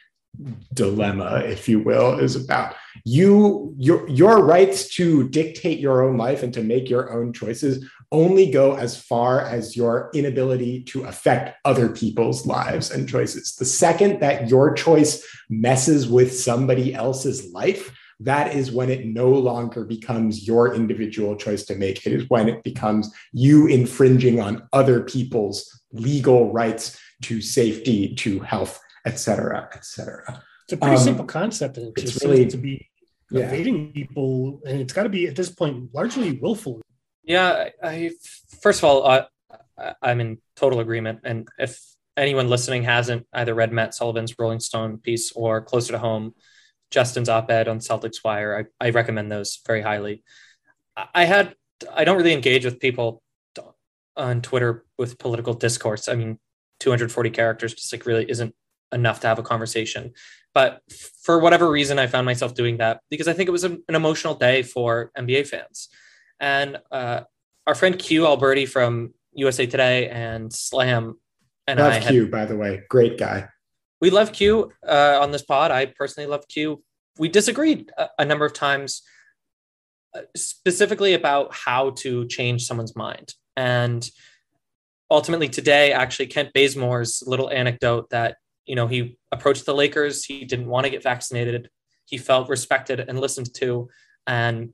dilemma, 0.73 1.43
if 1.45 1.69
you 1.69 1.79
will, 1.79 2.19
is 2.19 2.35
about. 2.35 2.75
You 3.05 3.73
your 3.77 4.07
your 4.09 4.43
rights 4.43 4.93
to 4.95 5.29
dictate 5.29 5.79
your 5.79 6.03
own 6.03 6.17
life 6.17 6.43
and 6.43 6.53
to 6.53 6.63
make 6.63 6.89
your 6.89 7.13
own 7.13 7.31
choices 7.31 7.85
only 8.11 8.49
go 8.49 8.75
as 8.75 8.99
far 9.01 9.41
as 9.41 9.75
your 9.75 10.09
inability 10.13 10.83
to 10.83 11.03
affect 11.05 11.57
other 11.65 11.89
people's 11.89 12.45
lives 12.45 12.89
and 12.91 13.07
choices. 13.07 13.55
The 13.55 13.65
second 13.65 14.21
that 14.21 14.49
your 14.49 14.73
choice 14.73 15.25
messes 15.49 16.07
with 16.07 16.37
somebody 16.37 16.93
else's 16.93 17.51
life, 17.51 17.96
that 18.19 18.55
is 18.55 18.71
when 18.71 18.89
it 18.89 19.05
no 19.05 19.29
longer 19.29 19.85
becomes 19.85 20.47
your 20.47 20.73
individual 20.73 21.35
choice 21.35 21.65
to 21.65 21.75
make. 21.75 22.05
It 22.05 22.13
is 22.13 22.29
when 22.29 22.49
it 22.49 22.63
becomes 22.63 23.13
you 23.31 23.67
infringing 23.67 24.39
on 24.39 24.67
other 24.73 25.01
people's 25.03 25.83
legal 25.91 26.51
rights 26.51 26.99
to 27.23 27.41
safety, 27.41 28.15
to 28.15 28.39
health, 28.39 28.79
et 29.05 29.19
cetera, 29.19 29.69
et 29.73 29.85
cetera. 29.85 30.43
It's 30.65 30.73
a 30.73 30.77
pretty 30.77 30.97
um, 30.97 31.03
simple 31.03 31.25
concept, 31.25 31.77
and 31.77 31.87
it 31.87 32.01
just 32.01 32.23
really, 32.23 32.45
to 32.47 32.57
be 32.57 32.89
evading 33.31 33.93
people, 33.93 34.61
and 34.65 34.81
it's 34.81 34.93
got 34.93 35.03
to 35.03 35.09
be 35.09 35.27
at 35.27 35.35
this 35.35 35.49
point 35.49 35.93
largely 35.93 36.33
willful. 36.33 36.81
Yeah, 37.23 37.69
I, 37.83 38.11
first 38.61 38.79
of 38.79 38.85
all, 38.85 39.05
uh, 39.05 39.25
I'm 40.01 40.21
in 40.21 40.39
total 40.55 40.79
agreement, 40.79 41.21
and 41.23 41.47
if 41.57 41.79
anyone 42.17 42.49
listening 42.49 42.83
hasn't 42.83 43.27
either 43.31 43.53
read 43.53 43.71
Matt 43.71 43.93
Sullivan's 43.93 44.33
Rolling 44.39 44.59
Stone 44.59 44.97
piece 44.97 45.31
or 45.33 45.61
closer 45.61 45.93
to 45.93 45.99
home, 45.99 46.33
Justin's 46.91 47.29
op-ed 47.29 47.67
on 47.67 47.79
Celtics 47.79 48.23
Wire, 48.23 48.69
I, 48.79 48.87
I 48.87 48.89
recommend 48.91 49.31
those 49.31 49.59
very 49.65 49.81
highly. 49.81 50.23
I 51.13 51.25
had 51.25 51.55
I 51.93 52.05
don't 52.05 52.17
really 52.17 52.33
engage 52.33 52.65
with 52.65 52.79
people 52.79 53.21
on 54.15 54.41
Twitter 54.41 54.85
with 54.97 55.19
political 55.19 55.53
discourse. 55.53 56.07
I 56.07 56.15
mean, 56.15 56.39
240 56.79 57.29
characters 57.29 57.73
just 57.73 57.91
like 57.93 58.05
really 58.05 58.29
isn't 58.29 58.55
enough 58.91 59.19
to 59.21 59.27
have 59.27 59.39
a 59.39 59.43
conversation. 59.43 60.13
But 60.53 60.81
for 61.21 61.39
whatever 61.39 61.69
reason, 61.69 61.99
I 61.99 62.07
found 62.07 62.25
myself 62.25 62.55
doing 62.55 62.77
that 62.77 63.01
because 63.11 63.27
I 63.27 63.33
think 63.33 63.47
it 63.47 63.51
was 63.51 63.63
an 63.63 63.83
emotional 63.89 64.33
day 64.33 64.63
for 64.63 65.11
NBA 65.17 65.47
fans. 65.47 65.89
And 66.39 66.77
uh, 66.91 67.21
our 67.67 67.75
friend 67.75 67.97
Q 67.97 68.25
Alberti 68.25 68.65
from 68.67 69.13
USA 69.33 69.67
Today 69.67 70.09
and 70.09 70.51
Slam 70.51 71.19
and 71.67 71.79
I 71.79 71.83
love 71.83 71.93
I 71.93 71.99
Q, 71.99 72.21
had, 72.21 72.31
by 72.31 72.45
the 72.45 72.55
way, 72.55 72.83
great 72.89 73.17
guy. 73.17 73.49
We 73.99 74.09
love 74.09 74.31
Q 74.31 74.71
uh, 74.87 75.19
on 75.21 75.31
this 75.31 75.43
pod. 75.43 75.69
I 75.71 75.87
personally 75.87 76.27
love 76.27 76.47
Q. 76.47 76.81
We 77.17 77.29
disagreed 77.29 77.91
a, 77.97 78.09
a 78.19 78.25
number 78.25 78.45
of 78.45 78.53
times, 78.53 79.01
uh, 80.15 80.21
specifically 80.35 81.13
about 81.13 81.53
how 81.53 81.91
to 81.91 82.27
change 82.27 82.65
someone's 82.65 82.95
mind. 82.95 83.33
And 83.55 84.09
ultimately, 85.09 85.49
today, 85.49 85.91
actually, 85.91 86.27
Kent 86.27 86.53
Bazemore's 86.53 87.23
little 87.25 87.49
anecdote 87.49 88.09
that 88.11 88.37
you 88.67 88.75
know, 88.75 88.85
he 88.85 89.17
approached 89.31 89.65
the 89.65 89.73
Lakers. 89.73 90.25
He 90.25 90.45
didn't 90.45 90.67
want 90.67 90.85
to 90.85 90.91
get 90.91 91.01
vaccinated. 91.01 91.69
He 92.05 92.17
felt 92.17 92.49
respected 92.49 92.99
and 92.99 93.19
listened 93.19 93.53
to, 93.55 93.89
and 94.27 94.73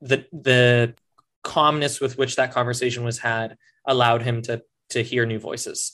the 0.00 0.26
the 0.32 0.94
calmness 1.42 2.00
with 2.00 2.18
which 2.18 2.36
that 2.36 2.52
conversation 2.52 3.04
was 3.04 3.18
had 3.18 3.56
allowed 3.86 4.22
him 4.22 4.42
to 4.42 4.62
to 4.90 5.02
hear 5.02 5.24
new 5.24 5.38
voices. 5.38 5.92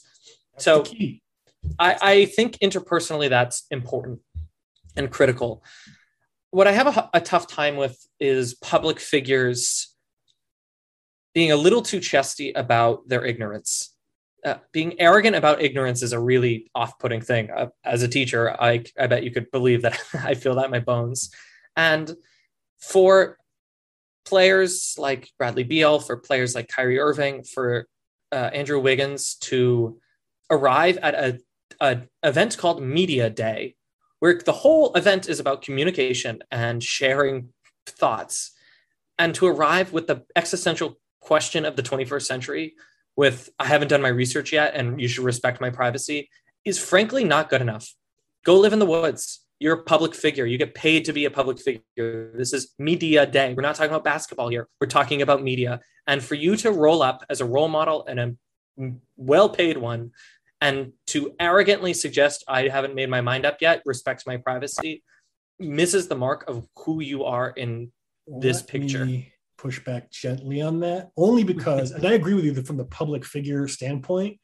That's 0.53 0.65
so 0.65 0.83
I, 1.77 1.97
I 2.01 2.25
think 2.25 2.57
interpersonally 2.59 3.29
that's 3.29 3.65
important 3.71 4.19
and 4.99 5.09
critical. 5.09 5.63
What 6.51 6.67
I 6.67 6.73
have 6.73 6.95
a, 6.95 7.09
a 7.15 7.21
tough 7.21 7.47
time 7.47 7.77
with 7.77 7.97
is 8.19 8.53
public 8.53 8.99
figures 8.99 9.95
being 11.33 11.51
a 11.51 11.55
little 11.55 11.81
too 11.81 11.99
chesty 11.99 12.51
about 12.51 13.07
their 13.07 13.25
ignorance. 13.25 13.95
Uh, 14.45 14.55
being 14.71 14.99
arrogant 14.99 15.35
about 15.35 15.61
ignorance 15.61 16.01
is 16.01 16.13
a 16.13 16.19
really 16.19 16.69
off-putting 16.73 17.21
thing. 17.21 17.49
Uh, 17.51 17.67
as 17.83 18.03
a 18.03 18.07
teacher, 18.07 18.55
I 18.61 18.83
I 18.97 19.07
bet 19.07 19.23
you 19.23 19.31
could 19.31 19.51
believe 19.51 19.81
that 19.81 19.99
I 20.13 20.33
feel 20.35 20.55
that 20.55 20.65
in 20.65 20.71
my 20.71 20.79
bones. 20.79 21.31
And 21.75 22.13
for 22.79 23.37
players 24.25 24.95
like 24.97 25.31
Bradley 25.37 25.63
Beal, 25.63 25.99
for 25.99 26.17
players 26.17 26.55
like 26.55 26.67
Kyrie 26.67 26.99
Irving, 26.99 27.43
for 27.43 27.87
uh, 28.31 28.49
Andrew 28.53 28.79
Wiggins 28.79 29.35
to 29.35 29.99
arrive 30.49 30.97
at 30.97 31.39
a, 31.81 32.07
event 32.23 32.57
called 32.57 32.81
Media 32.81 33.29
Day, 33.29 33.75
where 34.19 34.37
the 34.37 34.51
whole 34.51 34.93
event 34.93 35.29
is 35.29 35.39
about 35.39 35.61
communication 35.61 36.41
and 36.51 36.83
sharing 36.83 37.49
thoughts, 37.85 38.51
and 39.17 39.35
to 39.35 39.47
arrive 39.47 39.91
with 39.91 40.07
the 40.07 40.23
existential 40.35 40.99
question 41.19 41.65
of 41.65 41.75
the 41.75 41.83
21st 41.83 42.25
century 42.25 42.73
with 43.15 43.49
I 43.59 43.65
haven't 43.65 43.89
done 43.89 44.01
my 44.01 44.09
research 44.09 44.53
yet 44.53 44.75
and 44.75 44.99
you 45.01 45.07
should 45.09 45.25
respect 45.25 45.59
my 45.59 45.69
privacy 45.69 46.29
is 46.63 46.79
frankly 46.79 47.23
not 47.23 47.49
good 47.49 47.61
enough. 47.61 47.93
Go 48.45 48.57
live 48.57 48.71
in 48.71 48.79
the 48.79 48.85
woods. 48.85 49.41
You're 49.59 49.75
a 49.75 49.83
public 49.83 50.15
figure. 50.15 50.45
You 50.45 50.57
get 50.57 50.73
paid 50.73 51.03
to 51.05 51.13
be 51.13 51.25
a 51.25 51.31
public 51.31 51.59
figure. 51.59 52.31
This 52.33 52.53
is 52.53 52.73
media 52.79 53.25
day. 53.25 53.53
We're 53.53 53.61
not 53.61 53.75
talking 53.75 53.91
about 53.91 54.05
basketball 54.05 54.47
here. 54.47 54.69
We're 54.79 54.87
talking 54.87 55.21
about 55.21 55.43
media. 55.43 55.81
And 56.07 56.23
for 56.23 56.35
you 56.35 56.55
to 56.57 56.71
roll 56.71 57.01
up 57.01 57.25
as 57.29 57.41
a 57.41 57.45
role 57.45 57.67
model 57.67 58.05
and 58.07 58.19
a 58.19 58.91
well 59.17 59.49
paid 59.49 59.77
one 59.77 60.11
and 60.61 60.93
to 61.07 61.33
arrogantly 61.39 61.93
suggest 61.93 62.43
I 62.47 62.67
haven't 62.67 62.95
made 62.95 63.09
my 63.09 63.21
mind 63.21 63.45
up 63.45 63.57
yet, 63.61 63.81
respects 63.85 64.27
my 64.27 64.37
privacy, 64.37 65.03
misses 65.59 66.07
the 66.07 66.15
mark 66.15 66.49
of 66.49 66.67
who 66.77 67.01
you 67.01 67.23
are 67.25 67.49
in 67.49 67.91
this 68.27 68.57
Let 68.57 68.67
picture. 68.67 69.05
me 69.05 69.33
push 69.57 69.83
back 69.83 70.11
gently 70.11 70.61
on 70.61 70.79
that, 70.81 71.09
only 71.17 71.43
because, 71.43 71.91
and 71.91 72.05
I 72.05 72.13
agree 72.13 72.33
with 72.33 72.45
you 72.45 72.51
that 72.51 72.67
from 72.67 72.77
the 72.77 72.85
public 72.85 73.25
figure 73.25 73.67
standpoint, 73.67 74.39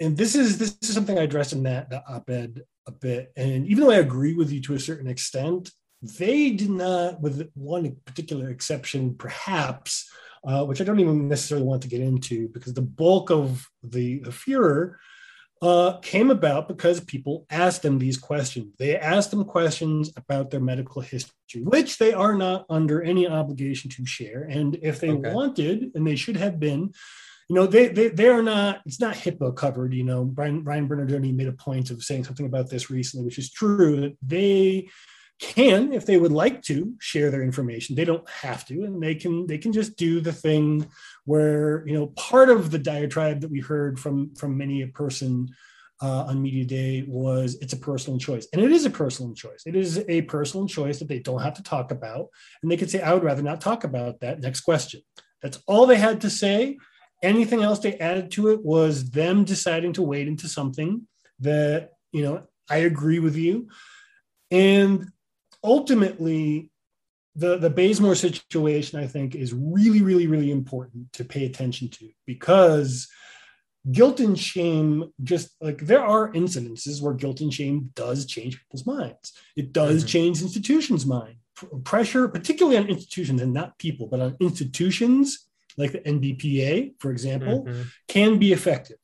and 0.00 0.16
this 0.16 0.34
is 0.34 0.58
this 0.58 0.76
is 0.82 0.94
something 0.94 1.18
I 1.18 1.22
addressed 1.22 1.52
in 1.52 1.62
that, 1.64 1.90
that 1.90 2.04
op-ed 2.08 2.62
a 2.86 2.92
bit. 2.92 3.32
And 3.36 3.66
even 3.68 3.84
though 3.84 3.92
I 3.92 3.96
agree 3.96 4.34
with 4.34 4.50
you 4.50 4.60
to 4.62 4.74
a 4.74 4.80
certain 4.80 5.06
extent, 5.06 5.70
they 6.02 6.50
did 6.50 6.70
not, 6.70 7.20
with 7.20 7.48
one 7.54 7.96
particular 8.04 8.50
exception, 8.50 9.14
perhaps, 9.14 10.10
uh, 10.44 10.64
which 10.64 10.80
I 10.80 10.84
don't 10.84 10.98
even 10.98 11.28
necessarily 11.28 11.66
want 11.66 11.82
to 11.82 11.88
get 11.88 12.00
into, 12.00 12.48
because 12.48 12.74
the 12.74 12.82
bulk 12.82 13.30
of 13.30 13.68
the, 13.84 14.18
the 14.20 14.32
furor 14.32 14.98
uh, 15.62 15.98
came 15.98 16.30
about 16.30 16.66
because 16.66 16.98
people 17.00 17.46
asked 17.48 17.82
them 17.82 17.98
these 17.98 18.18
questions. 18.18 18.74
They 18.78 18.96
asked 18.96 19.30
them 19.30 19.44
questions 19.44 20.10
about 20.16 20.50
their 20.50 20.60
medical 20.60 21.00
history, 21.00 21.62
which 21.62 21.98
they 21.98 22.12
are 22.12 22.34
not 22.34 22.66
under 22.68 23.00
any 23.00 23.28
obligation 23.28 23.88
to 23.90 24.04
share. 24.04 24.42
And 24.42 24.76
if 24.82 24.98
they 24.98 25.10
Okay. 25.10 25.32
wanted, 25.32 25.92
and 25.94 26.04
they 26.04 26.16
should 26.16 26.36
have 26.36 26.58
been, 26.58 26.92
you 27.48 27.54
know, 27.56 27.66
they 27.66 27.88
they 27.88 28.08
they 28.08 28.28
are 28.28 28.42
not. 28.42 28.80
It's 28.86 29.00
not 29.00 29.14
HIPAA 29.14 29.54
covered. 29.54 29.94
You 29.94 30.04
know, 30.04 30.24
Brian 30.24 30.64
Bernardoni 30.64 31.32
made 31.34 31.48
a 31.48 31.52
point 31.52 31.90
of 31.90 32.02
saying 32.02 32.24
something 32.24 32.46
about 32.46 32.68
this 32.68 32.90
recently, 32.90 33.24
which 33.24 33.38
is 33.38 33.50
true 33.52 34.00
that 34.00 34.16
they 34.22 34.88
can, 35.42 35.92
if 35.92 36.06
they 36.06 36.16
would 36.16 36.32
like 36.32 36.62
to, 36.62 36.94
share 37.00 37.30
their 37.30 37.42
information. 37.42 37.96
They 37.96 38.04
don't 38.04 38.28
have 38.30 38.64
to, 38.66 38.84
and 38.84 39.02
they 39.02 39.16
can 39.16 39.46
they 39.48 39.58
can 39.58 39.72
just 39.72 39.96
do 39.96 40.20
the 40.20 40.32
thing 40.32 40.86
where 41.24 41.86
you 41.86 41.94
know 41.94 42.06
part 42.06 42.48
of 42.48 42.70
the 42.70 42.78
diatribe 42.78 43.40
that 43.40 43.50
we 43.50 43.60
heard 43.60 43.98
from 43.98 44.34
from 44.36 44.56
many 44.56 44.82
a 44.82 44.86
person 44.86 45.48
uh, 46.00 46.24
on 46.28 46.40
media 46.40 46.64
day 46.64 47.04
was 47.08 47.56
it's 47.60 47.72
a 47.72 47.76
personal 47.76 48.18
choice. 48.18 48.46
And 48.52 48.62
it 48.62 48.70
is 48.70 48.84
a 48.84 48.90
personal 48.90 49.34
choice. 49.34 49.64
It 49.66 49.74
is 49.74 50.04
a 50.08 50.22
personal 50.22 50.66
choice 50.66 51.00
that 51.00 51.08
they 51.08 51.18
don't 51.18 51.42
have 51.42 51.54
to 51.54 51.62
talk 51.62 51.90
about. 51.90 52.28
And 52.62 52.70
they 52.70 52.76
could 52.76 52.90
say 52.90 53.00
i 53.00 53.12
would 53.12 53.24
rather 53.24 53.42
not 53.42 53.60
talk 53.60 53.84
about 53.84 54.20
that. 54.20 54.40
Next 54.40 54.60
question. 54.60 55.02
That's 55.42 55.60
all 55.66 55.86
they 55.86 55.96
had 55.96 56.20
to 56.20 56.30
say. 56.30 56.78
Anything 57.22 57.62
else 57.62 57.80
they 57.80 57.98
added 57.98 58.30
to 58.32 58.48
it 58.48 58.64
was 58.64 59.10
them 59.10 59.44
deciding 59.44 59.92
to 59.94 60.02
wade 60.02 60.28
into 60.28 60.48
something 60.48 61.06
that 61.40 61.90
you 62.12 62.22
know 62.22 62.44
i 62.70 62.78
agree 62.78 63.18
with 63.18 63.36
you. 63.36 63.68
And 64.50 65.10
ultimately 65.62 66.68
the 67.34 67.56
the 67.56 67.70
Bazemore 67.70 68.14
situation, 68.14 68.98
I 69.00 69.06
think, 69.06 69.34
is 69.34 69.54
really, 69.54 70.02
really, 70.02 70.26
really 70.26 70.50
important 70.50 71.12
to 71.14 71.24
pay 71.24 71.46
attention 71.46 71.88
to 71.88 72.10
because 72.26 73.08
guilt 73.90 74.20
and 74.20 74.38
shame 74.38 75.10
just 75.24 75.50
like 75.60 75.78
there 75.78 76.04
are 76.04 76.30
incidences 76.32 77.00
where 77.02 77.14
guilt 77.14 77.40
and 77.40 77.52
shame 77.52 77.90
does 77.94 78.26
change 78.26 78.58
people's 78.60 78.86
minds. 78.86 79.32
It 79.56 79.72
does 79.72 80.04
Mhm. 80.04 80.08
change 80.08 80.42
institutions' 80.42 81.06
mind. 81.06 81.36
P- 81.58 81.66
Pressure, 81.84 82.28
particularly 82.28 82.76
on 82.78 82.86
institutions 82.88 83.40
and 83.42 83.52
not 83.52 83.78
people, 83.78 84.06
but 84.06 84.20
on 84.20 84.36
institutions 84.40 85.48
like 85.78 85.92
the 85.92 86.00
NBPA, 86.06 86.94
for 86.98 87.10
example, 87.10 87.64
Mhm. 87.64 87.86
can 88.08 88.38
be 88.38 88.52
effective. 88.52 88.98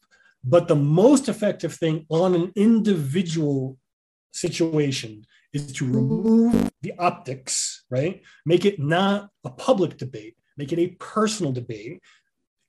But 0.44 0.68
the 0.68 0.76
most 0.76 1.28
effective 1.28 1.74
thing 1.74 2.04
on 2.10 2.34
an 2.34 2.52
individual 2.54 3.78
situation 4.32 5.24
is 5.52 5.72
to 5.74 5.86
remove 5.86 6.70
the 6.82 6.92
optics, 6.98 7.84
right? 7.90 8.22
Make 8.44 8.64
it 8.64 8.78
not 8.78 9.30
a 9.44 9.50
public 9.50 9.96
debate, 9.96 10.36
make 10.56 10.72
it 10.72 10.78
a 10.78 10.88
personal 11.00 11.52
debate. 11.52 12.00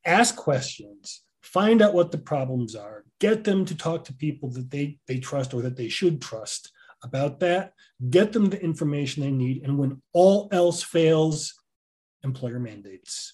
Ask 0.05 0.36
questions, 0.36 1.23
find 1.41 1.82
out 1.82 1.93
what 1.93 2.11
the 2.11 2.17
problems 2.17 2.75
are, 2.75 3.03
get 3.19 3.43
them 3.43 3.65
to 3.65 3.75
talk 3.75 4.05
to 4.05 4.13
people 4.13 4.49
that 4.51 4.71
they, 4.71 4.97
they 5.07 5.19
trust 5.19 5.53
or 5.53 5.61
that 5.63 5.75
they 5.75 5.89
should 5.89 6.21
trust 6.21 6.71
about 7.03 7.39
that, 7.41 7.73
get 8.09 8.32
them 8.34 8.45
the 8.45 8.61
information 8.61 9.23
they 9.23 9.32
need. 9.32 9.63
And 9.63 9.77
when 9.77 10.01
all 10.13 10.49
else 10.51 10.84
fails, 10.84 11.53
employer 12.23 12.59
mandates. 12.59 13.34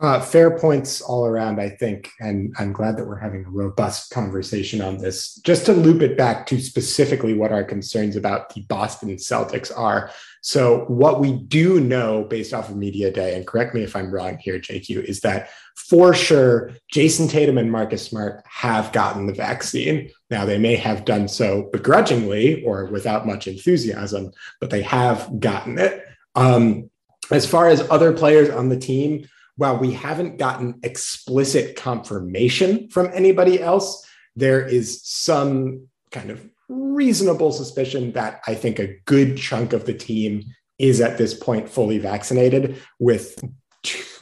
Uh, 0.00 0.20
fair 0.20 0.56
points 0.56 1.00
all 1.00 1.26
around, 1.26 1.60
I 1.60 1.70
think, 1.70 2.12
and 2.20 2.54
I'm 2.56 2.72
glad 2.72 2.96
that 2.96 3.04
we're 3.04 3.18
having 3.18 3.44
a 3.44 3.50
robust 3.50 4.10
conversation 4.12 4.80
on 4.80 4.98
this. 4.98 5.34
Just 5.44 5.66
to 5.66 5.72
loop 5.72 6.02
it 6.02 6.16
back 6.16 6.46
to 6.46 6.60
specifically 6.60 7.34
what 7.34 7.50
our 7.50 7.64
concerns 7.64 8.14
about 8.14 8.54
the 8.54 8.60
Boston 8.60 9.08
Celtics 9.16 9.76
are. 9.76 10.12
So, 10.40 10.84
what 10.84 11.18
we 11.18 11.32
do 11.32 11.80
know 11.80 12.22
based 12.22 12.54
off 12.54 12.68
of 12.68 12.76
Media 12.76 13.10
Day, 13.10 13.34
and 13.34 13.44
correct 13.44 13.74
me 13.74 13.82
if 13.82 13.96
I'm 13.96 14.12
wrong 14.12 14.38
here, 14.38 14.60
JQ, 14.60 15.02
is 15.02 15.20
that 15.22 15.50
for 15.74 16.14
sure, 16.14 16.70
Jayson 16.92 17.28
Tatum 17.28 17.58
and 17.58 17.72
Marcus 17.72 18.06
Smart 18.06 18.44
have 18.46 18.92
gotten 18.92 19.26
the 19.26 19.34
vaccine. 19.34 20.10
Now, 20.30 20.44
they 20.44 20.58
may 20.58 20.76
have 20.76 21.06
done 21.06 21.26
so 21.26 21.70
begrudgingly 21.72 22.62
or 22.62 22.84
without 22.86 23.26
much 23.26 23.48
enthusiasm, 23.48 24.30
but 24.60 24.70
they 24.70 24.82
have 24.82 25.40
gotten 25.40 25.76
it. 25.76 26.04
Um, 26.36 26.88
as 27.32 27.46
far 27.50 27.68
as 27.68 27.88
other 27.90 28.12
players 28.12 28.48
on 28.48 28.68
the 28.68 28.78
team, 28.78 29.26
while 29.58 29.76
we 29.76 29.92
haven't 29.92 30.38
gotten 30.38 30.78
explicit 30.84 31.74
confirmation 31.74 32.88
from 32.88 33.10
anybody 33.12 33.60
else, 33.60 34.06
there 34.36 34.64
is 34.64 35.02
some 35.04 35.88
kind 36.12 36.30
of 36.30 36.48
reasonable 36.68 37.50
suspicion 37.50 38.12
that 38.12 38.40
I 38.46 38.54
think 38.54 38.78
a 38.78 38.96
good 39.04 39.36
chunk 39.36 39.72
of 39.72 39.84
the 39.84 39.94
team 39.94 40.44
is 40.78 41.00
at 41.00 41.18
this 41.18 41.34
point 41.34 41.68
fully 41.68 41.98
vaccinated, 41.98 42.80
with 43.00 43.42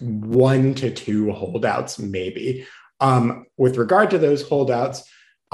one 0.00 0.74
to 0.76 0.90
two 0.90 1.30
holdouts, 1.32 1.98
maybe. 1.98 2.66
Um, 3.00 3.44
with 3.58 3.76
regard 3.76 4.10
to 4.12 4.18
those 4.18 4.48
holdouts, 4.48 5.04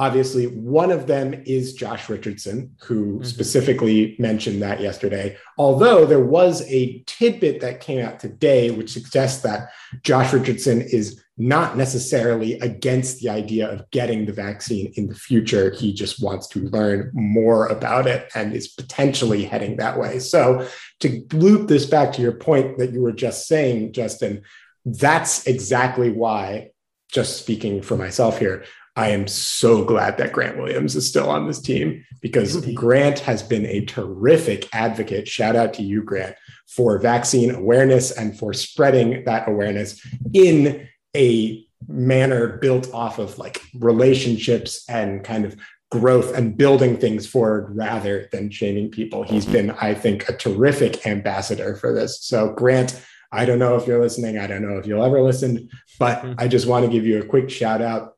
obviously 0.02 0.46
one 0.46 0.90
of 0.90 1.06
them 1.06 1.28
is 1.46 1.74
Josh 1.74 2.08
Richardson, 2.08 2.72
who 2.86 3.20
Mhm. 3.20 3.26
specifically 3.26 4.16
mentioned 4.18 4.60
that 4.60 4.80
yesterday. 4.80 5.36
Although 5.56 6.04
there 6.06 6.26
was 6.38 6.54
a 6.68 7.04
tidbit 7.06 7.60
that 7.60 7.78
came 7.80 8.00
out 8.04 8.18
today, 8.18 8.72
which 8.72 8.92
suggests 8.92 9.42
that 9.42 9.68
Josh 10.02 10.32
Richardson 10.32 10.80
is 10.80 11.20
not 11.38 11.76
necessarily 11.76 12.58
against 12.58 13.20
the 13.20 13.28
idea 13.28 13.68
of 13.68 13.88
getting 13.92 14.26
the 14.26 14.32
vaccine 14.32 14.92
in 14.96 15.06
the 15.06 15.14
future. 15.14 15.70
He 15.70 15.92
just 15.92 16.20
wants 16.20 16.48
to 16.48 16.58
learn 16.76 17.10
more 17.14 17.66
about 17.68 18.08
it 18.08 18.28
and 18.34 18.52
is 18.52 18.68
potentially 18.68 19.44
heading 19.44 19.76
that 19.76 19.98
way. 20.00 20.18
So, 20.18 20.66
to 21.00 21.24
loop 21.32 21.68
this 21.68 21.86
back 21.86 22.12
to 22.14 22.22
your 22.22 22.32
point 22.32 22.78
that 22.78 22.92
you 22.92 23.02
were 23.02 23.12
just 23.26 23.46
saying, 23.46 23.92
Justin, 23.92 24.42
that's 24.84 25.46
exactly 25.46 26.10
why, 26.10 26.70
just 27.12 27.36
speaking 27.36 27.82
for 27.82 27.96
myself 27.96 28.38
here, 28.38 28.64
I 28.94 29.08
am 29.10 29.26
so 29.26 29.84
glad 29.84 30.18
that 30.18 30.32
Grant 30.32 30.58
Williams 30.58 30.96
is 30.96 31.08
still 31.08 31.30
on 31.30 31.46
this 31.46 31.60
team 31.60 32.04
because 32.20 32.56
Indeed. 32.56 32.76
Grant 32.76 33.18
has 33.20 33.42
been 33.42 33.64
a 33.64 33.84
terrific 33.86 34.68
advocate. 34.74 35.26
Shout 35.26 35.56
out 35.56 35.72
to 35.74 35.82
you, 35.82 36.02
Grant, 36.02 36.36
for 36.68 36.98
vaccine 36.98 37.54
awareness 37.54 38.10
and 38.10 38.38
for 38.38 38.52
spreading 38.52 39.24
that 39.24 39.48
awareness 39.48 40.04
in 40.34 40.88
a 41.16 41.66
manner 41.88 42.58
built 42.58 42.92
off 42.92 43.18
of 43.18 43.38
like 43.38 43.62
relationships 43.78 44.84
and 44.88 45.24
kind 45.24 45.44
of 45.44 45.56
growth 45.90 46.34
and 46.34 46.56
building 46.56 46.96
things 46.96 47.26
forward 47.26 47.76
rather 47.76 48.28
than 48.32 48.50
shaming 48.50 48.90
people. 48.90 49.22
He's 49.22 49.44
been, 49.44 49.70
I 49.72 49.92
think, 49.94 50.28
a 50.28 50.36
terrific 50.36 51.06
ambassador 51.06 51.76
for 51.76 51.92
this. 51.92 52.22
So, 52.22 52.52
Grant, 52.52 53.02
I 53.30 53.44
don't 53.44 53.58
know 53.58 53.76
if 53.76 53.86
you're 53.86 54.00
listening. 54.00 54.38
I 54.38 54.46
don't 54.46 54.62
know 54.62 54.78
if 54.78 54.86
you'll 54.86 55.04
ever 55.04 55.20
listen, 55.20 55.68
but 55.98 56.18
mm-hmm. 56.18 56.34
I 56.38 56.48
just 56.48 56.66
want 56.66 56.86
to 56.86 56.90
give 56.90 57.06
you 57.06 57.20
a 57.20 57.24
quick 57.24 57.50
shout 57.50 57.82
out. 57.82 58.14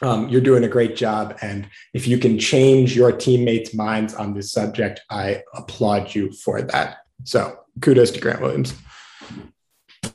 Um, 0.00 0.28
you're 0.28 0.40
doing 0.40 0.64
a 0.64 0.68
great 0.68 0.96
job. 0.96 1.36
And 1.42 1.68
if 1.92 2.06
you 2.06 2.18
can 2.18 2.38
change 2.38 2.96
your 2.96 3.12
teammates' 3.12 3.74
minds 3.74 4.14
on 4.14 4.34
this 4.34 4.52
subject, 4.52 5.00
I 5.10 5.42
applaud 5.54 6.14
you 6.14 6.32
for 6.32 6.62
that. 6.62 6.98
So 7.24 7.58
kudos 7.80 8.12
to 8.12 8.20
Grant 8.20 8.40
Williams. 8.40 8.74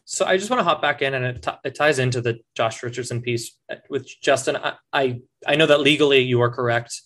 So 0.05 0.25
I 0.25 0.37
just 0.37 0.49
want 0.49 0.59
to 0.59 0.63
hop 0.63 0.81
back 0.81 1.01
in, 1.01 1.15
and 1.15 1.25
it, 1.25 1.41
t- 1.41 1.51
it 1.65 1.75
ties 1.75 1.99
into 1.99 2.21
the 2.21 2.39
Josh 2.55 2.83
Richardson 2.83 3.21
piece 3.21 3.57
with 3.89 4.07
Justin. 4.21 4.55
I, 4.55 4.75
I, 4.93 5.21
I 5.45 5.55
know 5.55 5.65
that 5.65 5.81
legally 5.81 6.19
you 6.19 6.39
are 6.41 6.51
correct, 6.51 7.01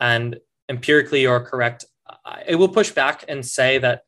and 0.00 0.36
empirically 0.68 1.22
you 1.22 1.30
are 1.30 1.42
correct. 1.42 1.84
I 2.24 2.56
will 2.56 2.68
push 2.68 2.90
back 2.90 3.24
and 3.28 3.46
say 3.46 3.78
that 3.78 4.02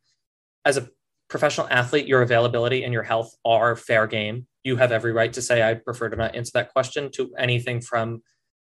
as 0.64 0.76
a 0.76 0.88
professional 1.28 1.68
athlete, 1.70 2.06
your 2.06 2.22
availability 2.22 2.82
and 2.82 2.92
your 2.92 3.04
health 3.04 3.34
are 3.44 3.76
fair 3.76 4.06
game. 4.06 4.46
You 4.62 4.76
have 4.76 4.92
every 4.92 5.12
right 5.12 5.32
to 5.32 5.42
say 5.42 5.62
I 5.62 5.74
prefer 5.74 6.08
to 6.08 6.16
not 6.16 6.34
answer 6.34 6.52
that 6.54 6.72
question 6.72 7.11
to 7.12 7.32
anything 7.38 7.80
from 7.80 8.22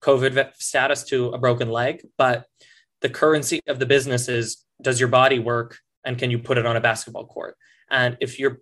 COVID 0.02 0.52
status 0.58 1.04
to 1.04 1.28
a 1.30 1.38
broken 1.38 1.70
leg. 1.70 2.02
But 2.16 2.44
the 3.00 3.08
currency 3.08 3.60
of 3.66 3.78
the 3.78 3.86
business 3.86 4.28
is 4.28 4.64
does 4.80 5.00
your 5.00 5.08
body 5.08 5.38
work 5.38 5.78
and 6.04 6.18
can 6.18 6.30
you 6.30 6.38
put 6.38 6.58
it 6.58 6.66
on 6.66 6.76
a 6.76 6.80
basketball 6.80 7.26
court? 7.26 7.56
And 7.90 8.16
if 8.20 8.38
your 8.38 8.60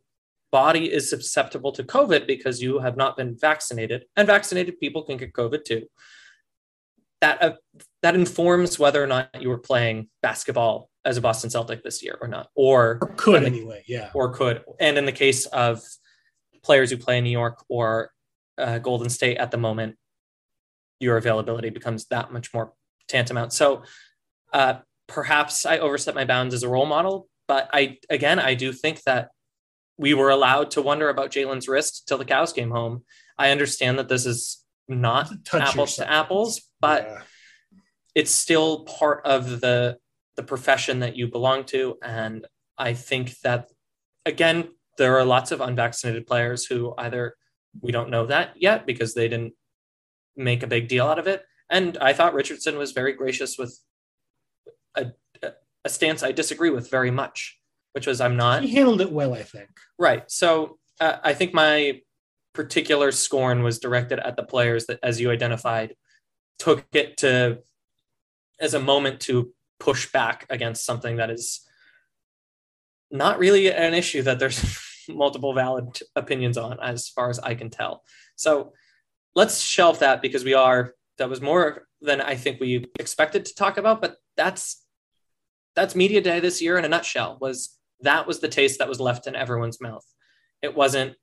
body 0.52 0.92
is 0.92 1.10
susceptible 1.10 1.72
to 1.72 1.82
COVID 1.82 2.26
because 2.26 2.62
you 2.62 2.78
have 2.78 2.96
not 2.96 3.16
been 3.16 3.36
vaccinated, 3.38 4.04
and 4.16 4.26
vaccinated 4.26 4.80
people 4.80 5.02
can 5.02 5.16
get 5.16 5.32
COVID 5.32 5.64
too, 5.64 5.86
that 7.20 7.42
uh, 7.42 7.52
that 8.02 8.14
informs 8.14 8.78
whether 8.78 9.02
or 9.02 9.06
not 9.06 9.30
you 9.40 9.48
were 9.48 9.58
playing 9.58 10.08
basketball 10.22 10.90
as 11.04 11.16
a 11.16 11.20
Boston 11.20 11.50
Celtic 11.50 11.82
this 11.82 12.02
year 12.02 12.16
or 12.20 12.28
not, 12.28 12.48
or, 12.54 12.98
or 13.00 13.14
could 13.16 13.42
the, 13.42 13.46
anyway, 13.46 13.82
yeah, 13.86 14.10
or 14.14 14.32
could. 14.32 14.62
And 14.80 14.98
in 14.98 15.06
the 15.06 15.12
case 15.12 15.46
of 15.46 15.82
players 16.66 16.90
who 16.90 16.98
play 16.98 17.16
in 17.18 17.24
New 17.24 17.30
York 17.30 17.64
or 17.68 18.10
uh, 18.58 18.78
Golden 18.78 19.08
State 19.08 19.38
at 19.38 19.50
the 19.52 19.56
moment, 19.56 19.96
your 20.98 21.16
availability 21.16 21.70
becomes 21.70 22.06
that 22.06 22.32
much 22.32 22.52
more 22.52 22.72
tantamount. 23.08 23.52
So 23.52 23.84
uh, 24.52 24.74
perhaps 25.06 25.64
I 25.64 25.78
overset 25.78 26.14
my 26.14 26.24
bounds 26.24 26.52
as 26.54 26.64
a 26.64 26.68
role 26.68 26.86
model, 26.86 27.28
but 27.46 27.70
I 27.72 27.98
again 28.10 28.38
I 28.40 28.54
do 28.54 28.72
think 28.72 29.02
that 29.04 29.28
we 29.96 30.12
were 30.12 30.30
allowed 30.30 30.72
to 30.72 30.82
wonder 30.82 31.08
about 31.08 31.30
Jaylen's 31.30 31.68
wrist 31.68 32.06
till 32.06 32.18
the 32.18 32.24
cows 32.24 32.52
came 32.52 32.70
home. 32.70 33.04
I 33.38 33.50
understand 33.50 33.98
that 33.98 34.08
this 34.08 34.26
is 34.26 34.64
not 34.88 35.30
apples 35.52 35.96
to 35.96 36.10
apples, 36.10 36.62
but 36.80 37.04
yeah. 37.04 37.20
it's 38.14 38.32
still 38.32 38.84
part 38.84 39.24
of 39.24 39.60
the 39.60 39.98
the 40.36 40.42
profession 40.42 41.00
that 41.00 41.16
you 41.16 41.28
belong 41.28 41.64
to, 41.64 41.96
and 42.02 42.46
I 42.76 42.94
think 42.94 43.38
that 43.40 43.70
again 44.24 44.68
there 44.98 45.18
are 45.18 45.24
lots 45.24 45.52
of 45.52 45.60
unvaccinated 45.60 46.26
players 46.26 46.64
who 46.66 46.94
either 46.98 47.36
we 47.80 47.92
don't 47.92 48.10
know 48.10 48.26
that 48.26 48.50
yet 48.56 48.86
because 48.86 49.14
they 49.14 49.28
didn't 49.28 49.54
make 50.36 50.62
a 50.62 50.66
big 50.66 50.88
deal 50.88 51.06
out 51.06 51.18
of 51.18 51.26
it. 51.26 51.44
And 51.70 51.98
I 51.98 52.12
thought 52.12 52.34
Richardson 52.34 52.78
was 52.78 52.92
very 52.92 53.12
gracious 53.12 53.58
with 53.58 53.78
a, 54.94 55.12
a 55.84 55.88
stance 55.88 56.22
I 56.22 56.32
disagree 56.32 56.70
with 56.70 56.90
very 56.90 57.10
much, 57.10 57.58
which 57.92 58.06
was 58.06 58.20
I'm 58.20 58.36
not. 58.36 58.62
He 58.62 58.74
handled 58.74 59.00
it 59.00 59.12
well, 59.12 59.34
I 59.34 59.42
think. 59.42 59.68
Right. 59.98 60.30
So 60.30 60.78
uh, 61.00 61.16
I 61.22 61.34
think 61.34 61.54
my 61.54 62.00
particular 62.54 63.12
scorn 63.12 63.62
was 63.62 63.78
directed 63.78 64.18
at 64.18 64.36
the 64.36 64.42
players 64.42 64.86
that, 64.86 64.98
as 65.02 65.20
you 65.20 65.30
identified, 65.30 65.94
took 66.58 66.84
it 66.92 67.18
to 67.18 67.58
as 68.58 68.74
a 68.74 68.80
moment 68.80 69.20
to 69.20 69.52
push 69.78 70.10
back 70.10 70.46
against 70.48 70.84
something 70.84 71.16
that 71.16 71.30
is 71.30 71.60
not 73.10 73.38
really 73.38 73.70
an 73.70 73.92
issue 73.92 74.22
that 74.22 74.38
there's 74.38 74.58
multiple 75.08 75.54
valid 75.54 75.98
opinions 76.14 76.58
on, 76.58 76.78
as 76.80 77.08
far 77.08 77.30
as 77.30 77.38
I 77.38 77.54
can 77.54 77.70
tell. 77.70 78.02
So 78.36 78.72
let's 79.34 79.60
shelve 79.60 80.00
that 80.00 80.22
because 80.22 80.44
we 80.44 80.54
are 80.54 80.94
that 81.18 81.30
was 81.30 81.40
more 81.40 81.86
than 82.00 82.20
I 82.20 82.34
think 82.34 82.60
we 82.60 82.86
expected 82.98 83.44
to 83.46 83.54
talk 83.54 83.78
about, 83.78 84.00
but 84.00 84.16
that's 84.36 84.82
that's 85.74 85.94
media 85.94 86.20
day 86.20 86.40
this 86.40 86.60
year 86.62 86.78
in 86.78 86.84
a 86.84 86.88
nutshell 86.88 87.38
was 87.40 87.76
that 88.00 88.26
was 88.26 88.40
the 88.40 88.48
taste 88.48 88.78
that 88.78 88.88
was 88.88 89.00
left 89.00 89.26
in 89.26 89.34
everyone's 89.34 89.80
mouth. 89.80 90.04
It 90.62 90.74
wasn't 90.74 91.14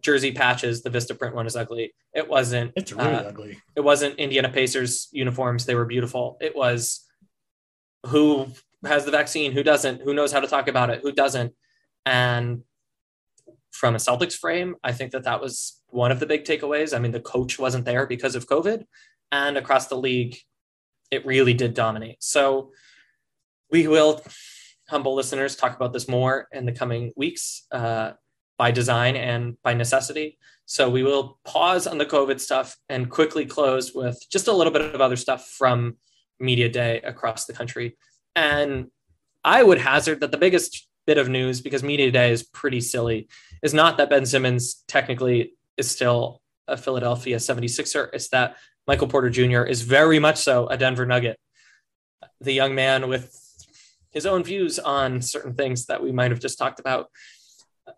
jersey 0.00 0.32
patches. 0.32 0.82
The 0.82 0.90
Vistaprint 0.90 1.34
one 1.34 1.46
is 1.46 1.56
ugly. 1.56 1.94
It 2.14 2.28
wasn't. 2.28 2.72
It's 2.76 2.92
really 2.92 3.14
uh, 3.14 3.22
ugly. 3.22 3.58
It 3.76 3.80
wasn't 3.80 4.16
Indiana 4.16 4.48
Pacers 4.48 5.08
uniforms. 5.12 5.66
They 5.66 5.74
were 5.74 5.84
beautiful. 5.84 6.36
It 6.40 6.54
was 6.54 7.04
who 8.06 8.48
has 8.84 9.04
the 9.04 9.10
vaccine, 9.10 9.52
who 9.52 9.62
doesn't, 9.62 10.02
who 10.02 10.14
knows 10.14 10.32
how 10.32 10.40
to 10.40 10.46
talk 10.46 10.68
about 10.68 10.90
it, 10.90 11.00
who 11.02 11.12
doesn't, 11.12 11.52
and 12.06 12.62
from 13.78 13.94
a 13.94 13.98
Celtics 13.98 14.34
frame, 14.34 14.74
I 14.82 14.92
think 14.92 15.12
that 15.12 15.24
that 15.24 15.40
was 15.40 15.80
one 15.88 16.10
of 16.10 16.18
the 16.18 16.26
big 16.26 16.44
takeaways. 16.44 16.94
I 16.94 16.98
mean, 16.98 17.12
the 17.12 17.20
coach 17.20 17.58
wasn't 17.58 17.84
there 17.84 18.06
because 18.06 18.34
of 18.34 18.48
COVID, 18.48 18.84
and 19.30 19.56
across 19.56 19.86
the 19.86 19.96
league, 19.96 20.36
it 21.10 21.24
really 21.24 21.54
did 21.54 21.74
dominate. 21.74 22.16
So 22.20 22.72
we 23.70 23.86
will, 23.86 24.20
humble 24.88 25.14
listeners, 25.14 25.54
talk 25.54 25.76
about 25.76 25.92
this 25.92 26.08
more 26.08 26.48
in 26.52 26.66
the 26.66 26.72
coming 26.72 27.12
weeks 27.16 27.66
uh, 27.70 28.12
by 28.58 28.72
design 28.72 29.14
and 29.14 29.56
by 29.62 29.74
necessity. 29.74 30.38
So 30.66 30.90
we 30.90 31.02
will 31.02 31.38
pause 31.44 31.86
on 31.86 31.98
the 31.98 32.06
COVID 32.06 32.40
stuff 32.40 32.76
and 32.88 33.08
quickly 33.08 33.46
close 33.46 33.94
with 33.94 34.18
just 34.30 34.48
a 34.48 34.52
little 34.52 34.72
bit 34.72 34.82
of 34.82 35.00
other 35.00 35.16
stuff 35.16 35.46
from 35.46 35.96
Media 36.40 36.68
Day 36.68 37.00
across 37.00 37.46
the 37.46 37.52
country. 37.52 37.96
And 38.34 38.88
I 39.44 39.62
would 39.62 39.78
hazard 39.78 40.20
that 40.20 40.32
the 40.32 40.36
biggest 40.36 40.87
bit 41.08 41.16
of 41.16 41.30
news, 41.30 41.62
because 41.62 41.82
Media 41.82 42.10
Day 42.10 42.30
is 42.30 42.42
pretty 42.42 42.82
silly, 42.82 43.28
is 43.62 43.72
not 43.72 43.96
that 43.96 44.10
Ben 44.10 44.26
Simmons 44.26 44.84
technically 44.86 45.54
is 45.78 45.90
still 45.90 46.42
a 46.68 46.76
Philadelphia 46.76 47.38
76er. 47.38 48.10
It's 48.12 48.28
that 48.28 48.56
Michael 48.86 49.08
Porter 49.08 49.30
Jr. 49.30 49.62
is 49.62 49.80
very 49.80 50.18
much 50.18 50.36
so 50.36 50.66
a 50.66 50.76
Denver 50.76 51.06
Nugget. 51.06 51.38
The 52.42 52.52
young 52.52 52.74
man 52.74 53.08
with 53.08 53.34
his 54.10 54.26
own 54.26 54.44
views 54.44 54.78
on 54.78 55.22
certain 55.22 55.54
things 55.54 55.86
that 55.86 56.02
we 56.02 56.12
might 56.12 56.30
have 56.30 56.40
just 56.40 56.58
talked 56.58 56.78
about 56.78 57.06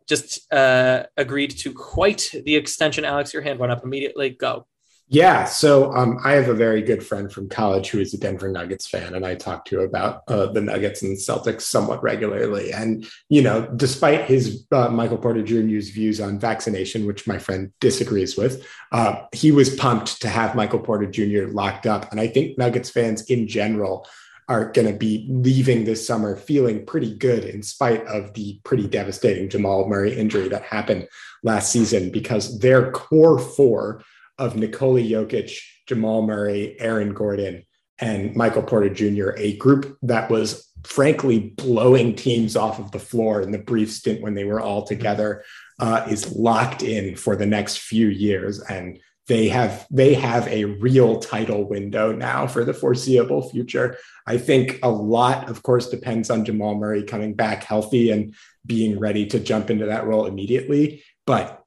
just 0.09 0.53
uh, 0.53 1.03
agreed 1.17 1.51
to 1.51 1.73
quite 1.73 2.31
the 2.45 2.55
extension. 2.55 3.05
Alex, 3.05 3.35
your 3.35 3.43
hand 3.43 3.59
went 3.59 3.73
up 3.73 3.83
immediately. 3.83 4.31
Go. 4.31 4.69
Yeah, 5.13 5.45
so 5.45 5.93
um, 5.93 6.21
I 6.23 6.35
have 6.35 6.49
a 6.49 6.55
very 6.55 6.83
good 6.83 7.05
friend 7.05 7.33
from 7.33 7.49
college 7.49 7.89
who 7.89 7.99
is 7.99 8.15
a 8.15 8.19
Denver 8.19 8.49
Nuggets 8.49 8.87
fan, 8.87 9.17
and 9.17 9.27
I 9.27 9.35
talk 9.35 9.65
to 9.65 9.81
about 9.81 10.23
uh, 10.29 10.47
the 10.47 10.61
Nuggets 10.61 11.03
and 11.03 11.17
Celtics 11.17 11.63
somewhat 11.63 12.01
regularly. 12.01 12.73
And 12.73 13.05
you 13.29 13.43
know, 13.43 13.67
despite 13.75 14.27
his 14.27 14.65
uh, 14.71 14.89
Michael 14.89 15.19
Porter 15.19 15.43
Jr.'s 15.43 15.91
views 15.91 16.21
on 16.21 16.39
vaccination, 16.39 17.09
which 17.09 17.27
my 17.27 17.39
friend 17.41 17.73
disagrees 17.81 18.37
with, 18.37 18.65
uh, 18.93 19.25
he 19.33 19.51
was 19.51 19.75
pumped 19.75 20.23
to 20.23 20.29
have 20.29 20.55
Michael 20.55 20.79
Porter 20.79 21.07
Jr. 21.07 21.53
locked 21.53 21.89
up. 21.89 22.13
And 22.13 22.21
I 22.21 22.29
think 22.29 22.57
Nuggets 22.57 22.91
fans 22.91 23.23
in 23.23 23.49
general 23.49 24.07
are 24.49 24.71
going 24.71 24.87
to 24.87 24.97
be 24.97 25.27
leaving 25.29 25.85
this 25.85 26.07
summer 26.07 26.37
feeling 26.37 26.87
pretty 26.87 27.17
good 27.17 27.45
in 27.45 27.65
spite 27.65 28.07
of 28.07 28.35
the 28.35 28.61
pretty 28.63 28.87
devastating 28.87 29.49
Jamal 29.49 29.89
Murray 29.89 30.17
injury 30.17 30.49
that 30.51 30.63
happened 30.63 31.09
last 31.43 31.73
season 31.73 32.13
because 32.13 32.61
their 32.61 32.93
core 32.93 33.41
four 33.41 34.05
of 34.41 34.57
Nikola 34.57 35.01
Jokic, 35.01 35.57
Jamal 35.86 36.22
Murray, 36.22 36.76
Aaron 36.80 37.14
Gordon, 37.14 37.64
and 38.01 38.34
Michael 38.34 38.62
Porter 38.62 38.88
Jr., 38.88 39.30
a 39.36 39.57
group 39.59 39.97
that 40.03 40.30
was 40.30 40.66
frankly 40.84 41.53
blowing 41.57 42.16
teams 42.16 42.57
off 42.57 42.78
of 42.78 42.91
the 42.91 42.99
floor 42.99 43.43
in 43.43 43.51
the 43.53 43.59
brief 43.59 43.93
stint 43.93 44.22
when 44.22 44.34
they 44.34 44.45
were 44.45 44.61
all 44.61 44.82
together, 44.82 45.45
uh, 45.78 46.07
is 46.09 46.34
locked 46.34 46.82
in 46.82 47.14
for 47.14 47.36
the 47.36 47.47
next 47.47 47.80
few 47.80 48.09
years. 48.09 48.61
And 48.61 48.99
they 49.26 49.49
have 49.49 49.86
they 49.91 50.14
have 50.14 50.49
a 50.49 50.64
real 50.64 51.20
title 51.20 51.68
window 51.68 52.11
now 52.11 52.49
for 52.49 52.64
the 52.64 52.74
foreseeable 52.74 53.49
future. 53.51 53.97
I 54.26 54.38
think 54.38 54.80
a 54.82 54.91
lot, 54.91 55.49
of 55.49 55.62
course, 55.62 55.88
depends 55.88 56.30
on 56.30 56.45
Jamal 56.45 56.74
Murray 56.74 57.05
coming 57.05 57.34
back 57.34 57.62
healthy 57.62 58.11
and 58.11 58.34
being 58.66 58.99
ready 58.99 59.26
to 59.26 59.38
jump 59.38 59.70
into 59.70 59.86
that 59.86 60.07
role 60.07 60.26
immediately. 60.26 61.05
But 61.26 61.60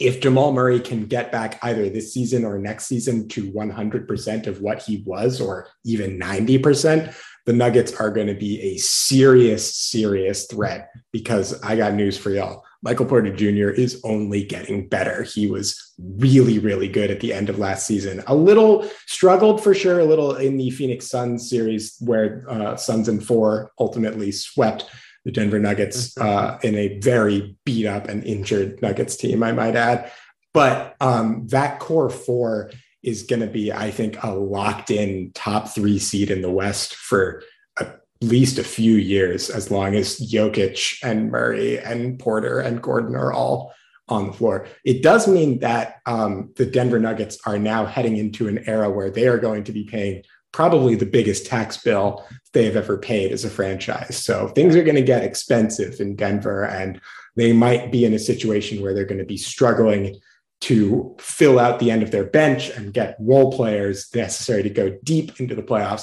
if 0.00 0.20
Jamal 0.20 0.52
Murray 0.52 0.80
can 0.80 1.06
get 1.06 1.32
back 1.32 1.58
either 1.62 1.88
this 1.88 2.12
season 2.12 2.44
or 2.44 2.58
next 2.58 2.86
season 2.86 3.28
to 3.28 3.50
100% 3.52 4.46
of 4.46 4.60
what 4.60 4.82
he 4.82 5.02
was, 5.04 5.40
or 5.40 5.68
even 5.84 6.18
90%, 6.18 7.14
the 7.46 7.52
Nuggets 7.52 7.94
are 7.94 8.10
going 8.10 8.26
to 8.26 8.34
be 8.34 8.60
a 8.60 8.76
serious, 8.76 9.74
serious 9.74 10.46
threat 10.46 10.90
because 11.12 11.60
I 11.62 11.76
got 11.76 11.94
news 11.94 12.18
for 12.18 12.30
y'all. 12.30 12.64
Michael 12.82 13.06
Porter 13.06 13.34
Jr. 13.34 13.70
is 13.70 14.00
only 14.04 14.44
getting 14.44 14.86
better. 14.86 15.22
He 15.24 15.50
was 15.50 15.94
really, 15.98 16.58
really 16.58 16.88
good 16.88 17.10
at 17.10 17.20
the 17.20 17.32
end 17.32 17.48
of 17.48 17.58
last 17.58 17.86
season. 17.86 18.22
A 18.26 18.34
little 18.34 18.88
struggled 19.06 19.62
for 19.62 19.74
sure, 19.74 19.98
a 19.98 20.04
little 20.04 20.36
in 20.36 20.58
the 20.58 20.70
Phoenix 20.70 21.08
Suns 21.08 21.48
series 21.48 21.96
where 22.00 22.44
uh, 22.48 22.76
Suns 22.76 23.08
and 23.08 23.24
four 23.24 23.72
ultimately 23.80 24.30
swept 24.30 24.84
the 25.24 25.32
Denver 25.32 25.58
Nuggets 25.58 26.14
mm-hmm. 26.14 26.28
uh, 26.28 26.58
in 26.62 26.74
a 26.74 26.98
very 26.98 27.56
beat 27.64 27.86
up 27.86 28.08
and 28.08 28.24
injured 28.24 28.80
Nuggets 28.82 29.16
team, 29.16 29.42
I 29.42 29.52
might 29.52 29.76
add. 29.76 30.10
But 30.54 30.96
um, 31.00 31.46
that 31.48 31.78
core 31.78 32.10
four 32.10 32.70
is 33.02 33.22
going 33.22 33.40
to 33.40 33.46
be, 33.46 33.72
I 33.72 33.90
think, 33.90 34.22
a 34.22 34.32
locked 34.32 34.90
in 34.90 35.30
top 35.34 35.68
three 35.68 35.98
seed 35.98 36.30
in 36.30 36.42
the 36.42 36.50
West 36.50 36.94
for 36.94 37.42
at 37.78 38.00
least 38.20 38.58
a 38.58 38.64
few 38.64 38.94
years, 38.94 39.50
as 39.50 39.70
long 39.70 39.94
as 39.94 40.18
Jokic 40.18 40.98
and 41.02 41.30
Murray 41.30 41.78
and 41.78 42.18
Porter 42.18 42.58
and 42.60 42.82
Gordon 42.82 43.14
are 43.14 43.32
all 43.32 43.72
on 44.08 44.28
the 44.28 44.32
floor. 44.32 44.66
It 44.84 45.02
does 45.02 45.28
mean 45.28 45.60
that 45.60 46.00
um, 46.06 46.52
the 46.56 46.66
Denver 46.66 46.98
Nuggets 46.98 47.38
are 47.46 47.58
now 47.58 47.84
heading 47.84 48.16
into 48.16 48.48
an 48.48 48.66
era 48.66 48.90
where 48.90 49.10
they 49.10 49.28
are 49.28 49.38
going 49.38 49.64
to 49.64 49.72
be 49.72 49.84
paying 49.84 50.22
probably 50.52 50.94
the 50.94 51.06
biggest 51.06 51.46
tax 51.46 51.76
bill 51.76 52.26
they've 52.52 52.76
ever 52.76 52.98
paid 52.98 53.32
as 53.32 53.44
a 53.44 53.50
franchise. 53.50 54.16
So 54.16 54.48
things 54.48 54.74
are 54.74 54.82
going 54.82 54.96
to 54.96 55.02
get 55.02 55.24
expensive 55.24 56.00
in 56.00 56.16
Denver. 56.16 56.64
And 56.64 57.00
they 57.36 57.52
might 57.52 57.92
be 57.92 58.04
in 58.04 58.14
a 58.14 58.18
situation 58.18 58.82
where 58.82 58.94
they're 58.94 59.04
going 59.04 59.18
to 59.18 59.24
be 59.24 59.36
struggling 59.36 60.18
to 60.62 61.14
fill 61.20 61.58
out 61.58 61.78
the 61.78 61.90
end 61.90 62.02
of 62.02 62.10
their 62.10 62.24
bench 62.24 62.70
and 62.70 62.92
get 62.92 63.16
role 63.20 63.52
players 63.52 64.12
necessary 64.14 64.62
to 64.64 64.70
go 64.70 64.98
deep 65.04 65.40
into 65.40 65.54
the 65.54 65.62
playoffs. 65.62 66.02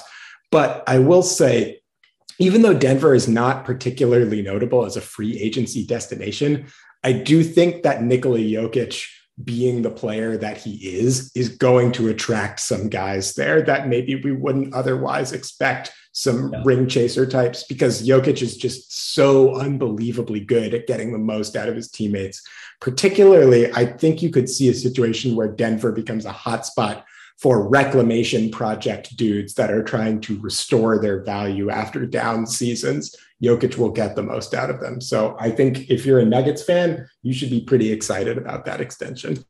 But 0.51 0.83
I 0.87 0.99
will 0.99 1.23
say, 1.23 1.81
even 2.39 2.61
though 2.61 2.77
Denver 2.77 3.13
is 3.13 3.27
not 3.27 3.65
particularly 3.65 4.41
notable 4.41 4.85
as 4.85 4.95
a 4.95 5.01
free 5.01 5.37
agency 5.39 5.85
destination, 5.85 6.67
I 7.03 7.13
do 7.13 7.43
think 7.43 7.83
that 7.83 8.03
Nikola 8.03 8.39
Jokic 8.39 9.05
being 9.43 9.81
the 9.81 9.89
player 9.89 10.37
that 10.37 10.57
he 10.57 10.75
is 10.97 11.29
is 11.35 11.49
going 11.49 11.91
to 11.91 12.07
attract 12.07 12.59
some 12.59 12.87
guys 12.87 13.33
there 13.33 13.61
that 13.61 13.87
maybe 13.87 14.15
we 14.15 14.31
wouldn't 14.31 14.73
otherwise 14.73 15.33
expect 15.33 15.91
some 16.13 16.53
yeah. 16.53 16.61
ring 16.63 16.87
chaser 16.87 17.25
types 17.25 17.63
because 17.63 18.07
Jokic 18.07 18.41
is 18.41 18.55
just 18.55 19.13
so 19.13 19.59
unbelievably 19.59 20.39
good 20.41 20.73
at 20.73 20.87
getting 20.87 21.11
the 21.11 21.17
most 21.17 21.57
out 21.57 21.67
of 21.67 21.75
his 21.75 21.91
teammates. 21.91 22.41
Particularly, 22.79 23.69
I 23.73 23.85
think 23.85 24.21
you 24.21 24.29
could 24.29 24.47
see 24.49 24.69
a 24.69 24.73
situation 24.73 25.35
where 25.35 25.49
Denver 25.49 25.91
becomes 25.91 26.25
a 26.25 26.31
hotspot 26.31 27.03
for 27.37 27.67
reclamation 27.67 28.49
project 28.49 29.15
dudes 29.17 29.55
that 29.55 29.71
are 29.71 29.83
trying 29.83 30.21
to 30.21 30.39
restore 30.39 30.99
their 30.99 31.23
value 31.23 31.69
after 31.69 32.05
down 32.05 32.47
seasons. 32.47 33.15
Jokic 33.43 33.77
will 33.77 33.91
get 33.91 34.15
the 34.15 34.23
most 34.23 34.53
out 34.53 34.69
of 34.69 34.79
them. 34.79 35.01
So 35.01 35.35
I 35.39 35.51
think 35.51 35.89
if 35.89 36.05
you're 36.05 36.19
a 36.19 36.25
Nuggets 36.25 36.63
fan, 36.63 37.07
you 37.21 37.33
should 37.33 37.49
be 37.49 37.61
pretty 37.61 37.91
excited 37.91 38.37
about 38.37 38.65
that 38.65 38.79
extension. 38.79 39.43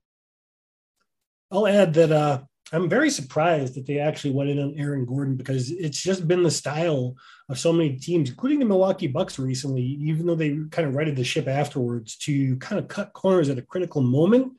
I'll 1.52 1.68
add 1.68 1.94
that 1.94 2.12
uh, 2.12 2.42
I'm 2.74 2.90
very 2.90 3.12
surprised 3.12 3.76
that 3.76 3.86
they 3.86 4.00
actually 4.00 4.34
went 4.34 4.50
in 4.50 4.60
on 4.60 4.74
Aaron 4.76 5.06
Gordon 5.06 5.36
because 5.36 5.70
it's 5.70 6.02
just 6.02 6.28
been 6.28 6.42
the 6.42 6.50
style 6.50 7.16
of 7.48 7.60
so 7.60 7.72
many 7.72 7.98
teams, 7.98 8.30
including 8.30 8.60
the 8.60 8.66
Milwaukee 8.66 9.08
Bucks 9.08 9.38
recently, 9.38 9.84
even 9.84 10.26
though 10.26 10.36
they 10.36 10.58
kind 10.72 10.88
of 10.88 10.96
righted 10.96 11.16
the 11.16 11.24
ship 11.24 11.48
afterwards 11.48 12.16
to 12.18 12.58
kind 12.58 12.80
of 12.80 12.88
cut 12.88 13.14
corners 13.14 13.50
at 13.50 13.60
a 13.60 13.62
critical 13.62 14.02
moment. 14.02 14.54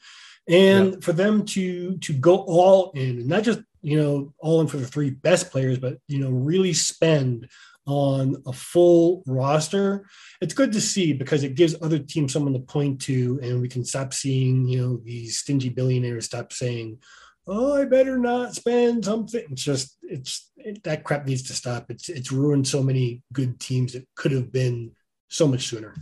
And 0.48 0.94
yeah. 0.94 0.98
for 1.00 1.12
them 1.12 1.44
to 1.46 1.98
to 1.98 2.12
go 2.12 2.38
all 2.38 2.92
in, 2.92 3.18
and 3.18 3.26
not 3.26 3.42
just 3.42 3.60
you 3.82 4.00
know 4.00 4.32
all 4.38 4.60
in 4.60 4.68
for 4.68 4.76
the 4.76 4.86
three 4.86 5.10
best 5.10 5.50
players, 5.50 5.78
but 5.78 5.98
you 6.08 6.18
know 6.18 6.30
really 6.30 6.72
spend 6.72 7.48
on 7.86 8.42
a 8.46 8.52
full 8.52 9.22
roster, 9.26 10.06
it's 10.40 10.54
good 10.54 10.72
to 10.72 10.80
see 10.80 11.12
because 11.12 11.44
it 11.44 11.54
gives 11.54 11.80
other 11.80 12.00
teams 12.00 12.32
someone 12.32 12.52
to 12.52 12.58
point 12.58 13.00
to, 13.00 13.38
and 13.42 13.60
we 13.60 13.68
can 13.68 13.84
stop 13.84 14.14
seeing 14.14 14.68
you 14.68 14.80
know 14.80 15.00
these 15.04 15.38
stingy 15.38 15.68
billionaires 15.68 16.26
stop 16.26 16.52
saying 16.52 16.98
oh, 17.46 17.80
I 17.80 17.84
better 17.84 18.18
not 18.18 18.54
spend 18.54 19.04
something. 19.04 19.44
It's 19.50 19.62
just, 19.62 19.96
it's 20.02 20.50
it, 20.56 20.82
that 20.84 21.04
crap 21.04 21.26
needs 21.26 21.42
to 21.44 21.52
stop. 21.52 21.90
It's 21.90 22.08
it's 22.08 22.32
ruined 22.32 22.66
so 22.66 22.82
many 22.82 23.22
good 23.32 23.60
teams 23.60 23.92
that 23.92 24.06
could 24.14 24.32
have 24.32 24.52
been 24.52 24.92
so 25.28 25.46
much 25.46 25.66
sooner. 25.66 25.94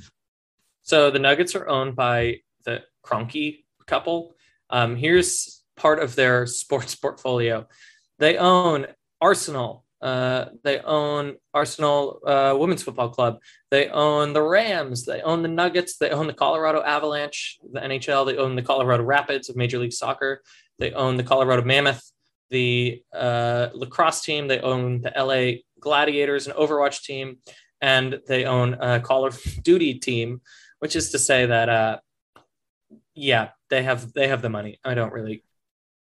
So 0.83 1.11
the 1.11 1.19
Nuggets 1.19 1.55
are 1.55 1.69
owned 1.69 1.97
by 1.97 2.41
the 2.65 2.83
Kroenke 3.05 3.64
couple. 3.87 4.35
Um, 4.71 4.97
here's 4.97 5.63
part 5.77 6.01
of 6.01 6.15
their 6.15 6.47
sports 6.47 6.95
portfolio. 7.05 7.67
They 8.19 8.37
own 8.37 8.87
Arsenal. 9.21 9.85
Uh, 10.01 10.51
they 10.63 10.81
own 10.81 11.37
Arsenal 11.55 12.21
uh, 12.27 12.55
Women's 12.59 12.83
Football 12.83 13.09
Club. 13.09 13.39
They 13.71 13.89
own 13.89 14.35
the 14.35 14.43
Rams. 14.43 15.07
They 15.07 15.23
own 15.23 15.43
the 15.43 15.49
Nuggets. 15.49 15.97
They 15.97 16.11
own 16.11 16.27
the 16.27 16.35
Colorado 16.35 16.83
Avalanche, 16.83 17.59
the 17.73 17.81
NHL. 17.81 18.27
They 18.27 18.37
own 18.37 18.55
the 18.55 18.63
Colorado 18.63 19.03
Rapids 19.03 19.49
of 19.49 19.57
Major 19.57 19.79
League 19.79 19.95
Soccer. 19.95 20.43
They 20.79 20.93
own 20.93 21.17
the 21.17 21.23
Colorado 21.23 21.65
Mammoth, 21.65 22.03
the 22.51 23.03
uh, 23.15 23.69
lacrosse 23.73 24.23
team. 24.23 24.47
They 24.47 24.61
own 24.61 25.01
the 25.01 25.13
LA 25.17 25.61
Gladiators, 25.81 26.47
an 26.47 26.53
Overwatch 26.55 27.03
team, 27.03 27.39
and 27.81 28.21
they 28.27 28.45
own 28.45 28.75
a 28.75 29.01
Call 29.01 29.27
of 29.27 29.41
Duty 29.63 29.95
team, 29.95 30.41
which 30.81 30.97
is 30.97 31.11
to 31.13 31.19
say 31.19 31.47
that, 31.47 31.69
uh, 31.69 31.99
yeah, 33.15 33.51
they 33.71 33.83
have 33.83 34.13
they 34.13 34.29
have 34.29 34.43
the 34.43 34.51
money. 34.51 34.79
I 34.85 34.95
don't 34.95 35.13
really. 35.13 35.45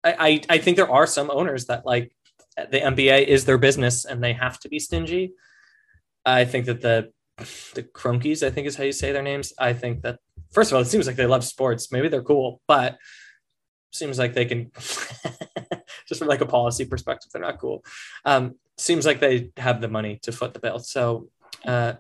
I, 0.04 0.16
I, 0.20 0.42
I 0.56 0.58
think 0.60 0.78
there 0.78 0.92
are 0.92 1.08
some 1.08 1.32
owners 1.32 1.66
that 1.66 1.86
like 1.86 2.12
the 2.58 2.80
NBA 2.80 3.26
is 3.26 3.46
their 3.46 3.58
business 3.58 4.06
and 4.06 4.24
they 4.24 4.34
have 4.34 4.60
to 4.62 4.70
be 4.70 4.80
stingy. 4.80 5.34
I 6.26 6.46
think 6.46 6.66
that 6.66 6.82
the 6.82 7.12
the 7.38 7.84
Kroenkes, 7.84 8.46
I 8.46 8.50
think 8.50 8.68
is 8.68 8.76
how 8.76 8.84
you 8.84 8.92
say 8.92 9.12
their 9.12 9.22
names. 9.22 9.54
I 9.60 9.74
think 9.74 10.02
that 10.04 10.20
first 10.52 10.72
of 10.72 10.76
all, 10.76 10.82
it 10.82 10.86
seems 10.86 11.08
like 11.08 11.16
they 11.16 11.26
love 11.26 11.44
sports. 11.44 11.92
Maybe 11.92 12.08
they're 12.08 12.24
cool, 12.24 12.62
but 12.68 12.98
seems 13.96 14.20
like 14.20 14.34
they 14.34 14.46
can 14.46 14.72
just 16.08 16.20
from 16.20 16.28
like 16.28 16.42
a 16.42 16.46
policy 16.46 16.86
perspective 16.86 17.32
they're 17.32 17.42
not 17.42 17.60
cool 17.60 17.84
um, 18.26 18.56
seems 18.78 19.06
like 19.06 19.20
they 19.20 19.52
have 19.58 19.82
the 19.82 19.88
money 19.88 20.20
to 20.22 20.32
foot 20.32 20.54
the 20.54 20.60
bill 20.60 20.80
so 20.80 21.30
uh, 21.66 21.94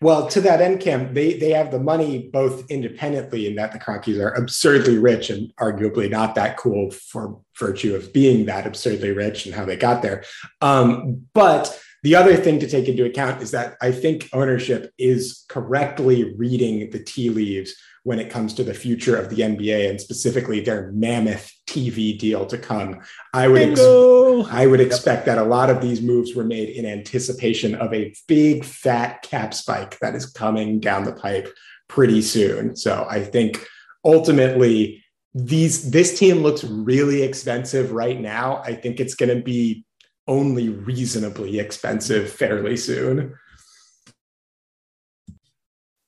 well 0.00 0.28
to 0.28 0.40
that 0.40 0.60
end 0.60 0.80
cam 0.80 1.12
they 1.14 1.34
they 1.38 1.50
have 1.50 1.70
the 1.70 1.78
money 1.78 2.28
both 2.32 2.70
independently 2.70 3.46
in 3.46 3.56
that 3.56 3.72
the 3.72 3.78
Kroenkes 3.78 4.20
are 4.20 4.34
absurdly 4.34 4.98
rich 4.98 5.30
and 5.30 5.54
arguably 5.56 6.08
not 6.10 6.34
that 6.34 6.56
cool 6.56 6.90
for 6.90 7.40
virtue 7.58 7.94
of 7.94 8.12
being 8.12 8.46
that 8.46 8.66
absurdly 8.66 9.10
rich 9.10 9.46
and 9.46 9.54
how 9.54 9.64
they 9.64 9.76
got 9.76 10.02
there. 10.02 10.24
Um, 10.60 11.26
but 11.34 11.80
the 12.02 12.14
other 12.14 12.36
thing 12.36 12.60
to 12.60 12.68
take 12.68 12.88
into 12.88 13.04
account 13.04 13.42
is 13.42 13.50
that 13.50 13.76
I 13.82 13.90
think 13.90 14.28
ownership 14.32 14.92
is 14.98 15.44
correctly 15.48 16.34
reading 16.36 16.90
the 16.90 17.02
tea 17.02 17.30
leaves 17.30 17.74
when 18.08 18.18
it 18.18 18.30
comes 18.30 18.54
to 18.54 18.64
the 18.64 18.72
future 18.72 19.16
of 19.16 19.28
the 19.28 19.42
NBA 19.42 19.90
and 19.90 20.00
specifically 20.00 20.60
their 20.60 20.90
mammoth 20.92 21.52
TV 21.66 22.18
deal 22.18 22.46
to 22.46 22.56
come. 22.56 23.00
I 23.34 23.48
would 23.48 23.60
ex- 23.60 24.50
I 24.50 24.66
would 24.66 24.80
expect 24.80 25.26
that 25.26 25.36
a 25.36 25.44
lot 25.44 25.68
of 25.68 25.82
these 25.82 26.00
moves 26.00 26.34
were 26.34 26.42
made 26.42 26.70
in 26.70 26.86
anticipation 26.86 27.74
of 27.74 27.92
a 27.92 28.14
big 28.26 28.64
fat 28.64 29.20
cap 29.20 29.52
spike 29.52 29.98
that 29.98 30.14
is 30.14 30.24
coming 30.24 30.80
down 30.80 31.04
the 31.04 31.12
pipe 31.12 31.54
pretty 31.86 32.22
soon. 32.22 32.76
So 32.76 33.06
I 33.10 33.22
think 33.22 33.62
ultimately 34.02 35.04
these 35.34 35.90
this 35.90 36.18
team 36.18 36.38
looks 36.38 36.64
really 36.64 37.22
expensive 37.22 37.92
right 37.92 38.18
now. 38.18 38.62
I 38.64 38.74
think 38.74 39.00
it's 39.00 39.16
going 39.16 39.36
to 39.36 39.44
be 39.44 39.84
only 40.26 40.70
reasonably 40.70 41.58
expensive 41.58 42.32
fairly 42.32 42.78
soon. 42.78 43.34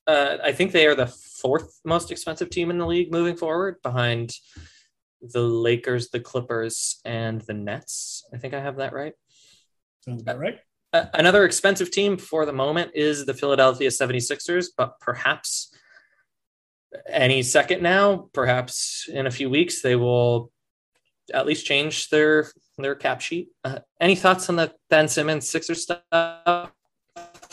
Uh, 0.07 0.39
I 0.43 0.53
think 0.53 0.73
they 0.73 0.87
are 0.87 0.95
the 0.95 1.15
fourth 1.41 1.81
most 1.85 2.11
expensive 2.11 2.51
team 2.51 2.71
in 2.71 2.79
the 2.79 2.87
league 2.87 3.13
moving 3.13 3.37
forward, 3.37 3.77
behind 3.83 4.33
the 5.21 5.43
Lakers, 5.43 6.09
the 6.09 6.21
Clippers, 6.21 7.01
and 7.05 7.41
the 7.43 7.55
Nets. 7.55 8.25
I 8.33 8.39
think 8.39 8.55
I 8.55 8.61
have 8.61 8.77
that 8.77 8.93
right. 8.93 9.13
Sounds 10.05 10.23
about 10.23 10.39
right. 10.39 10.59
Uh, 10.93 11.07
another 11.15 11.45
expensive 11.45 11.91
team 11.91 12.17
for 12.17 12.45
the 12.47 12.53
moment 12.53 12.93
is 12.95 13.27
the 13.27 13.35
Philadelphia 13.35 13.91
76ers, 13.91 14.69
but 14.77 14.99
perhaps 15.01 15.73
any 17.07 17.43
second 17.43 17.83
now, 17.83 18.29
perhaps 18.33 19.09
in 19.09 19.27
a 19.27 19.31
few 19.31 19.49
weeks, 19.49 19.83
they 19.83 19.95
will 19.95 20.51
at 21.33 21.47
least 21.47 21.67
change 21.67 22.09
their 22.09 22.51
their 22.79 22.95
cap 22.95 23.21
sheet. 23.21 23.51
Uh, 23.63 23.81
any 24.01 24.17
thoughts 24.17 24.49
on 24.49 24.57
the 24.57 24.73
Ben 24.89 25.07
Simmons 25.07 25.49
Sixers 25.49 25.83
stuff? 25.83 26.73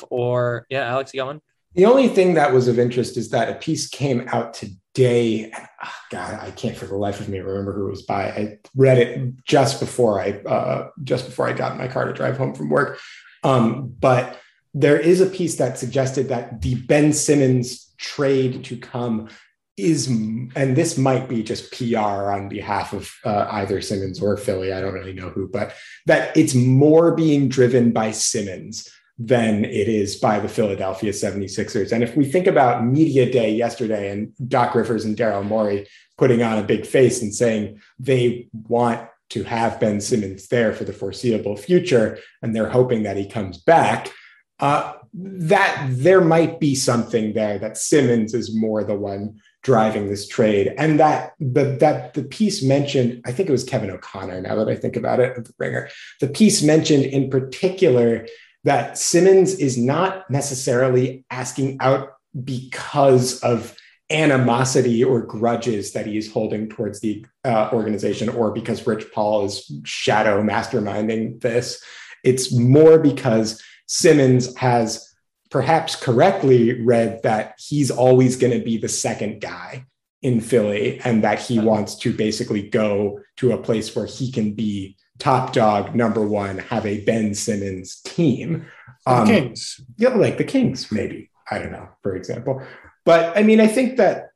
Or 0.09 0.65
yeah, 0.69 0.85
Alex, 0.85 1.13
you 1.13 1.21
going? 1.21 1.41
The 1.77 1.85
only 1.85 2.07
thing 2.07 2.33
that 2.33 2.51
was 2.51 2.67
of 2.67 2.79
interest 2.79 3.17
is 3.17 3.29
that 3.29 3.49
a 3.49 3.53
piece 3.53 3.87
came 3.87 4.27
out 4.29 4.55
today. 4.55 5.51
Oh 5.53 5.91
God, 6.09 6.39
I 6.41 6.49
can't 6.49 6.75
for 6.75 6.87
the 6.87 6.97
life 6.97 7.19
of 7.19 7.29
me 7.29 7.37
remember 7.37 7.71
who 7.71 7.85
it 7.85 7.91
was 7.91 8.01
by. 8.01 8.31
I 8.31 8.57
read 8.75 8.97
it 8.97 9.45
just 9.45 9.79
before 9.79 10.19
I 10.19 10.31
uh, 10.31 10.89
just 11.03 11.27
before 11.27 11.47
I 11.47 11.53
got 11.53 11.73
in 11.73 11.77
my 11.77 11.87
car 11.87 12.05
to 12.05 12.13
drive 12.13 12.35
home 12.35 12.55
from 12.55 12.71
work. 12.71 12.99
Um, 13.43 13.93
but 13.99 14.39
there 14.73 14.99
is 14.99 15.21
a 15.21 15.27
piece 15.27 15.57
that 15.57 15.77
suggested 15.77 16.29
that 16.29 16.61
the 16.63 16.73
Ben 16.73 17.13
Simmons 17.13 17.93
trade 17.99 18.63
to 18.65 18.77
come 18.77 19.29
is, 19.77 20.07
and 20.07 20.75
this 20.75 20.97
might 20.97 21.29
be 21.29 21.43
just 21.43 21.71
PR 21.71 22.31
on 22.31 22.49
behalf 22.49 22.91
of 22.91 23.13
uh, 23.23 23.45
either 23.51 23.81
Simmons 23.81 24.19
or 24.19 24.35
Philly. 24.35 24.73
I 24.73 24.81
don't 24.81 24.95
really 24.95 25.13
know 25.13 25.29
who, 25.29 25.47
but 25.47 25.75
that 26.07 26.35
it's 26.35 26.55
more 26.55 27.13
being 27.13 27.49
driven 27.49 27.91
by 27.91 28.09
Simmons 28.09 28.91
than 29.19 29.65
it 29.65 29.87
is 29.87 30.15
by 30.15 30.39
the 30.39 30.47
Philadelphia 30.47 31.11
76ers. 31.11 31.91
And 31.91 32.03
if 32.03 32.15
we 32.15 32.25
think 32.25 32.45
about 32.45 32.85
media 32.85 33.29
day 33.31 33.51
yesterday 33.51 34.11
and 34.11 34.31
Doc 34.47 34.75
Rivers 34.75 35.05
and 35.05 35.17
Daryl 35.17 35.45
Morey 35.45 35.87
putting 36.17 36.43
on 36.43 36.59
a 36.59 36.63
big 36.63 36.85
face 36.85 37.21
and 37.21 37.33
saying 37.33 37.81
they 37.99 38.47
want 38.53 39.07
to 39.29 39.43
have 39.43 39.79
Ben 39.79 39.99
Simmons 39.99 40.47
there 40.47 40.71
for 40.71 40.83
the 40.83 40.93
foreseeable 40.93 41.57
future, 41.57 42.19
and 42.41 42.55
they're 42.55 42.69
hoping 42.69 43.03
that 43.03 43.17
he 43.17 43.27
comes 43.27 43.57
back, 43.57 44.11
uh, 44.59 44.93
that 45.13 45.87
there 45.89 46.21
might 46.21 46.59
be 46.59 46.75
something 46.75 47.33
there 47.33 47.59
that 47.59 47.77
Simmons 47.77 48.33
is 48.33 48.55
more 48.55 48.83
the 48.83 48.95
one 48.95 49.39
driving 49.63 50.07
this 50.07 50.27
trade, 50.27 50.73
and 50.77 50.99
that 50.99 51.33
the 51.39 51.77
that 51.79 52.13
the 52.13 52.23
piece 52.23 52.63
mentioned, 52.63 53.21
I 53.25 53.31
think 53.31 53.49
it 53.49 53.51
was 53.51 53.63
Kevin 53.63 53.91
O'Connor. 53.91 54.41
Now 54.41 54.55
that 54.55 54.69
I 54.69 54.75
think 54.75 54.95
about 54.95 55.19
it, 55.19 55.35
the 55.43 55.53
Ringer, 55.57 55.89
the 56.21 56.27
piece 56.27 56.63
mentioned 56.63 57.05
in 57.05 57.29
particular 57.29 58.27
that 58.67 58.97
Simmons 58.97 59.55
is 59.55 59.77
not 59.77 60.29
necessarily 60.29 61.23
asking 61.31 61.77
out 61.79 62.09
because 62.43 63.39
of 63.39 63.73
animosity 64.09 65.05
or 65.05 65.21
grudges 65.21 65.93
that 65.93 66.05
he 66.05 66.17
is 66.17 66.29
holding 66.29 66.67
towards 66.67 66.99
the 66.99 67.25
uh, 67.45 67.69
organization 67.71 68.27
or 68.27 68.51
because 68.51 68.85
Rich 68.85 69.05
Paul 69.13 69.45
is 69.45 69.71
shadow 69.85 70.43
masterminding 70.43 71.39
this. 71.39 71.81
It's 72.25 72.53
more 72.53 72.99
because 72.99 73.63
Simmons 73.87 74.53
has 74.57 75.15
perhaps 75.49 75.95
correctly 75.95 76.81
read 76.81 77.23
that 77.23 77.57
he's 77.57 77.89
always 77.89 78.35
going 78.35 78.51
to 78.51 78.65
be 78.65 78.77
the 78.77 78.89
second 78.89 79.39
guy 79.39 79.85
in 80.21 80.41
Philly 80.41 80.99
and 81.05 81.23
that 81.23 81.39
he 81.39 81.57
wants 81.57 81.95
to 81.99 82.11
basically 82.11 82.67
go 82.67 83.21
to 83.37 83.53
a 83.53 83.61
place 83.61 83.95
where 83.95 84.07
he 84.07 84.29
can 84.29 84.55
be 84.55 84.97
top 85.19 85.53
dog 85.53 85.95
number 85.95 86.21
one, 86.21 86.59
have 86.59 86.85
a 86.85 87.03
Ben 87.03 87.33
Simmons 87.33 88.01
team. 88.01 88.65
Um, 89.05 89.27
Kings. 89.27 89.79
Yeah, 89.97 90.09
like 90.09 90.37
the 90.37 90.43
Kings, 90.43 90.91
maybe. 90.91 91.29
I 91.49 91.59
don't 91.59 91.71
know, 91.71 91.89
for 92.03 92.15
example. 92.15 92.61
But 93.05 93.37
I 93.37 93.43
mean, 93.43 93.61
I 93.61 93.67
think 93.67 93.97
that 93.97 94.31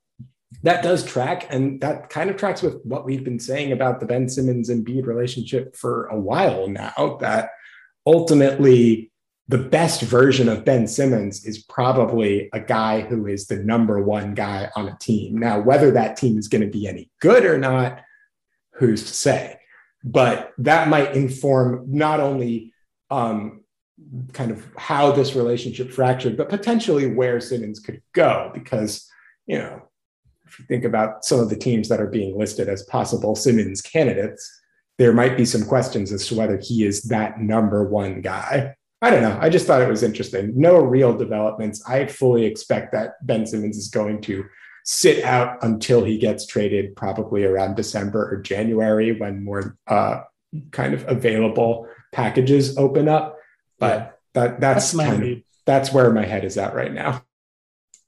that 0.64 0.84
does 0.84 1.04
track, 1.04 1.48
and 1.50 1.82
that 1.82 2.10
kind 2.10 2.30
of 2.30 2.38
tracks 2.38 2.62
with 2.62 2.82
what 2.86 3.06
we've 3.06 3.24
been 3.24 3.40
saying 3.40 3.72
about 3.72 4.00
the 4.00 4.06
Ben 4.06 4.30
Simmons 4.30 4.70
and 4.70 4.86
Embiid 4.86 5.06
relationship 5.06 5.76
for 5.76 6.06
a 6.08 6.20
while 6.20 6.68
now. 6.68 7.18
That 7.20 7.50
ultimately, 8.06 9.12
the 9.48 9.58
best 9.58 10.02
version 10.02 10.48
of 10.48 10.64
Ben 10.64 10.88
Simmons 10.88 11.46
is 11.46 11.64
probably 11.64 12.50
a 12.54 12.60
guy 12.60 13.02
who 13.02 13.28
is 13.28 13.48
the 13.48 13.58
number 13.58 14.02
one 14.02 14.34
guy 14.34 14.70
on 14.76 14.88
a 14.88 14.98
team. 15.00 15.38
Now, 15.38 15.60
whether 15.60 15.92
that 15.92 16.16
team 16.16 16.38
is 16.38 16.48
going 16.48 16.62
to 16.62 16.70
be 16.70 16.88
any 16.88 17.10
good 17.20 17.44
or 17.44 17.58
not, 17.58 18.02
who's 18.74 19.04
to 19.04 19.14
say? 19.14 19.61
But 20.04 20.54
that 20.58 20.88
might 20.88 21.16
inform 21.16 21.86
not 21.88 22.20
only 22.20 22.74
um, 23.10 23.64
kind 24.34 24.52
of 24.52 24.66
how 24.78 25.12
this 25.12 25.36
relationship 25.36 25.92
fractured, 25.92 26.38
but 26.38 26.50
potentially 26.50 27.08
where 27.08 27.40
Simmons 27.40 27.80
could 27.80 28.02
go. 28.14 28.52
Because, 28.54 29.08
you 29.46 29.58
know, 29.58 29.84
if 30.48 30.60
you 30.60 30.66
think 30.66 30.84
about 30.84 31.24
some 31.24 31.40
of 31.40 31.50
the 31.50 31.56
teams 31.56 31.88
that 31.90 32.02
are 32.02 32.08
being 32.10 32.38
listed 32.38 32.68
as 32.68 32.84
possible 32.84 33.36
Simmons 33.36 33.82
candidates, 33.82 34.50
there 34.98 35.14
might 35.14 35.38
be 35.38 35.46
some 35.46 35.66
questions 35.66 36.12
as 36.12 36.28
to 36.28 36.36
whether 36.36 36.58
he 36.58 36.84
is 36.86 37.04
that 37.04 37.40
number 37.40 37.88
one 37.88 38.22
guy. 38.22 38.76
I 39.02 39.10
don't 39.10 39.24
know. 39.24 39.38
I 39.42 39.50
just 39.50 39.66
thought 39.66 39.82
it 39.82 39.90
was 39.90 40.04
interesting. 40.04 40.54
No 40.56 40.78
real 40.78 41.18
developments. 41.18 41.84
I 41.88 42.06
fully 42.06 42.46
expect 42.46 42.92
that 42.92 43.26
Ben 43.26 43.48
Simmons 43.48 43.78
is 43.78 43.88
going 43.88 44.22
to 44.22 44.46
sit 44.84 45.24
out 45.24 45.64
until 45.64 46.04
he 46.04 46.18
gets 46.18 46.46
traded, 46.46 46.96
probably 46.96 47.44
around 47.44 47.76
December 47.76 48.32
or 48.32 48.42
January 48.42 49.12
when 49.12 49.44
more 49.44 49.78
uh, 49.88 50.22
kind 50.72 50.94
of 50.94 51.08
available 51.08 51.88
packages 52.12 52.78
open 52.78 53.08
up. 53.08 53.38
But 53.80 54.20
that 54.34 54.60
that's, 54.60 54.92
that's 54.92 55.10
kind 55.10 55.24
of, 55.24 55.38
that's 55.66 55.94
where 55.94 56.12
my 56.12 56.26
head 56.26 56.46
is 56.46 56.58
at 56.58 56.76
right 56.76 56.94
now. 56.94 57.24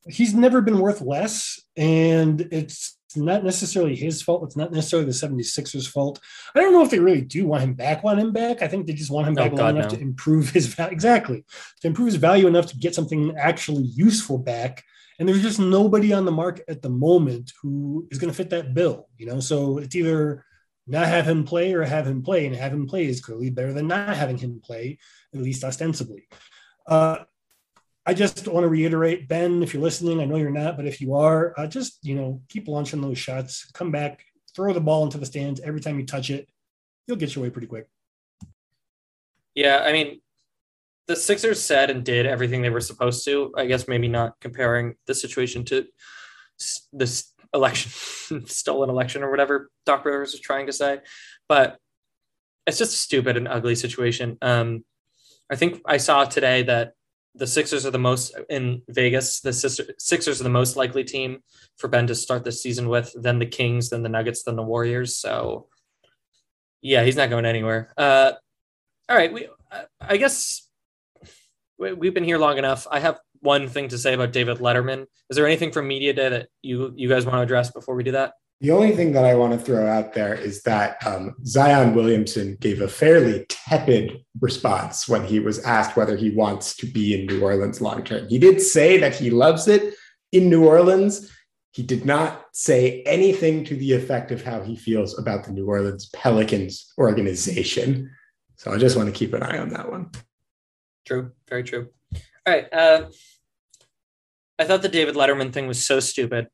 He's 0.07 0.34
never 0.34 0.61
been 0.61 0.80
worth 0.80 1.01
less, 1.01 1.61
and 1.78 2.41
it's 2.51 2.97
not 3.15 3.43
necessarily 3.43 3.95
his 3.95 4.21
fault. 4.21 4.43
It's 4.43 4.57
not 4.57 4.71
necessarily 4.71 5.05
the 5.05 5.13
76ers 5.13 5.88
fault. 5.88 6.19
I 6.55 6.59
don't 6.59 6.74
know 6.74 6.84
if 6.84 6.89
they 6.89 6.99
really 6.99 7.21
do 7.21 7.45
want 7.45 7.63
him 7.63 7.74
back, 7.74 8.03
want 8.03 8.19
him 8.19 8.32
back. 8.32 8.61
I 8.61 8.67
think 8.67 8.86
they 8.86 8.93
just 8.93 9.11
want 9.11 9.28
him 9.28 9.34
back 9.34 9.51
oh, 9.53 9.55
long 9.55 9.78
enough 9.78 9.91
no. 9.91 9.97
to 9.97 10.01
improve 10.01 10.49
his 10.49 10.67
value. 10.67 10.91
Exactly. 10.91 11.45
To 11.82 11.88
improve 11.88 12.07
his 12.07 12.15
value 12.15 12.47
enough 12.47 12.67
to 12.67 12.78
get 12.78 12.95
something 12.95 13.36
actually 13.38 13.84
useful 13.84 14.38
back. 14.38 14.84
And 15.24 15.30
there's 15.30 15.41
just 15.41 15.57
nobody 15.57 16.11
on 16.11 16.26
the 16.26 16.34
market 16.34 16.65
at 16.67 16.82
the 16.82 16.89
moment 16.89 17.53
who 17.61 18.05
is 18.11 18.19
going 18.19 18.30
to 18.30 18.36
fit 18.36 18.49
that 18.49 18.74
bill, 18.74 19.07
you 19.17 19.26
know? 19.26 19.39
So 19.39 19.78
it's 19.78 19.95
either 19.95 20.43
not 20.86 21.07
have 21.07 21.26
him 21.26 21.45
play 21.45 21.71
or 21.74 21.82
have 21.82 22.05
him 22.05 22.21
play, 22.21 22.45
and 22.45 22.53
have 22.53 22.74
him 22.74 22.88
play 22.88 23.05
is 23.05 23.21
clearly 23.21 23.49
better 23.49 23.71
than 23.71 23.88
not 23.88 24.17
having 24.17 24.38
him 24.38 24.59
play, 24.61 24.97
at 25.34 25.39
least 25.39 25.63
ostensibly. 25.63 26.28
Uh, 26.86 27.19
I 28.05 28.13
just 28.13 28.49
want 28.49 28.65
to 28.65 28.67
reiterate, 28.67 29.30
Ben, 29.30 29.63
if 29.63 29.74
you're 29.74 29.82
listening, 29.82 30.19
I 30.19 30.26
know 30.26 30.36
you're 30.36 30.51
not, 30.51 30.76
but 30.76 30.88
if 30.88 30.99
you 30.99 31.15
are, 31.15 31.53
uh, 31.57 31.67
just 31.67 31.99
you 32.03 32.15
know, 32.15 32.41
keep 32.49 32.67
launching 32.67 32.99
those 32.99 33.17
shots. 33.17 33.71
Come 33.71 33.93
back, 33.93 34.26
throw 34.53 34.74
the 34.74 34.82
ball 34.82 35.05
into 35.05 35.19
the 35.19 35.26
stands 35.26 35.61
every 35.61 35.80
time 35.80 35.97
you 35.97 36.05
touch 36.05 36.30
it. 36.32 36.49
You'll 37.07 37.15
get 37.15 37.34
your 37.34 37.43
way 37.43 37.49
pretty 37.49 37.67
quick. 37.67 37.88
Yeah, 39.55 39.86
I 39.86 39.93
mean, 39.93 40.19
the 41.08 41.16
Sixers 41.16 41.62
said 41.62 41.89
and 41.89 42.04
did 42.04 42.26
everything 42.26 42.62
they 42.62 42.70
were 42.70 42.82
supposed 42.82 43.26
to. 43.26 43.54
I 43.58 43.66
guess 43.66 43.88
maybe 43.88 44.08
not 44.08 44.39
comparing 44.39 44.95
the 45.08 45.16
situation 45.16 45.66
to 45.66 45.86
this 46.91 47.34
election, 47.54 48.45
stolen 48.47 48.89
election 48.89 49.24
or 49.24 49.32
whatever 49.32 49.70
Doc 49.86 50.06
Rivers 50.06 50.32
was 50.32 50.41
trying 50.41 50.68
to 50.68 50.74
say, 50.74 50.99
but 51.47 51.78
it's 52.66 52.78
just 52.78 52.93
a 52.93 52.97
stupid 52.97 53.38
and 53.38 53.47
ugly 53.47 53.76
situation. 53.76 54.38
Um, 54.41 54.86
I 55.51 55.56
think 55.56 55.82
I 55.86 55.97
saw 55.97 56.24
today 56.26 56.64
that 56.64 56.93
the 57.36 57.47
Sixers 57.47 57.86
are 57.86 57.91
the 57.91 57.99
most 57.99 58.36
in 58.49 58.84
Vegas. 58.88 59.41
The 59.41 59.54
Sixers 59.54 60.39
are 60.39 60.43
the 60.43 60.49
most 60.49 60.76
likely 60.76 61.04
team 61.04 61.39
for 61.78 61.88
Ben 61.88 62.08
to 62.08 62.16
start 62.16 62.43
this 62.43 62.62
season 62.62 62.88
with, 62.88 63.14
then 63.20 63.39
the 63.39 63.45
Kings, 63.45 63.89
then 63.89 64.04
the 64.04 64.10
Nuggets, 64.10 64.43
then 64.43 64.56
the 64.56 64.64
Warriors. 64.64 65.18
So, 65.18 65.68
yeah, 66.82 67.04
he's 67.04 67.16
not 67.16 67.30
going 67.30 67.45
anywhere. 67.45 67.91
Uh, 67.97 68.34
all 69.10 69.18
right, 69.18 69.34
we 69.34 69.49
I 69.99 70.18
guess 70.18 70.70
we've 71.91 72.13
been 72.13 72.23
here 72.23 72.38
long 72.38 72.57
enough. 72.57 72.88
I 72.89 72.99
have 72.99 73.19
one 73.41 73.67
thing 73.67 73.89
to 73.89 73.97
say 73.97 74.13
about 74.13 74.31
David 74.31 74.57
Letterman. 74.57 75.05
Is 75.29 75.36
there 75.36 75.45
anything 75.45 75.71
from 75.71 75.88
media 75.88 76.13
day 76.13 76.29
that 76.29 76.49
you 76.61 76.93
you 76.95 77.09
guys 77.09 77.25
want 77.25 77.38
to 77.38 77.41
address 77.41 77.71
before 77.71 77.95
we 77.95 78.03
do 78.03 78.11
that? 78.11 78.34
The 78.61 78.71
only 78.71 78.95
thing 78.95 79.11
that 79.11 79.25
I 79.25 79.36
want 79.36 79.51
to 79.51 79.59
throw 79.59 79.86
out 79.86 80.13
there 80.13 80.34
is 80.34 80.61
that 80.63 81.05
um, 81.05 81.36
Zion 81.45 81.93
Williamson 81.93 82.55
gave 82.61 82.81
a 82.81 82.88
fairly 82.88 83.45
tepid 83.49 84.23
response 84.39 85.09
when 85.09 85.25
he 85.25 85.41
was 85.41 85.59
asked 85.65 85.97
whether 85.97 86.15
he 86.15 86.29
wants 86.29 86.73
to 86.77 86.86
be 86.86 87.19
in 87.19 87.27
New 87.27 87.43
Orleans 87.43 87.81
long 87.81 88.05
term. 88.05 88.27
He 88.29 88.39
did 88.39 88.61
say 88.61 88.97
that 88.99 89.15
he 89.15 89.31
loves 89.31 89.67
it 89.67 89.95
in 90.31 90.49
New 90.49 90.65
Orleans. 90.65 91.29
He 91.71 91.84
did 91.84 92.05
not 92.05 92.45
say 92.53 93.01
anything 93.01 93.65
to 93.65 93.75
the 93.75 93.93
effect 93.93 94.31
of 94.31 94.43
how 94.43 94.61
he 94.61 94.77
feels 94.77 95.19
about 95.19 95.43
the 95.43 95.51
New 95.51 95.65
Orleans 95.65 96.05
Pelicans 96.13 96.93
organization. 96.97 98.09
So 98.55 98.71
I 98.71 98.77
just 98.77 98.95
want 98.95 99.09
to 99.09 99.19
keep 99.19 99.34
an 99.34 99.43
eye 99.43 99.57
on 99.57 99.69
that 99.69 99.91
one. 99.91 100.11
True, 101.06 101.32
very 101.49 101.64
true. 101.64 101.89
All 102.45 102.54
right. 102.54 102.72
Uh, 102.74 103.10
I 104.60 104.66
thought 104.66 104.82
the 104.82 104.89
David 104.89 105.16
Letterman 105.16 105.51
thing 105.51 105.68
was 105.68 105.86
so 105.86 105.99
stupid. 105.99 106.47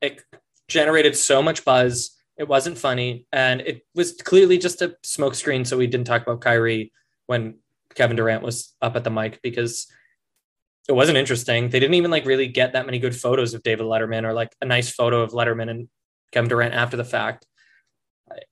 It 0.00 0.22
generated 0.68 1.16
so 1.16 1.42
much 1.42 1.64
buzz. 1.64 2.16
It 2.36 2.48
wasn't 2.48 2.78
funny, 2.78 3.26
and 3.32 3.60
it 3.60 3.86
was 3.94 4.12
clearly 4.12 4.58
just 4.58 4.82
a 4.82 4.96
smokescreen. 5.04 5.66
So 5.66 5.78
we 5.78 5.86
didn't 5.86 6.06
talk 6.06 6.22
about 6.22 6.40
Kyrie 6.40 6.92
when 7.26 7.58
Kevin 7.94 8.16
Durant 8.16 8.42
was 8.42 8.74
up 8.82 8.96
at 8.96 9.04
the 9.04 9.10
mic 9.10 9.40
because 9.42 9.86
it 10.88 10.92
wasn't 10.92 11.16
interesting. 11.16 11.68
They 11.68 11.80
didn't 11.80 11.94
even 11.94 12.10
like 12.10 12.26
really 12.26 12.48
get 12.48 12.72
that 12.72 12.86
many 12.86 12.98
good 12.98 13.16
photos 13.16 13.54
of 13.54 13.62
David 13.62 13.86
Letterman 13.86 14.24
or 14.24 14.32
like 14.32 14.54
a 14.60 14.66
nice 14.66 14.90
photo 14.90 15.22
of 15.22 15.30
Letterman 15.30 15.70
and 15.70 15.88
Kevin 16.32 16.48
Durant 16.48 16.74
after 16.74 16.96
the 16.96 17.04
fact. 17.04 17.46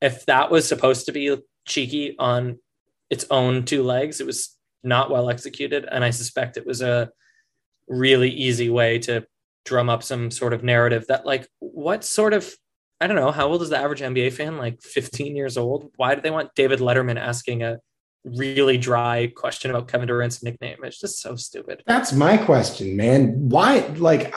If 0.00 0.26
that 0.26 0.50
was 0.50 0.66
supposed 0.66 1.06
to 1.06 1.12
be 1.12 1.36
cheeky 1.66 2.16
on 2.18 2.58
its 3.10 3.26
own 3.30 3.64
two 3.64 3.82
legs, 3.82 4.20
it 4.20 4.26
was 4.26 4.56
not 4.84 5.10
well 5.10 5.30
executed, 5.30 5.86
and 5.90 6.04
I 6.04 6.10
suspect 6.10 6.56
it 6.56 6.66
was 6.66 6.82
a 6.82 7.10
really 7.88 8.30
easy 8.30 8.70
way 8.70 8.98
to 9.00 9.26
drum 9.64 9.88
up 9.88 10.02
some 10.02 10.30
sort 10.30 10.52
of 10.52 10.64
narrative 10.64 11.06
that 11.08 11.24
like 11.26 11.46
what 11.60 12.04
sort 12.04 12.34
of 12.34 12.52
I 13.00 13.06
don't 13.06 13.16
know 13.16 13.32
how 13.32 13.48
old 13.48 13.62
is 13.62 13.70
the 13.70 13.78
average 13.78 14.00
NBA 14.00 14.32
fan? 14.32 14.58
Like 14.58 14.80
15 14.80 15.34
years 15.34 15.58
old? 15.58 15.90
Why 15.96 16.14
do 16.14 16.20
they 16.20 16.30
want 16.30 16.54
David 16.54 16.78
Letterman 16.78 17.18
asking 17.18 17.64
a 17.64 17.78
really 18.24 18.78
dry 18.78 19.32
question 19.34 19.70
about 19.70 19.88
Kevin 19.88 20.06
Durant's 20.06 20.42
nickname. 20.42 20.78
It's 20.82 21.00
just 21.00 21.20
so 21.20 21.34
stupid. 21.34 21.82
That's 21.86 22.12
my 22.12 22.36
question, 22.36 22.96
man. 22.96 23.48
Why, 23.48 23.80
like, 23.96 24.34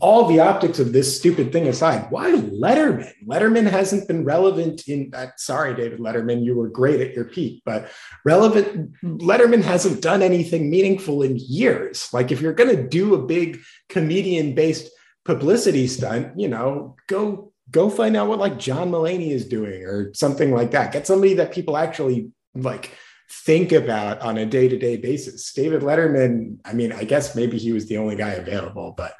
all 0.00 0.26
the 0.26 0.40
optics 0.40 0.80
of 0.80 0.92
this 0.92 1.16
stupid 1.16 1.52
thing 1.52 1.68
aside, 1.68 2.10
why 2.10 2.32
Letterman? 2.32 3.12
Letterman 3.26 3.70
hasn't 3.70 4.08
been 4.08 4.24
relevant 4.24 4.88
in. 4.88 5.12
Uh, 5.14 5.28
sorry, 5.36 5.74
David 5.74 6.00
Letterman, 6.00 6.44
you 6.44 6.56
were 6.56 6.68
great 6.68 7.00
at 7.00 7.14
your 7.14 7.26
peak, 7.26 7.62
but 7.64 7.90
relevant. 8.24 8.92
Letterman 9.02 9.62
hasn't 9.62 10.02
done 10.02 10.22
anything 10.22 10.68
meaningful 10.68 11.22
in 11.22 11.36
years. 11.38 12.08
Like, 12.12 12.32
if 12.32 12.40
you're 12.40 12.52
going 12.52 12.74
to 12.76 12.88
do 12.88 13.14
a 13.14 13.24
big 13.24 13.60
comedian-based 13.88 14.90
publicity 15.24 15.86
stunt, 15.86 16.38
you 16.38 16.48
know, 16.48 16.96
go 17.08 17.52
go 17.70 17.88
find 17.88 18.16
out 18.16 18.28
what 18.28 18.38
like 18.38 18.58
John 18.58 18.90
Mulaney 18.90 19.30
is 19.30 19.46
doing 19.46 19.84
or 19.84 20.12
something 20.14 20.52
like 20.52 20.72
that. 20.72 20.92
Get 20.92 21.06
somebody 21.06 21.34
that 21.34 21.52
people 21.52 21.76
actually 21.76 22.30
like 22.54 22.90
think 23.32 23.72
about 23.72 24.20
on 24.20 24.38
a 24.38 24.46
day-to-day 24.46 24.98
basis. 24.98 25.52
David 25.52 25.82
Letterman, 25.82 26.58
I 26.64 26.74
mean, 26.74 26.92
I 26.92 27.04
guess 27.04 27.34
maybe 27.34 27.58
he 27.58 27.72
was 27.72 27.88
the 27.88 27.96
only 27.96 28.14
guy 28.14 28.30
available, 28.30 28.94
but 28.96 29.14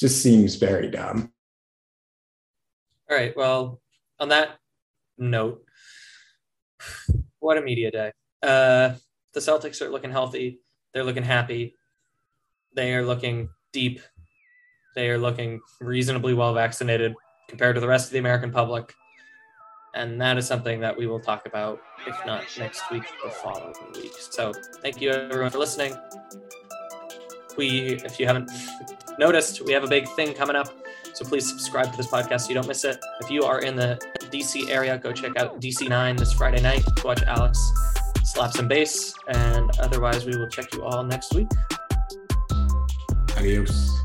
just 0.00 0.22
seems 0.22 0.54
very 0.54 0.90
dumb. 0.90 1.32
All 3.10 3.16
right. 3.16 3.36
Well, 3.36 3.80
on 4.18 4.28
that 4.30 4.58
note, 5.18 5.64
what 7.40 7.58
a 7.58 7.60
media 7.60 7.90
day. 7.90 8.12
Uh, 8.42 8.94
the 9.34 9.40
Celtics 9.40 9.82
are 9.82 9.90
looking 9.90 10.10
healthy. 10.10 10.60
They're 10.94 11.04
looking 11.04 11.22
happy. 11.22 11.76
They 12.74 12.94
are 12.94 13.04
looking 13.04 13.48
deep. 13.72 14.00
They 14.94 15.10
are 15.10 15.18
looking 15.18 15.60
reasonably 15.80 16.34
well 16.34 16.54
vaccinated 16.54 17.14
compared 17.48 17.74
to 17.76 17.80
the 17.80 17.88
rest 17.88 18.06
of 18.06 18.12
the 18.12 18.18
American 18.18 18.50
public. 18.50 18.94
And 19.96 20.20
that 20.20 20.36
is 20.36 20.46
something 20.46 20.78
that 20.80 20.96
we 20.96 21.06
will 21.06 21.20
talk 21.20 21.46
about, 21.46 21.80
if 22.06 22.16
not 22.26 22.44
next 22.58 22.90
week, 22.90 23.02
the 23.24 23.30
following 23.30 23.74
week. 23.94 24.12
So 24.18 24.52
thank 24.82 25.00
you 25.00 25.10
everyone 25.10 25.50
for 25.50 25.58
listening. 25.58 25.94
We, 27.56 27.94
if 28.04 28.20
you 28.20 28.26
haven't 28.26 28.50
noticed, 29.18 29.64
we 29.64 29.72
have 29.72 29.82
a 29.82 29.88
big 29.88 30.06
thing 30.10 30.34
coming 30.34 30.54
up. 30.54 30.68
So 31.14 31.24
please 31.24 31.48
subscribe 31.48 31.90
to 31.90 31.96
this 31.96 32.08
podcast 32.08 32.42
so 32.42 32.48
you 32.50 32.54
don't 32.54 32.68
miss 32.68 32.84
it. 32.84 32.98
If 33.22 33.30
you 33.30 33.44
are 33.44 33.60
in 33.60 33.74
the 33.74 33.98
DC 34.30 34.68
area, 34.68 34.98
go 34.98 35.12
check 35.12 35.36
out 35.38 35.60
DC9 35.60 36.18
this 36.18 36.34
Friday 36.34 36.60
night 36.60 36.84
to 36.96 37.06
watch 37.06 37.22
Alex 37.22 37.58
slap 38.36 38.52
some 38.52 38.68
bass. 38.68 39.14
And 39.28 39.70
otherwise, 39.80 40.26
we 40.26 40.36
will 40.36 40.48
check 40.48 40.72
you 40.74 40.84
all 40.84 41.02
next 41.02 41.34
week. 41.34 41.48
Adios. 43.36 43.95